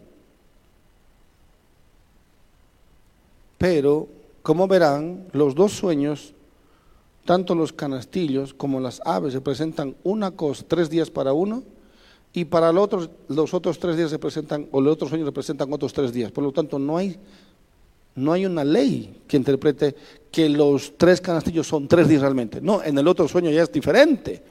[3.61, 4.09] Pero,
[4.41, 6.33] como verán, los dos sueños,
[7.27, 11.63] tanto los canastillos como las aves, representan una cosa, tres días para uno,
[12.33, 16.33] y para los otros, tres días representan, o los otros sueños representan otros tres días.
[16.33, 17.19] Por lo tanto, no hay,
[18.15, 19.95] no hay una ley que interprete
[20.31, 22.63] que los tres canastillos son tres días realmente.
[22.63, 24.43] No, en el otro sueño ya es diferente.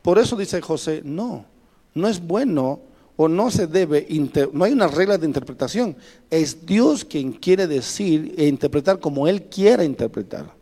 [0.00, 1.44] Por eso dice José, no,
[1.92, 2.80] no es bueno
[3.22, 4.06] o no se debe,
[4.54, 5.94] no hay una regla de interpretación.
[6.30, 10.54] Es Dios quien quiere decir e interpretar como Él quiera interpretar.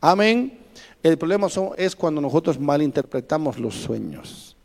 [0.00, 0.60] Amén.
[1.02, 4.56] El problema es cuando nosotros malinterpretamos los sueños.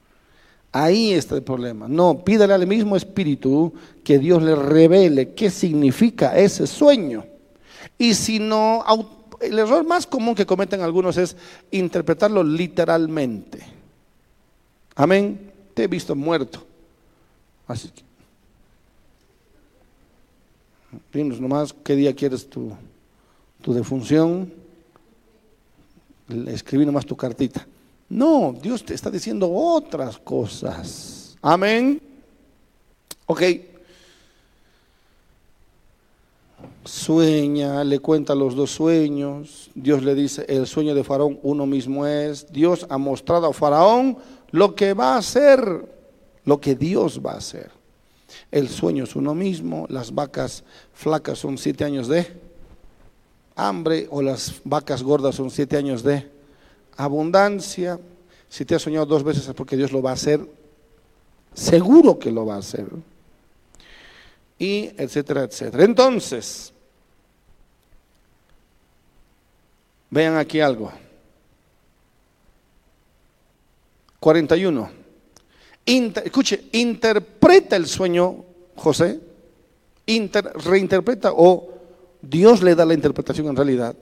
[0.71, 1.89] Ahí está el problema.
[1.89, 7.25] No, pídale al mismo espíritu que Dios le revele qué significa ese sueño.
[7.97, 8.81] Y si no,
[9.41, 11.35] el error más común que cometen algunos es
[11.69, 13.59] interpretarlo literalmente.
[14.95, 15.51] Amén.
[15.73, 16.65] Te he visto muerto.
[17.67, 18.03] Así que,
[21.13, 22.71] dinos nomás qué día quieres tu,
[23.61, 24.51] tu defunción.
[26.47, 27.67] Escribí nomás tu cartita.
[28.09, 31.35] No, Dios te está diciendo otras cosas.
[31.41, 32.01] Amén.
[33.25, 33.41] Ok.
[36.83, 39.71] Sueña, le cuenta los dos sueños.
[39.73, 42.51] Dios le dice, el sueño de Faraón uno mismo es.
[42.51, 44.17] Dios ha mostrado a Faraón
[44.51, 45.94] lo que va a hacer
[46.45, 47.71] lo que Dios va a hacer.
[48.51, 50.63] El sueño es uno mismo, las vacas
[50.93, 52.41] flacas son siete años de
[53.55, 56.29] hambre o las vacas gordas son siete años de
[56.97, 57.99] abundancia.
[58.49, 60.45] Si te has soñado dos veces es porque Dios lo va a hacer,
[61.53, 62.87] seguro que lo va a hacer.
[64.57, 65.83] Y etcétera, etcétera.
[65.83, 66.71] Entonces,
[70.09, 70.91] vean aquí algo.
[74.19, 75.04] 41
[75.85, 78.43] escuche, interpreta el sueño
[78.75, 79.19] José,
[80.07, 81.69] reinterpreta o
[82.21, 83.95] Dios le da la interpretación en realidad.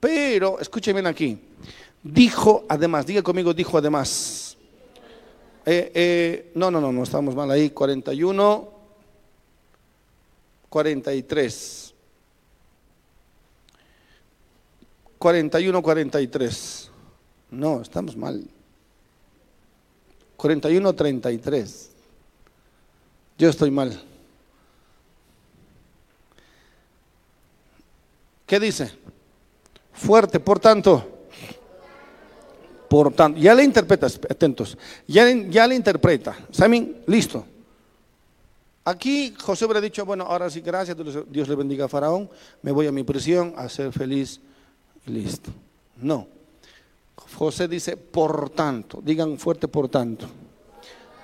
[0.00, 1.38] Pero, escuchen aquí,
[2.02, 4.56] dijo además, diga conmigo, dijo además.
[5.66, 8.72] Eh, eh, no, no, no, no estamos mal ahí, 41,
[10.68, 11.94] 43.
[15.18, 16.90] 41, 43.
[17.50, 18.48] No, estamos mal.
[20.38, 21.88] 41-33.
[23.36, 24.00] Yo estoy mal.
[28.46, 28.90] ¿Qué dice?
[29.92, 31.16] Fuerte, por tanto.
[32.88, 36.34] Por tanto, ya le interpreta, atentos, ya, ya le interpreta.
[36.50, 37.02] ¿Saben?
[37.06, 37.44] Listo.
[38.82, 40.96] Aquí José hubiera dicho, bueno, ahora sí, gracias,
[41.28, 42.30] Dios le bendiga a Faraón,
[42.62, 44.40] me voy a mi prisión a ser feliz.
[45.04, 45.50] Listo.
[45.96, 46.37] No.
[47.36, 50.26] José dice, por tanto, digan fuerte por tanto.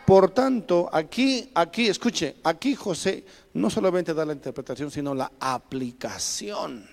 [0.07, 6.87] Por tanto, aquí, aquí, escuche, aquí José no solamente da la interpretación, sino la aplicación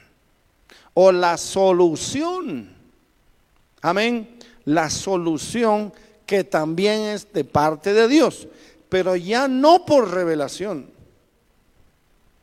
[0.94, 2.74] o la solución.
[3.82, 4.38] Amén.
[4.66, 5.92] La solución
[6.26, 8.48] que también es de parte de Dios,
[8.88, 10.90] pero ya no por revelación.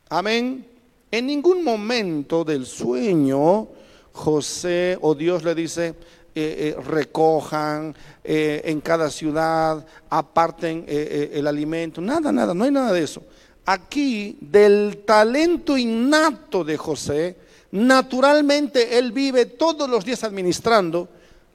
[0.09, 0.67] Amén.
[1.11, 3.67] En ningún momento del sueño
[4.11, 5.95] José o Dios le dice,
[6.35, 12.91] eh, eh, recojan eh, en cada ciudad, aparten el alimento, nada, nada, no hay nada
[12.93, 13.23] de eso.
[13.65, 17.35] Aquí, del talento innato de José,
[17.71, 21.07] naturalmente él vive todos los días administrando,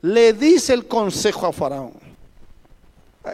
[0.02, 1.94] le dice el consejo a Faraón.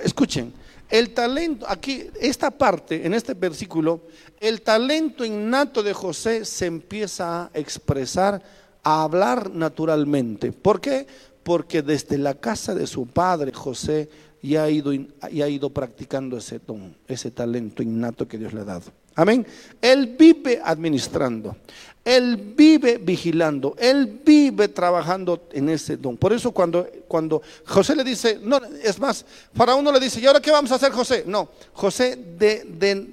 [0.03, 0.53] Escuchen,
[0.91, 4.01] el talento, aquí, esta parte, en este versículo,
[4.41, 8.43] el talento innato de José se empieza a expresar,
[8.83, 10.51] a hablar naturalmente.
[10.51, 11.07] ¿Por qué?
[11.51, 14.09] Porque desde la casa de su padre José
[14.41, 18.65] ya ha ido, ha ido practicando ese don, ese talento innato que Dios le ha
[18.65, 18.93] dado.
[19.15, 19.47] Amén.
[19.81, 21.57] Él vive administrando.
[22.03, 26.16] Él vive vigilando, él vive trabajando en ese don.
[26.16, 29.24] Por eso cuando, cuando José le dice, no, es más,
[29.55, 31.24] para uno le dice, ¿y ahora qué vamos a hacer José?
[31.27, 32.65] No, José de,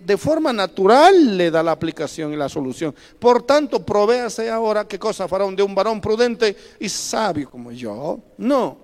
[0.05, 2.95] de forma natural le da la aplicación y la solución.
[3.19, 5.27] Por tanto, provéase ahora, ¿qué cosa?
[5.27, 8.19] Faraón de un varón prudente y sabio como yo.
[8.37, 8.77] No.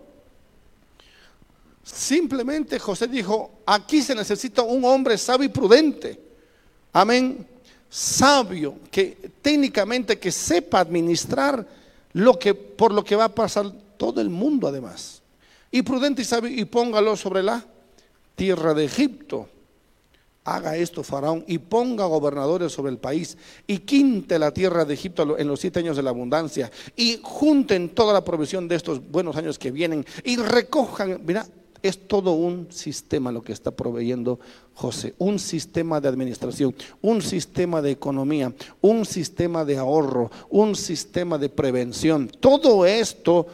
[1.82, 6.33] Simplemente José dijo, aquí se necesita un hombre sabio y prudente.
[6.94, 7.46] Amén.
[7.90, 11.68] Sabio, que técnicamente que sepa administrar
[12.14, 15.22] lo que por lo que va a pasar todo el mundo además.
[15.72, 17.66] Y prudente y sabio y póngalo sobre la
[18.36, 19.50] tierra de Egipto.
[20.46, 25.38] Haga esto Faraón y ponga gobernadores sobre el país y quinte la tierra de Egipto
[25.38, 29.38] en los siete años de la abundancia y junten toda la provisión de estos buenos
[29.38, 31.48] años que vienen y recojan, mira,
[31.84, 34.40] es todo un sistema lo que está proveyendo
[34.74, 41.38] José, un sistema de administración, un sistema de economía, un sistema de ahorro, un sistema
[41.38, 42.30] de prevención.
[42.40, 43.48] Todo esto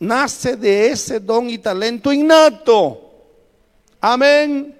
[0.00, 3.00] nace de ese don y talento innato.
[4.00, 4.76] Amén.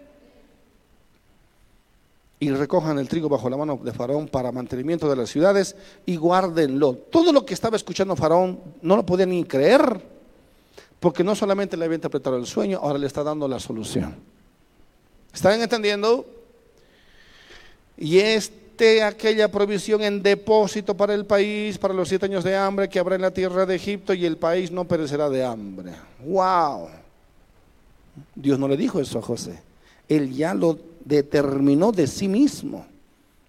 [2.39, 6.17] Y recojan el trigo bajo la mano de Faraón para mantenimiento de las ciudades y
[6.17, 6.95] guárdenlo.
[6.95, 10.16] Todo lo que estaba escuchando Faraón no lo podía ni creer.
[11.01, 14.15] Porque no solamente le había interpretado el sueño, ahora le está dando la solución.
[15.33, 16.25] ¿Están entendiendo?
[17.99, 22.89] Y este, aquella provisión en depósito para el país, para los siete años de hambre
[22.89, 25.93] que habrá en la tierra de Egipto y el país no perecerá de hambre.
[26.25, 26.89] ¡Wow!
[28.35, 29.61] Dios no le dijo eso a José.
[30.09, 32.87] Él ya lo determinó de sí mismo.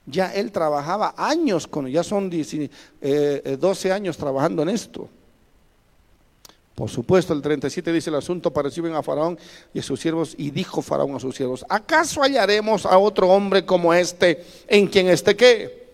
[0.06, 2.69] Ya él trabajaba años con, ya son 12
[3.02, 5.10] eh, eh, años trabajando en esto.
[6.78, 9.40] Por supuesto, el 37 dice el asunto, pareció a Faraón
[9.74, 13.66] y a sus siervos, y dijo Faraón a sus siervos, ¿acaso hallaremos a otro hombre
[13.66, 15.88] como este en quien esté qué?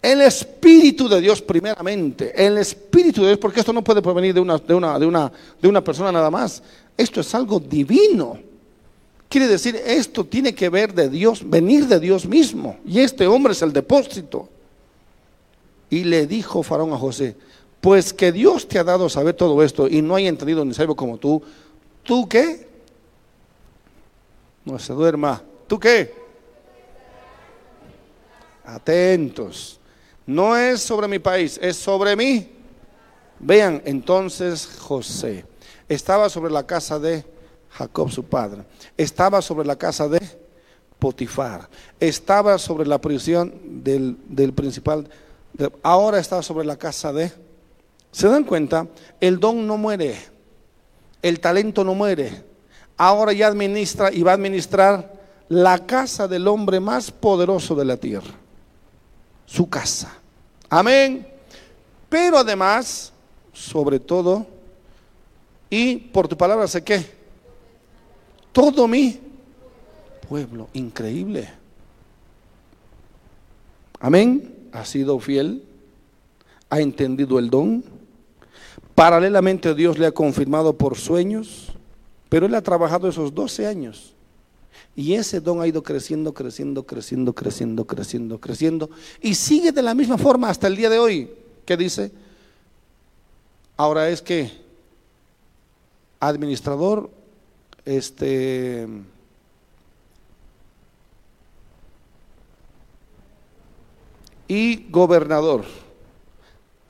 [0.00, 4.40] El Espíritu de Dios primeramente, el Espíritu de Dios, porque esto no puede provenir de
[4.40, 5.30] una, de una, de una,
[5.60, 6.62] de una persona nada más,
[6.96, 8.38] esto es algo divino.
[9.28, 13.52] Quiere decir, esto tiene que ver de Dios, venir de Dios mismo, y este hombre
[13.52, 14.48] es el depósito.
[15.90, 17.36] Y le dijo Faraón a José,
[17.82, 20.94] pues que Dios te ha dado saber todo esto y no hay entendido ni sabio
[20.94, 21.42] como tú,
[22.04, 22.68] ¿tú qué?
[24.64, 25.42] No se duerma.
[25.66, 26.14] ¿Tú qué?
[28.64, 29.80] Atentos.
[30.24, 32.52] No es sobre mi país, es sobre mí.
[33.40, 35.44] Vean, entonces José
[35.88, 37.24] estaba sobre la casa de
[37.70, 38.62] Jacob, su padre.
[38.96, 40.20] Estaba sobre la casa de
[41.00, 41.68] Potifar.
[41.98, 45.08] Estaba sobre la prisión del, del principal.
[45.82, 47.32] ahora está sobre la casa de
[48.12, 48.86] ¿Se dan cuenta?
[49.18, 50.16] El don no muere,
[51.22, 52.44] el talento no muere.
[52.98, 57.96] Ahora ya administra y va a administrar la casa del hombre más poderoso de la
[57.96, 58.34] tierra,
[59.46, 60.12] su casa.
[60.68, 61.26] Amén.
[62.08, 63.12] Pero además,
[63.52, 64.46] sobre todo,
[65.70, 67.04] y por tu palabra sé que,
[68.52, 69.18] todo mi
[70.28, 71.48] pueblo, increíble.
[73.98, 74.68] Amén.
[74.72, 75.64] Ha sido fiel,
[76.68, 77.91] ha entendido el don
[79.02, 81.72] Paralelamente Dios le ha confirmado por sueños,
[82.28, 84.14] pero él ha trabajado esos 12 años.
[84.94, 88.90] Y ese don ha ido creciendo, creciendo, creciendo, creciendo, creciendo, creciendo.
[89.20, 91.28] Y sigue de la misma forma hasta el día de hoy.
[91.66, 92.12] ¿Qué dice?
[93.76, 94.52] Ahora es que
[96.20, 97.10] administrador,
[97.84, 98.86] este,
[104.46, 105.64] y gobernador.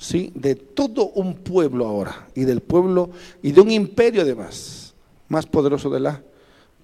[0.03, 0.33] ¿Sí?
[0.35, 3.11] de todo un pueblo ahora, y del pueblo,
[3.41, 4.95] y de un imperio además,
[5.29, 6.21] más poderoso de la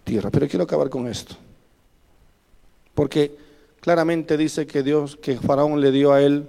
[0.04, 0.30] tierra.
[0.30, 1.34] Pero quiero acabar con esto,
[2.94, 3.36] porque
[3.80, 6.48] claramente dice que Dios, que Faraón le dio a él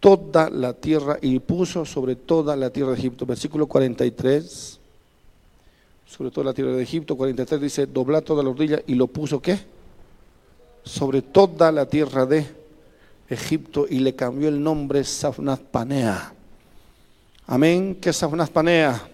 [0.00, 3.24] toda la tierra y puso sobre toda la tierra de Egipto.
[3.24, 4.80] Versículo 43,
[6.06, 9.40] sobre toda la tierra de Egipto, 43 dice, dobla toda la rodilla y lo puso
[9.40, 9.58] ¿qué?
[10.82, 12.65] Sobre toda la tierra de Egipto
[13.88, 16.32] y le cambió el nombre Safnat Panea.
[17.46, 17.96] Amén.
[18.00, 19.08] ¿Qué es Safnat Panea?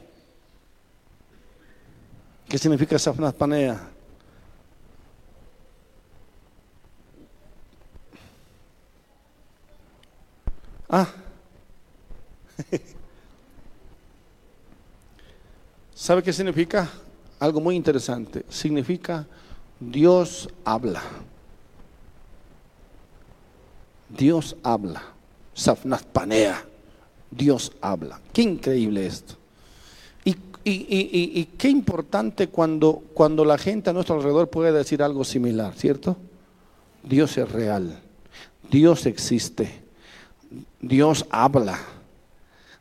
[2.49, 3.89] ¿Qué significa Safnat Panea?
[10.89, 11.09] Ah.
[15.95, 16.91] ¿Sabe qué significa?
[17.39, 18.45] Algo muy interesante.
[18.51, 19.27] Significa
[19.81, 21.03] Dios habla.
[24.17, 25.03] Dios habla.
[25.55, 26.65] Safnat Panea.
[27.31, 28.21] Dios habla.
[28.33, 29.35] Qué increíble esto.
[30.65, 35.75] Y, y, qué importante cuando, cuando la gente a nuestro alrededor puede decir algo similar,
[35.75, 36.17] ¿cierto?
[37.03, 37.99] Dios es real.
[38.71, 39.83] Dios existe.
[40.81, 41.81] Dios habla.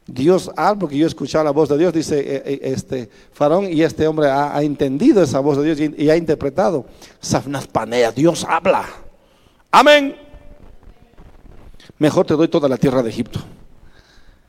[0.06, 3.72] Dios habla, porque yo he escuchado la voz de Dios, dice eh, eh, este Farón,
[3.72, 6.86] y este hombre ha, entendido esa voz de Dios y, ha interpretado.
[7.20, 8.86] Safnat Panea, Dios habla.
[9.72, 10.31] Amén
[11.98, 13.40] mejor te doy toda la tierra de Egipto.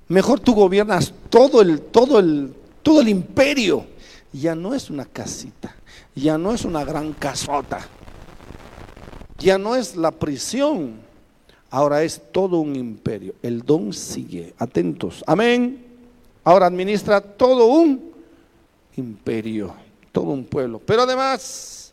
[0.08, 2.52] Mejor tú gobiernas todo el, todo el,
[2.82, 3.86] todo el imperio.
[4.32, 5.74] ya no es una casita,
[6.14, 7.86] ya no es una gran casota,
[9.38, 10.96] ya no es la prisión,
[11.70, 13.34] ahora es todo un imperio.
[13.42, 15.86] El don sigue, atentos, amén.
[16.44, 18.12] Ahora administra todo un
[18.96, 19.74] imperio,
[20.10, 20.80] todo un pueblo.
[20.84, 21.91] Pero además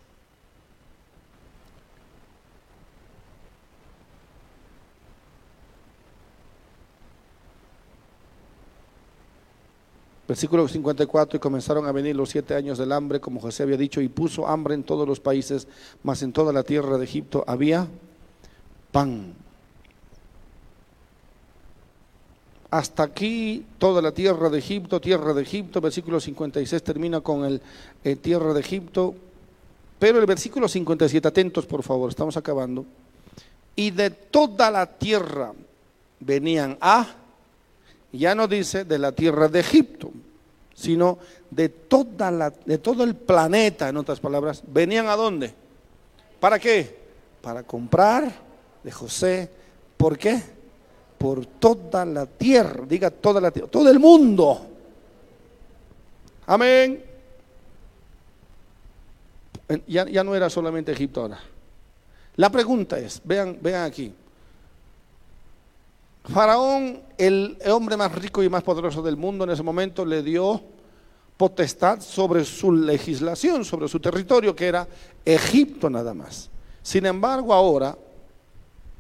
[10.30, 14.00] Versículo 54, y comenzaron a venir los siete años del hambre, como José había dicho,
[14.00, 15.68] y puso hambre en todos los países,
[16.04, 17.88] mas en toda la tierra de Egipto había
[18.92, 19.34] pan.
[22.70, 27.60] Hasta aquí toda la tierra de Egipto, tierra de Egipto, versículo 56 termina con el
[28.04, 29.16] eh, tierra de Egipto,
[29.98, 32.86] pero el versículo 57, atentos por favor, estamos acabando,
[33.76, 35.54] y de toda la tierra
[36.20, 37.16] venían a
[38.12, 40.12] ya no dice de la tierra de Egipto,
[40.74, 41.20] sino
[41.52, 44.64] de, toda la, de todo el planeta, en otras palabras.
[44.68, 45.54] ¿Venían a dónde?
[46.40, 46.98] ¿Para qué?
[47.42, 48.32] Para comprar
[48.84, 49.50] de José.
[49.98, 50.42] ¿Por qué?
[51.18, 54.66] Por toda la tierra, diga toda la tierra, todo el mundo.
[56.46, 57.04] Amén.
[59.86, 61.40] Ya, ya no era solamente Egipto ahora.
[62.38, 64.14] La pregunta es, vean, vean aquí,
[66.34, 70.62] Faraón, el hombre más rico y más poderoso del mundo en ese momento, le dio
[71.38, 74.88] potestad sobre su legislación, sobre su territorio, que era
[75.26, 76.50] Egipto nada más.
[76.84, 77.98] Sin embargo, ahora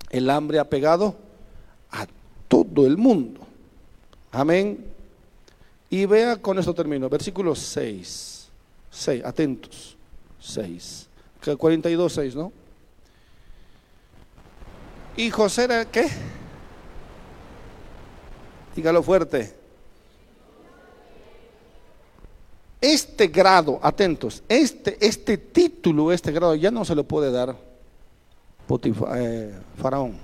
[0.09, 1.15] el hambre ha pegado
[1.91, 2.07] a
[2.47, 3.41] todo el mundo.
[4.31, 4.85] Amén.
[5.89, 8.49] Y vea, con esto termino, versículo 6.
[8.89, 9.97] 6, atentos.
[10.39, 11.07] 6.
[11.57, 12.51] 42, 6, ¿no?
[15.15, 16.07] Y José era, ¿qué?
[18.75, 19.53] Dígalo fuerte.
[22.81, 27.55] Este grado, atentos, este, este título, este grado ya no se lo puede dar
[29.15, 30.15] eh, Faraón.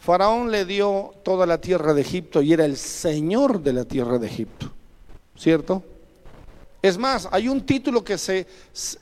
[0.00, 4.18] Faraón le dio toda la tierra de Egipto y era el señor de la tierra
[4.18, 4.70] de Egipto,
[5.36, 5.82] ¿cierto?
[6.82, 8.46] Es más, hay un título que se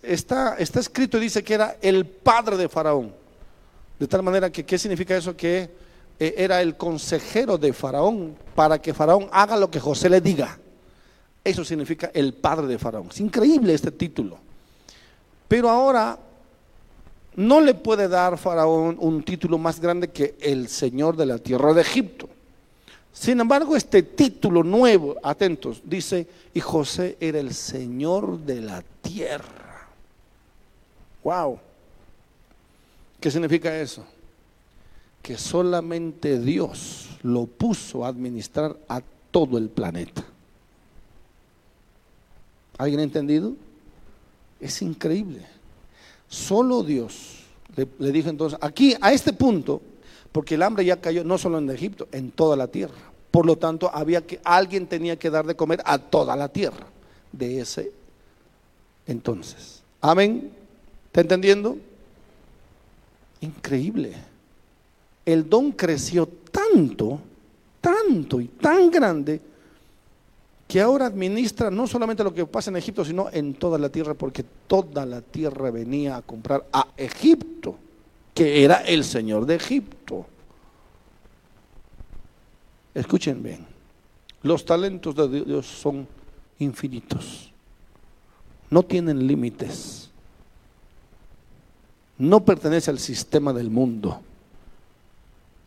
[0.02, 3.14] está, está escrito y dice que era el padre de Faraón.
[3.98, 5.36] De tal manera que, ¿qué significa eso?
[5.36, 5.70] Que
[6.18, 10.58] eh, era el consejero de Faraón para que Faraón haga lo que José le diga.
[11.44, 13.08] Eso significa el padre de Faraón.
[13.10, 14.38] Es increíble este título.
[15.46, 16.18] Pero ahora
[17.36, 21.72] no le puede dar Faraón un título más grande que el Señor de la tierra
[21.72, 22.28] de Egipto.
[23.12, 29.88] Sin embargo, este título nuevo, atentos, dice, y José era el Señor de la tierra.
[31.24, 31.58] Wow.
[33.20, 34.04] ¿Qué significa eso?
[35.22, 40.24] Que solamente Dios lo puso a administrar a todo el planeta.
[42.78, 43.54] ¿Alguien ha entendido?
[44.60, 45.44] Es increíble.
[46.28, 47.38] Solo Dios
[47.98, 49.80] le, dijo entonces, aquí a este punto,
[50.32, 52.96] porque el hambre ya cayó no solo en Egipto, en toda la tierra.
[53.30, 56.86] Por lo tanto, había que alguien tenía que dar de comer a toda la tierra
[57.32, 57.92] de ese
[59.06, 59.82] entonces.
[60.00, 60.50] Amén.
[61.06, 61.76] ¿Está entendiendo?
[63.40, 64.14] Increíble
[65.28, 67.20] el don creció tanto,
[67.82, 69.38] tanto y tan grande,
[70.66, 74.14] que ahora administra no solamente lo que pasa en Egipto, sino en toda la tierra,
[74.14, 77.76] porque toda la tierra venía a comprar a Egipto,
[78.32, 80.24] que era el Señor de Egipto.
[82.94, 83.66] Escuchen bien,
[84.42, 86.08] los talentos de Dios son
[86.58, 87.52] infinitos,
[88.70, 90.08] no tienen límites,
[92.16, 94.22] no pertenece al sistema del mundo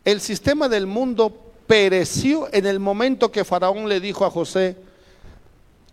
[0.04, 1.32] el sistema del mundo
[1.66, 4.76] pereció en el momento que Faraón le dijo a José,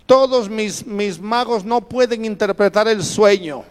[0.05, 3.63] todos mis, mis magos no pueden interpretar el sueño.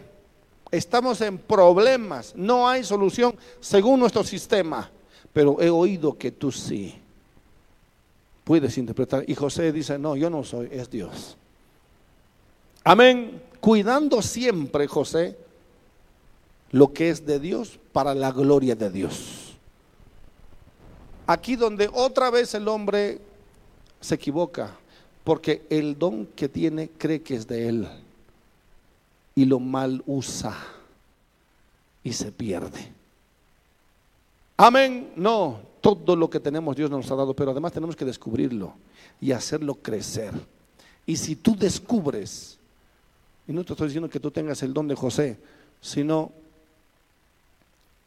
[0.70, 4.90] Estamos en problemas, no hay solución según nuestro sistema,
[5.32, 6.94] pero he oído que tú sí
[8.44, 9.24] puedes interpretar.
[9.26, 11.36] Y José dice, no, yo no soy, es Dios.
[12.84, 13.42] Amén.
[13.60, 15.36] Cuidando siempre, José,
[16.70, 19.47] lo que es de Dios para la gloria de Dios.
[21.28, 23.20] Aquí donde otra vez el hombre
[24.00, 24.74] se equivoca,
[25.24, 27.88] porque el don que tiene cree que es de él
[29.34, 30.56] y lo mal usa
[32.02, 32.90] y se pierde.
[34.56, 35.12] Amén.
[35.16, 38.72] No, todo lo que tenemos Dios nos ha dado, pero además tenemos que descubrirlo
[39.20, 40.32] y hacerlo crecer.
[41.04, 42.58] Y si tú descubres,
[43.46, 45.38] y no te estoy diciendo que tú tengas el don de José,
[45.82, 46.32] sino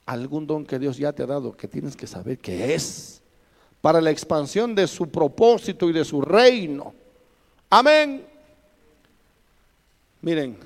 [0.06, 3.22] algún don que Dios ya te ha dado, que tienes que saber que es
[3.82, 6.94] para la expansión de su propósito y de su reino.
[7.70, 8.26] Amén.
[10.22, 10.58] Miren,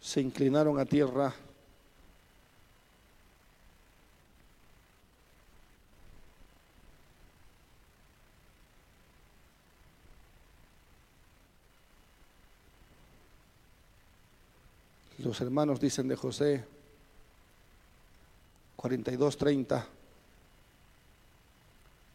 [0.00, 1.34] se inclinaron a tierra.
[15.18, 16.75] Los hermanos dicen de José
[18.86, 19.84] 42:30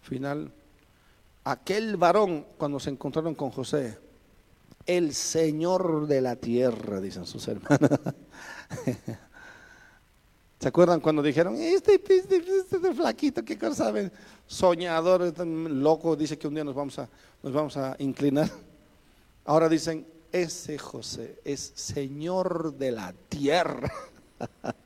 [0.01, 0.51] final
[1.43, 3.97] aquel varón cuando se encontraron con José
[4.85, 7.99] el Señor de la tierra, dicen sus hermanas.
[10.59, 14.11] ¿Se acuerdan cuando dijeron, este, este, este, este flaquito, qué cosa saben?
[14.47, 17.07] Soñador, loco, dice que un día nos vamos, a,
[17.41, 18.49] nos vamos a inclinar.
[19.45, 23.91] Ahora dicen, ese José es Señor de la tierra.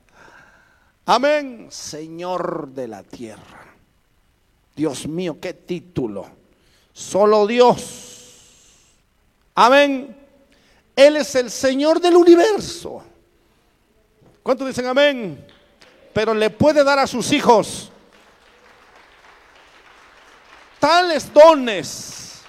[1.06, 3.74] Amén, Señor de la tierra.
[4.74, 6.26] Dios mío, qué título.
[6.92, 8.06] Solo Dios
[9.56, 10.14] Amén.
[10.94, 13.02] Él es el Señor del universo.
[14.42, 15.44] ¿Cuántos dicen amén?
[16.12, 17.90] Pero le puede dar a sus hijos
[20.78, 22.42] tales dones.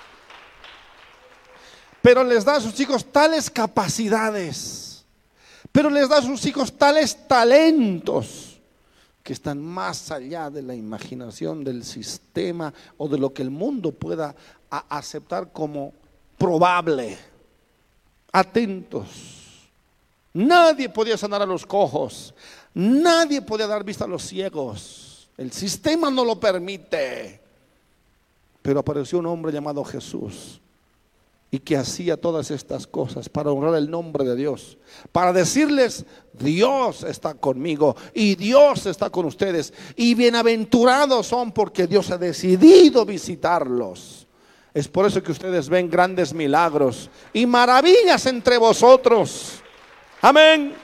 [2.01, 5.05] Pero les da a sus hijos tales capacidades.
[5.71, 8.46] Pero les da a sus hijos tales talentos
[9.27, 13.91] que están más allá de la imaginación del sistema o de lo que el mundo
[13.91, 14.33] pueda
[14.69, 15.91] aceptar como
[16.37, 17.17] probable.
[18.31, 19.67] Atentos.
[20.31, 22.33] Nadie podía sanar a los cojos.
[22.73, 25.27] Nadie podía dar vista a los ciegos.
[25.35, 27.41] El sistema no lo permite.
[28.61, 30.61] Pero apareció un hombre llamado Jesús
[31.49, 34.77] y que hacía todas estas cosas para honrar el nombre de Dios,
[35.11, 42.11] para decirles, Dios está conmigo y Dios está con ustedes y bienaventurados son porque Dios
[42.11, 44.27] ha decidido visitarlos.
[44.73, 49.61] Es por eso que ustedes ven grandes milagros y maravillas entre vosotros.
[50.21, 50.75] Amén.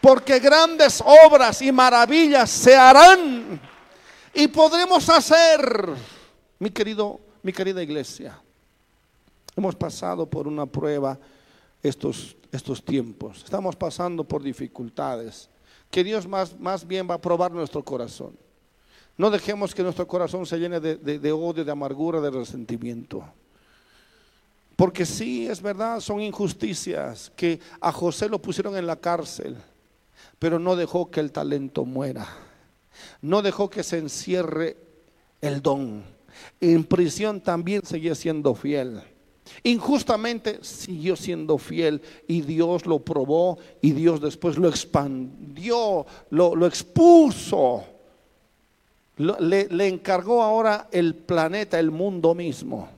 [0.00, 3.58] Porque grandes obras y maravillas se harán
[4.34, 5.88] y podremos hacer,
[6.58, 8.43] mi querido, mi querida iglesia.
[9.56, 11.18] Hemos pasado por una prueba
[11.82, 13.42] estos, estos tiempos.
[13.44, 15.48] Estamos pasando por dificultades
[15.90, 18.36] que Dios más, más bien va a probar nuestro corazón.
[19.16, 23.24] No dejemos que nuestro corazón se llene de, odio, de amargura, de resentimiento.
[24.74, 29.56] Porque sí, es verdad, son injusticias que a José lo pusieron en la cárcel,
[30.40, 32.26] pero no dejó que el talento muera.
[33.22, 34.76] No dejó que se encierre
[35.40, 36.02] el don.
[36.60, 39.00] En prisión también seguía siendo fiel.
[39.62, 47.84] Injustamente siguió siendo fiel y Dios lo probó y Dios después lo expandió, lo, expuso
[49.16, 52.88] le, encargó ahora el planeta, el mundo mismo.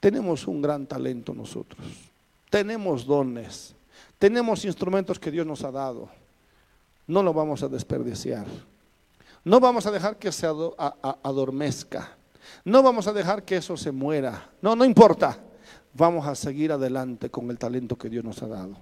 [0.00, 1.84] Tenemos un gran talento nosotros.
[2.50, 3.74] Tenemos dones.
[4.18, 6.08] Tenemos instrumentos que Dios nos ha dado.
[7.06, 8.46] No lo vamos a desperdiciar.
[9.44, 12.16] No vamos a dejar que se adormezca.
[12.64, 14.50] No vamos a dejar que eso se muera.
[14.60, 15.38] No, no importa.
[15.94, 18.76] Vamos a seguir adelante con el talento que Dios nos ha dado.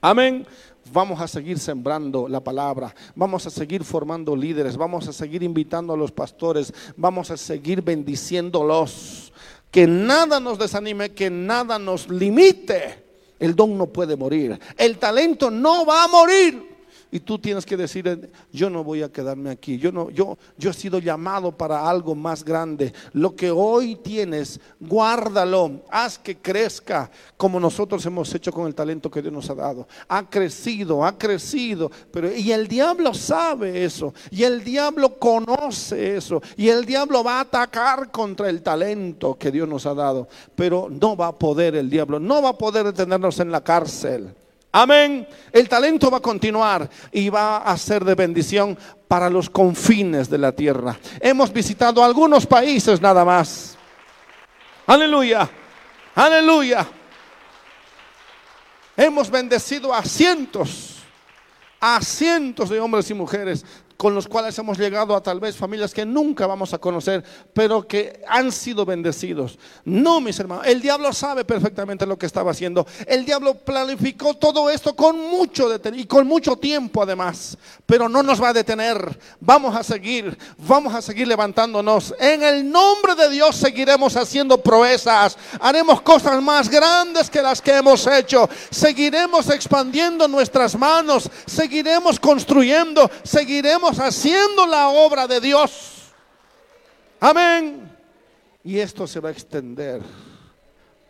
[0.00, 0.46] Amén.
[0.92, 5.94] Vamos a seguir sembrando la palabra, vamos a seguir formando líderes, vamos a seguir invitando
[5.94, 9.32] a los pastores, vamos a seguir bendiciéndolos.
[9.70, 13.02] Que nada nos desanime, que nada nos limite.
[13.38, 16.73] El don no puede morir, el talento no va a morir.
[17.14, 19.78] Y tú tienes que decir, yo no voy a quedarme aquí.
[19.78, 22.92] Yo no yo yo he sido llamado para algo más grande.
[23.12, 29.12] Lo que hoy tienes, guárdalo, haz que crezca como nosotros hemos hecho con el talento
[29.12, 29.86] que Dios nos ha dado.
[30.08, 36.42] Ha crecido, ha crecido, pero y el diablo sabe eso, y el diablo conoce eso,
[36.56, 40.26] y el diablo va a atacar contra el talento que Dios nos ha dado,
[40.56, 44.34] pero no va a poder el diablo, no va a poder detenernos en la cárcel.
[44.76, 45.24] Amén.
[45.52, 48.76] El talento va a continuar y va a ser de bendición
[49.06, 50.98] para los confines de la tierra.
[51.20, 53.78] Hemos visitado algunos países nada más.
[54.84, 55.48] Aleluya.
[56.16, 56.88] Aleluya.
[58.96, 60.96] Hemos bendecido a cientos,
[61.78, 63.64] a cientos de hombres y mujeres
[63.96, 67.86] con los cuales hemos llegado a tal vez familias que nunca vamos a conocer, pero
[67.86, 69.58] que han sido bendecidos.
[69.84, 72.86] No, mis hermanos, el diablo sabe perfectamente lo que estaba haciendo.
[73.06, 77.56] El diablo planificó todo esto con mucho y con mucho tiempo además,
[77.86, 79.18] pero no nos va a detener.
[79.40, 82.14] Vamos a seguir, vamos a seguir levantándonos.
[82.18, 87.76] En el nombre de Dios seguiremos haciendo proezas, haremos cosas más grandes que las que
[87.76, 88.48] hemos hecho.
[88.70, 96.12] Seguiremos expandiendo nuestras manos, seguiremos construyendo, seguiremos haciendo la obra de Dios.
[97.20, 97.90] Amén.
[98.62, 100.02] Y esto se va a extender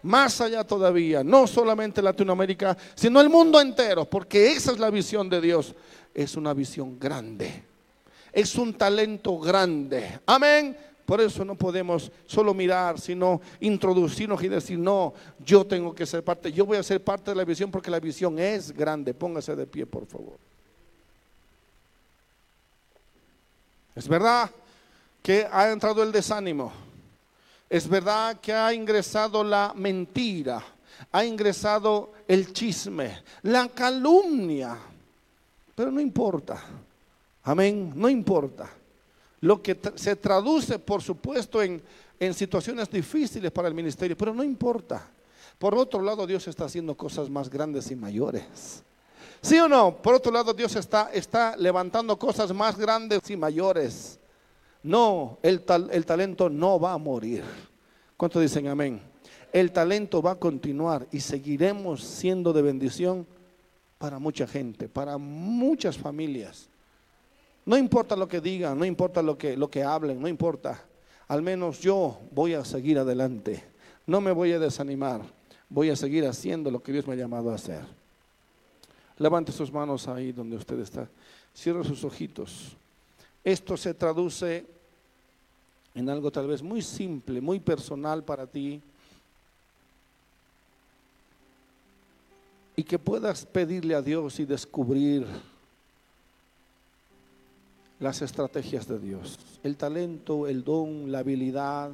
[0.05, 5.29] más allá todavía, no solamente Latinoamérica, sino el mundo entero, porque esa es la visión
[5.31, 5.75] de Dios.
[6.13, 7.65] Es una visión grande,
[8.33, 10.21] es un talento grande.
[10.27, 10.77] Amén.
[11.07, 15.13] Por eso no podemos solo mirar, sino introducirnos y decir, no,
[15.45, 18.01] yo tengo que ser parte, yo voy a ser parte de la visión porque la
[18.01, 19.13] visión es grande.
[19.13, 20.39] Póngase de pie, por favor.
[23.95, 24.51] Es verdad
[25.23, 26.73] que ha entrado el desánimo.
[27.69, 30.63] Es verdad que ha ingresado la mentira,
[31.11, 34.79] ha ingresado el chisme, la calumnia.
[35.75, 36.63] Pero no importa.
[37.45, 38.71] Amén, no importa.
[39.41, 41.83] Lo que se traduce, por supuesto, en,
[42.19, 45.09] en situaciones difíciles para el ministerio, pero no importa.
[45.59, 48.83] Por otro lado, Dios está haciendo cosas más grandes y mayores.
[49.45, 50.01] ¿Sí o no?
[50.01, 54.19] Por otro lado, Dios está, está levantando cosas más grandes y mayores.
[54.83, 55.63] No, el,
[55.93, 57.45] el talento no va a morir.
[58.17, 59.03] ¿Cuántos dicen amén?
[59.53, 63.27] El talento va a continuar y seguiremos siendo de bendición
[63.99, 66.71] para mucha gente, para muchas familias.
[67.67, 70.83] No importa lo que digan, no importa lo que, lo que hablen, no importa.
[71.29, 73.63] Al menos yo voy a seguir adelante.
[74.07, 75.21] No me voy a desanimar.
[75.69, 78.04] Voy a seguir haciendo lo que Dios me ha llamado a hacer.
[79.19, 81.09] Levante sus manos ahí donde usted está.
[81.55, 82.77] Cierre sus ojitos.
[83.45, 84.67] Esto se traduce
[85.95, 88.83] en algo tal vez muy simple, muy personal para ti.
[92.77, 95.27] Y que puedas pedirle a Dios y descubrir
[98.01, 101.93] las estrategias de Dios, el talento, el don, la habilidad,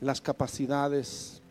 [0.00, 1.42] las capacidades.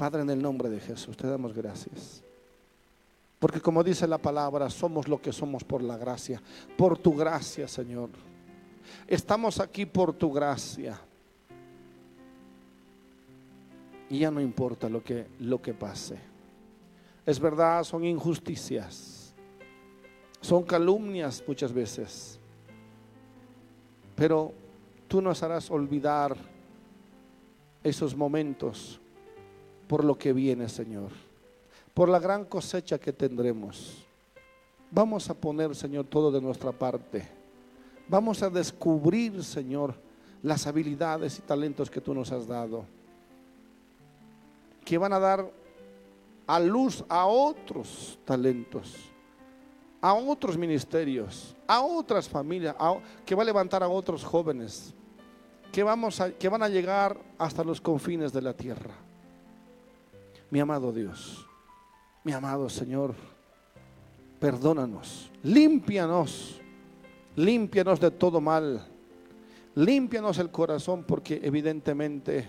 [0.00, 2.22] Padre, en el nombre de Jesús, te damos gracias.
[3.38, 6.40] Porque como dice la palabra, somos lo que somos por la gracia,
[6.78, 8.08] por tu gracia, Señor.
[9.06, 10.98] Estamos aquí por tu gracia.
[14.08, 16.18] Y ya no importa lo que, lo que pase.
[17.26, 19.20] Es verdad, son injusticias
[20.40, 22.38] son calumnias muchas veces.
[24.16, 24.52] Pero
[25.06, 26.36] tú nos harás olvidar
[27.82, 29.00] esos momentos
[29.90, 31.10] por lo que viene, Señor.
[31.92, 34.06] Por la gran cosecha que tendremos.
[34.88, 37.26] Vamos a poner, Señor, todo de nuestra parte.
[38.06, 39.96] Vamos a descubrir, Señor,
[40.44, 42.84] las habilidades y talentos que tú nos has dado.
[44.84, 45.50] Que van a dar
[46.46, 48.94] a luz a otros talentos
[50.02, 52.74] a otros ministerios, a otras familias,
[53.26, 54.94] que va a levantar a otros jóvenes,
[55.70, 59.09] que, vamos que van a llegar hasta los confines de la tierra.
[60.50, 61.46] Mi amado Dios,
[62.24, 63.14] mi amado Señor,
[64.38, 66.60] perdónanos, límpianos,
[67.36, 68.86] límpianos de todo mal,
[69.74, 72.48] límpianos el corazón porque evidentemente,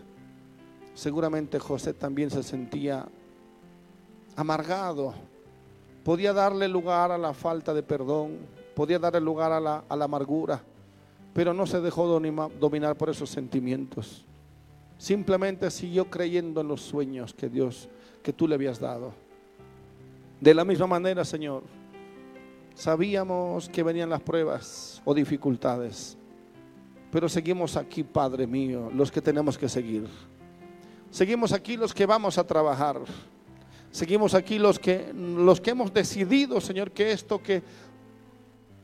[0.94, 3.07] seguramente José también se sentía
[4.36, 5.14] amargado
[6.03, 8.38] podía darle lugar a la falta de perdón,
[8.76, 10.61] podía darle lugar a la, amargura,
[11.34, 14.26] pero no se dejó dominar por esos sentimientos.
[15.02, 17.90] Simplemente siguió creyendo en los sueños que Dios,
[18.22, 19.15] que tú le habías dado.
[20.40, 21.64] De la misma manera, Señor,
[22.76, 26.15] sabíamos que venían las pruebas o dificultades,
[27.11, 30.07] pero seguimos aquí, Padre mío, los que tenemos que seguir.
[31.10, 33.02] Seguimos aquí los que vamos a trabajar.
[33.90, 37.64] Seguimos aquí los que, los que hemos decidido, Señor, que esto que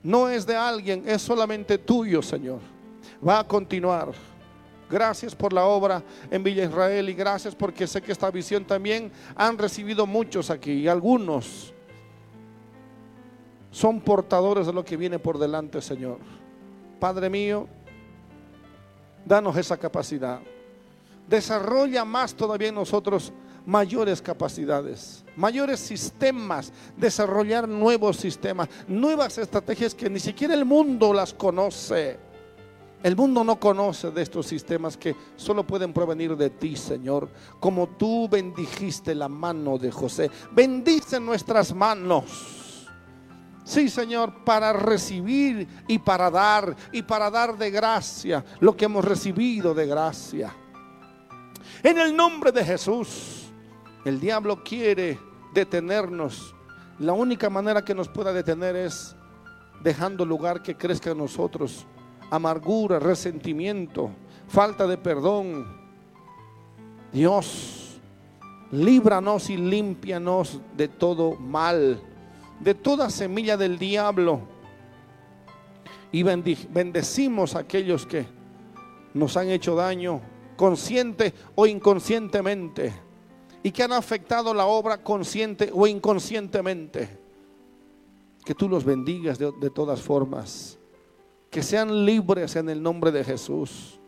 [0.01, 2.59] no es de alguien, es solamente tuyo, Señor.
[3.23, 4.15] Va a continuar.
[4.89, 6.01] Gracias por la obra
[6.31, 10.71] en Villa Israel y gracias porque sé que esta visión también han recibido muchos aquí
[10.71, 11.73] y algunos
[13.69, 16.19] son portadores de lo que viene por delante, Señor.
[16.99, 17.67] Padre mío,
[19.25, 20.39] danos esa capacidad.
[21.27, 23.33] Desarrolla más todavía en nosotros
[23.65, 31.33] mayores capacidades, mayores sistemas, desarrollar nuevos sistemas, nuevas estrategias que ni siquiera el mundo las
[31.33, 32.17] conoce.
[33.03, 37.29] El mundo no conoce de estos sistemas que solo pueden provenir de ti, Señor.
[37.59, 40.31] Como tú bendijiste la mano de José.
[40.51, 42.87] Bendice nuestras manos.
[43.63, 49.05] Sí, Señor, para recibir y para dar y para dar de gracia lo que hemos
[49.05, 50.55] recibido de gracia.
[51.83, 53.43] En el nombre de Jesús.
[54.05, 55.19] El diablo quiere
[55.53, 56.55] detenernos.
[56.99, 59.15] La única manera que nos pueda detener es
[59.83, 61.85] dejando lugar que crezca en nosotros
[62.29, 64.09] amargura, resentimiento,
[64.47, 65.77] falta de perdón.
[67.11, 67.99] Dios,
[68.71, 72.01] líbranos y límpianos de todo mal,
[72.59, 74.41] de toda semilla del diablo.
[76.11, 78.25] Y bendecimos a aquellos que
[79.13, 80.21] nos han hecho daño
[80.55, 82.93] consciente o inconscientemente,
[83.63, 87.19] y que han afectado la obra consciente o inconscientemente.
[88.43, 90.77] Que tú los bendigas de, de todas formas,
[91.57, 93.99] que sean libres en el nombre de Jesús.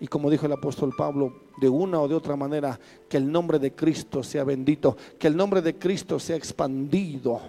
[0.00, 2.76] Y como dijo el apóstol Pablo, de una o de otra manera,
[3.08, 7.40] que el nombre de Cristo sea bendito, que el nombre de Cristo sea expandido.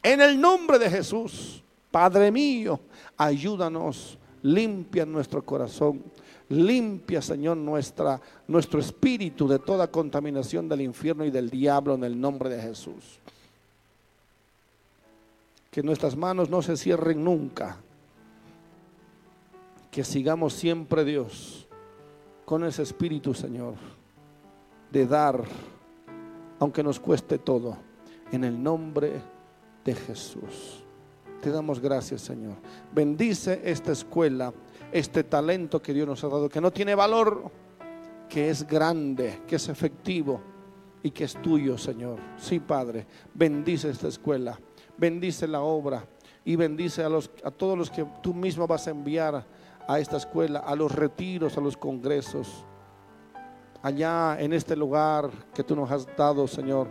[0.00, 2.78] En el nombre de Jesús, Padre mío,
[3.16, 6.04] ayúdanos, limpia nuestro corazón,
[6.50, 12.20] limpia, Señor, nuestra, nuestro espíritu de toda contaminación del infierno y del diablo en el
[12.20, 13.18] nombre de Jesús.
[15.72, 17.78] Que nuestras manos no se cierren nunca
[19.92, 21.68] que sigamos siempre, Dios,
[22.46, 23.74] con ese espíritu, Señor,
[24.90, 25.44] de dar,
[26.58, 27.76] aunque nos cueste todo,
[28.32, 29.20] en el nombre
[29.84, 30.82] de Jesús.
[31.42, 32.54] Te damos gracias, Señor.
[32.94, 34.54] Bendice esta escuela,
[34.92, 37.50] este talento que Dios nos ha dado, que no tiene valor,
[38.30, 40.40] que es grande, que es efectivo
[41.02, 42.18] y que es tuyo, Señor.
[42.38, 44.58] Sí, Padre, bendice esta escuela,
[44.96, 46.04] bendice la obra
[46.44, 47.08] y bendice a,
[47.44, 49.44] a todos los que tú mismo vas a enviar
[49.86, 52.64] a esta escuela, a los retiros, a los congresos,
[53.82, 56.88] allá en este lugar que tú nos has dado, Señor,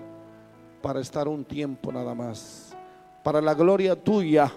[0.82, 2.76] para estar un tiempo nada más,
[3.24, 4.52] para la gloria tuya,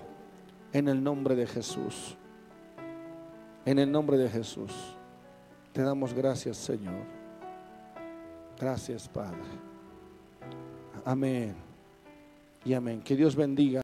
[0.75, 2.17] en el nombre de Jesús.
[3.65, 4.73] En el nombre de Jesús.
[5.73, 7.07] Te damos gracias, Señor.
[8.59, 9.39] Gracias, Padre.
[11.05, 11.64] Amén.
[12.65, 13.03] Y amén.
[13.03, 13.73] Que Dios bendiga.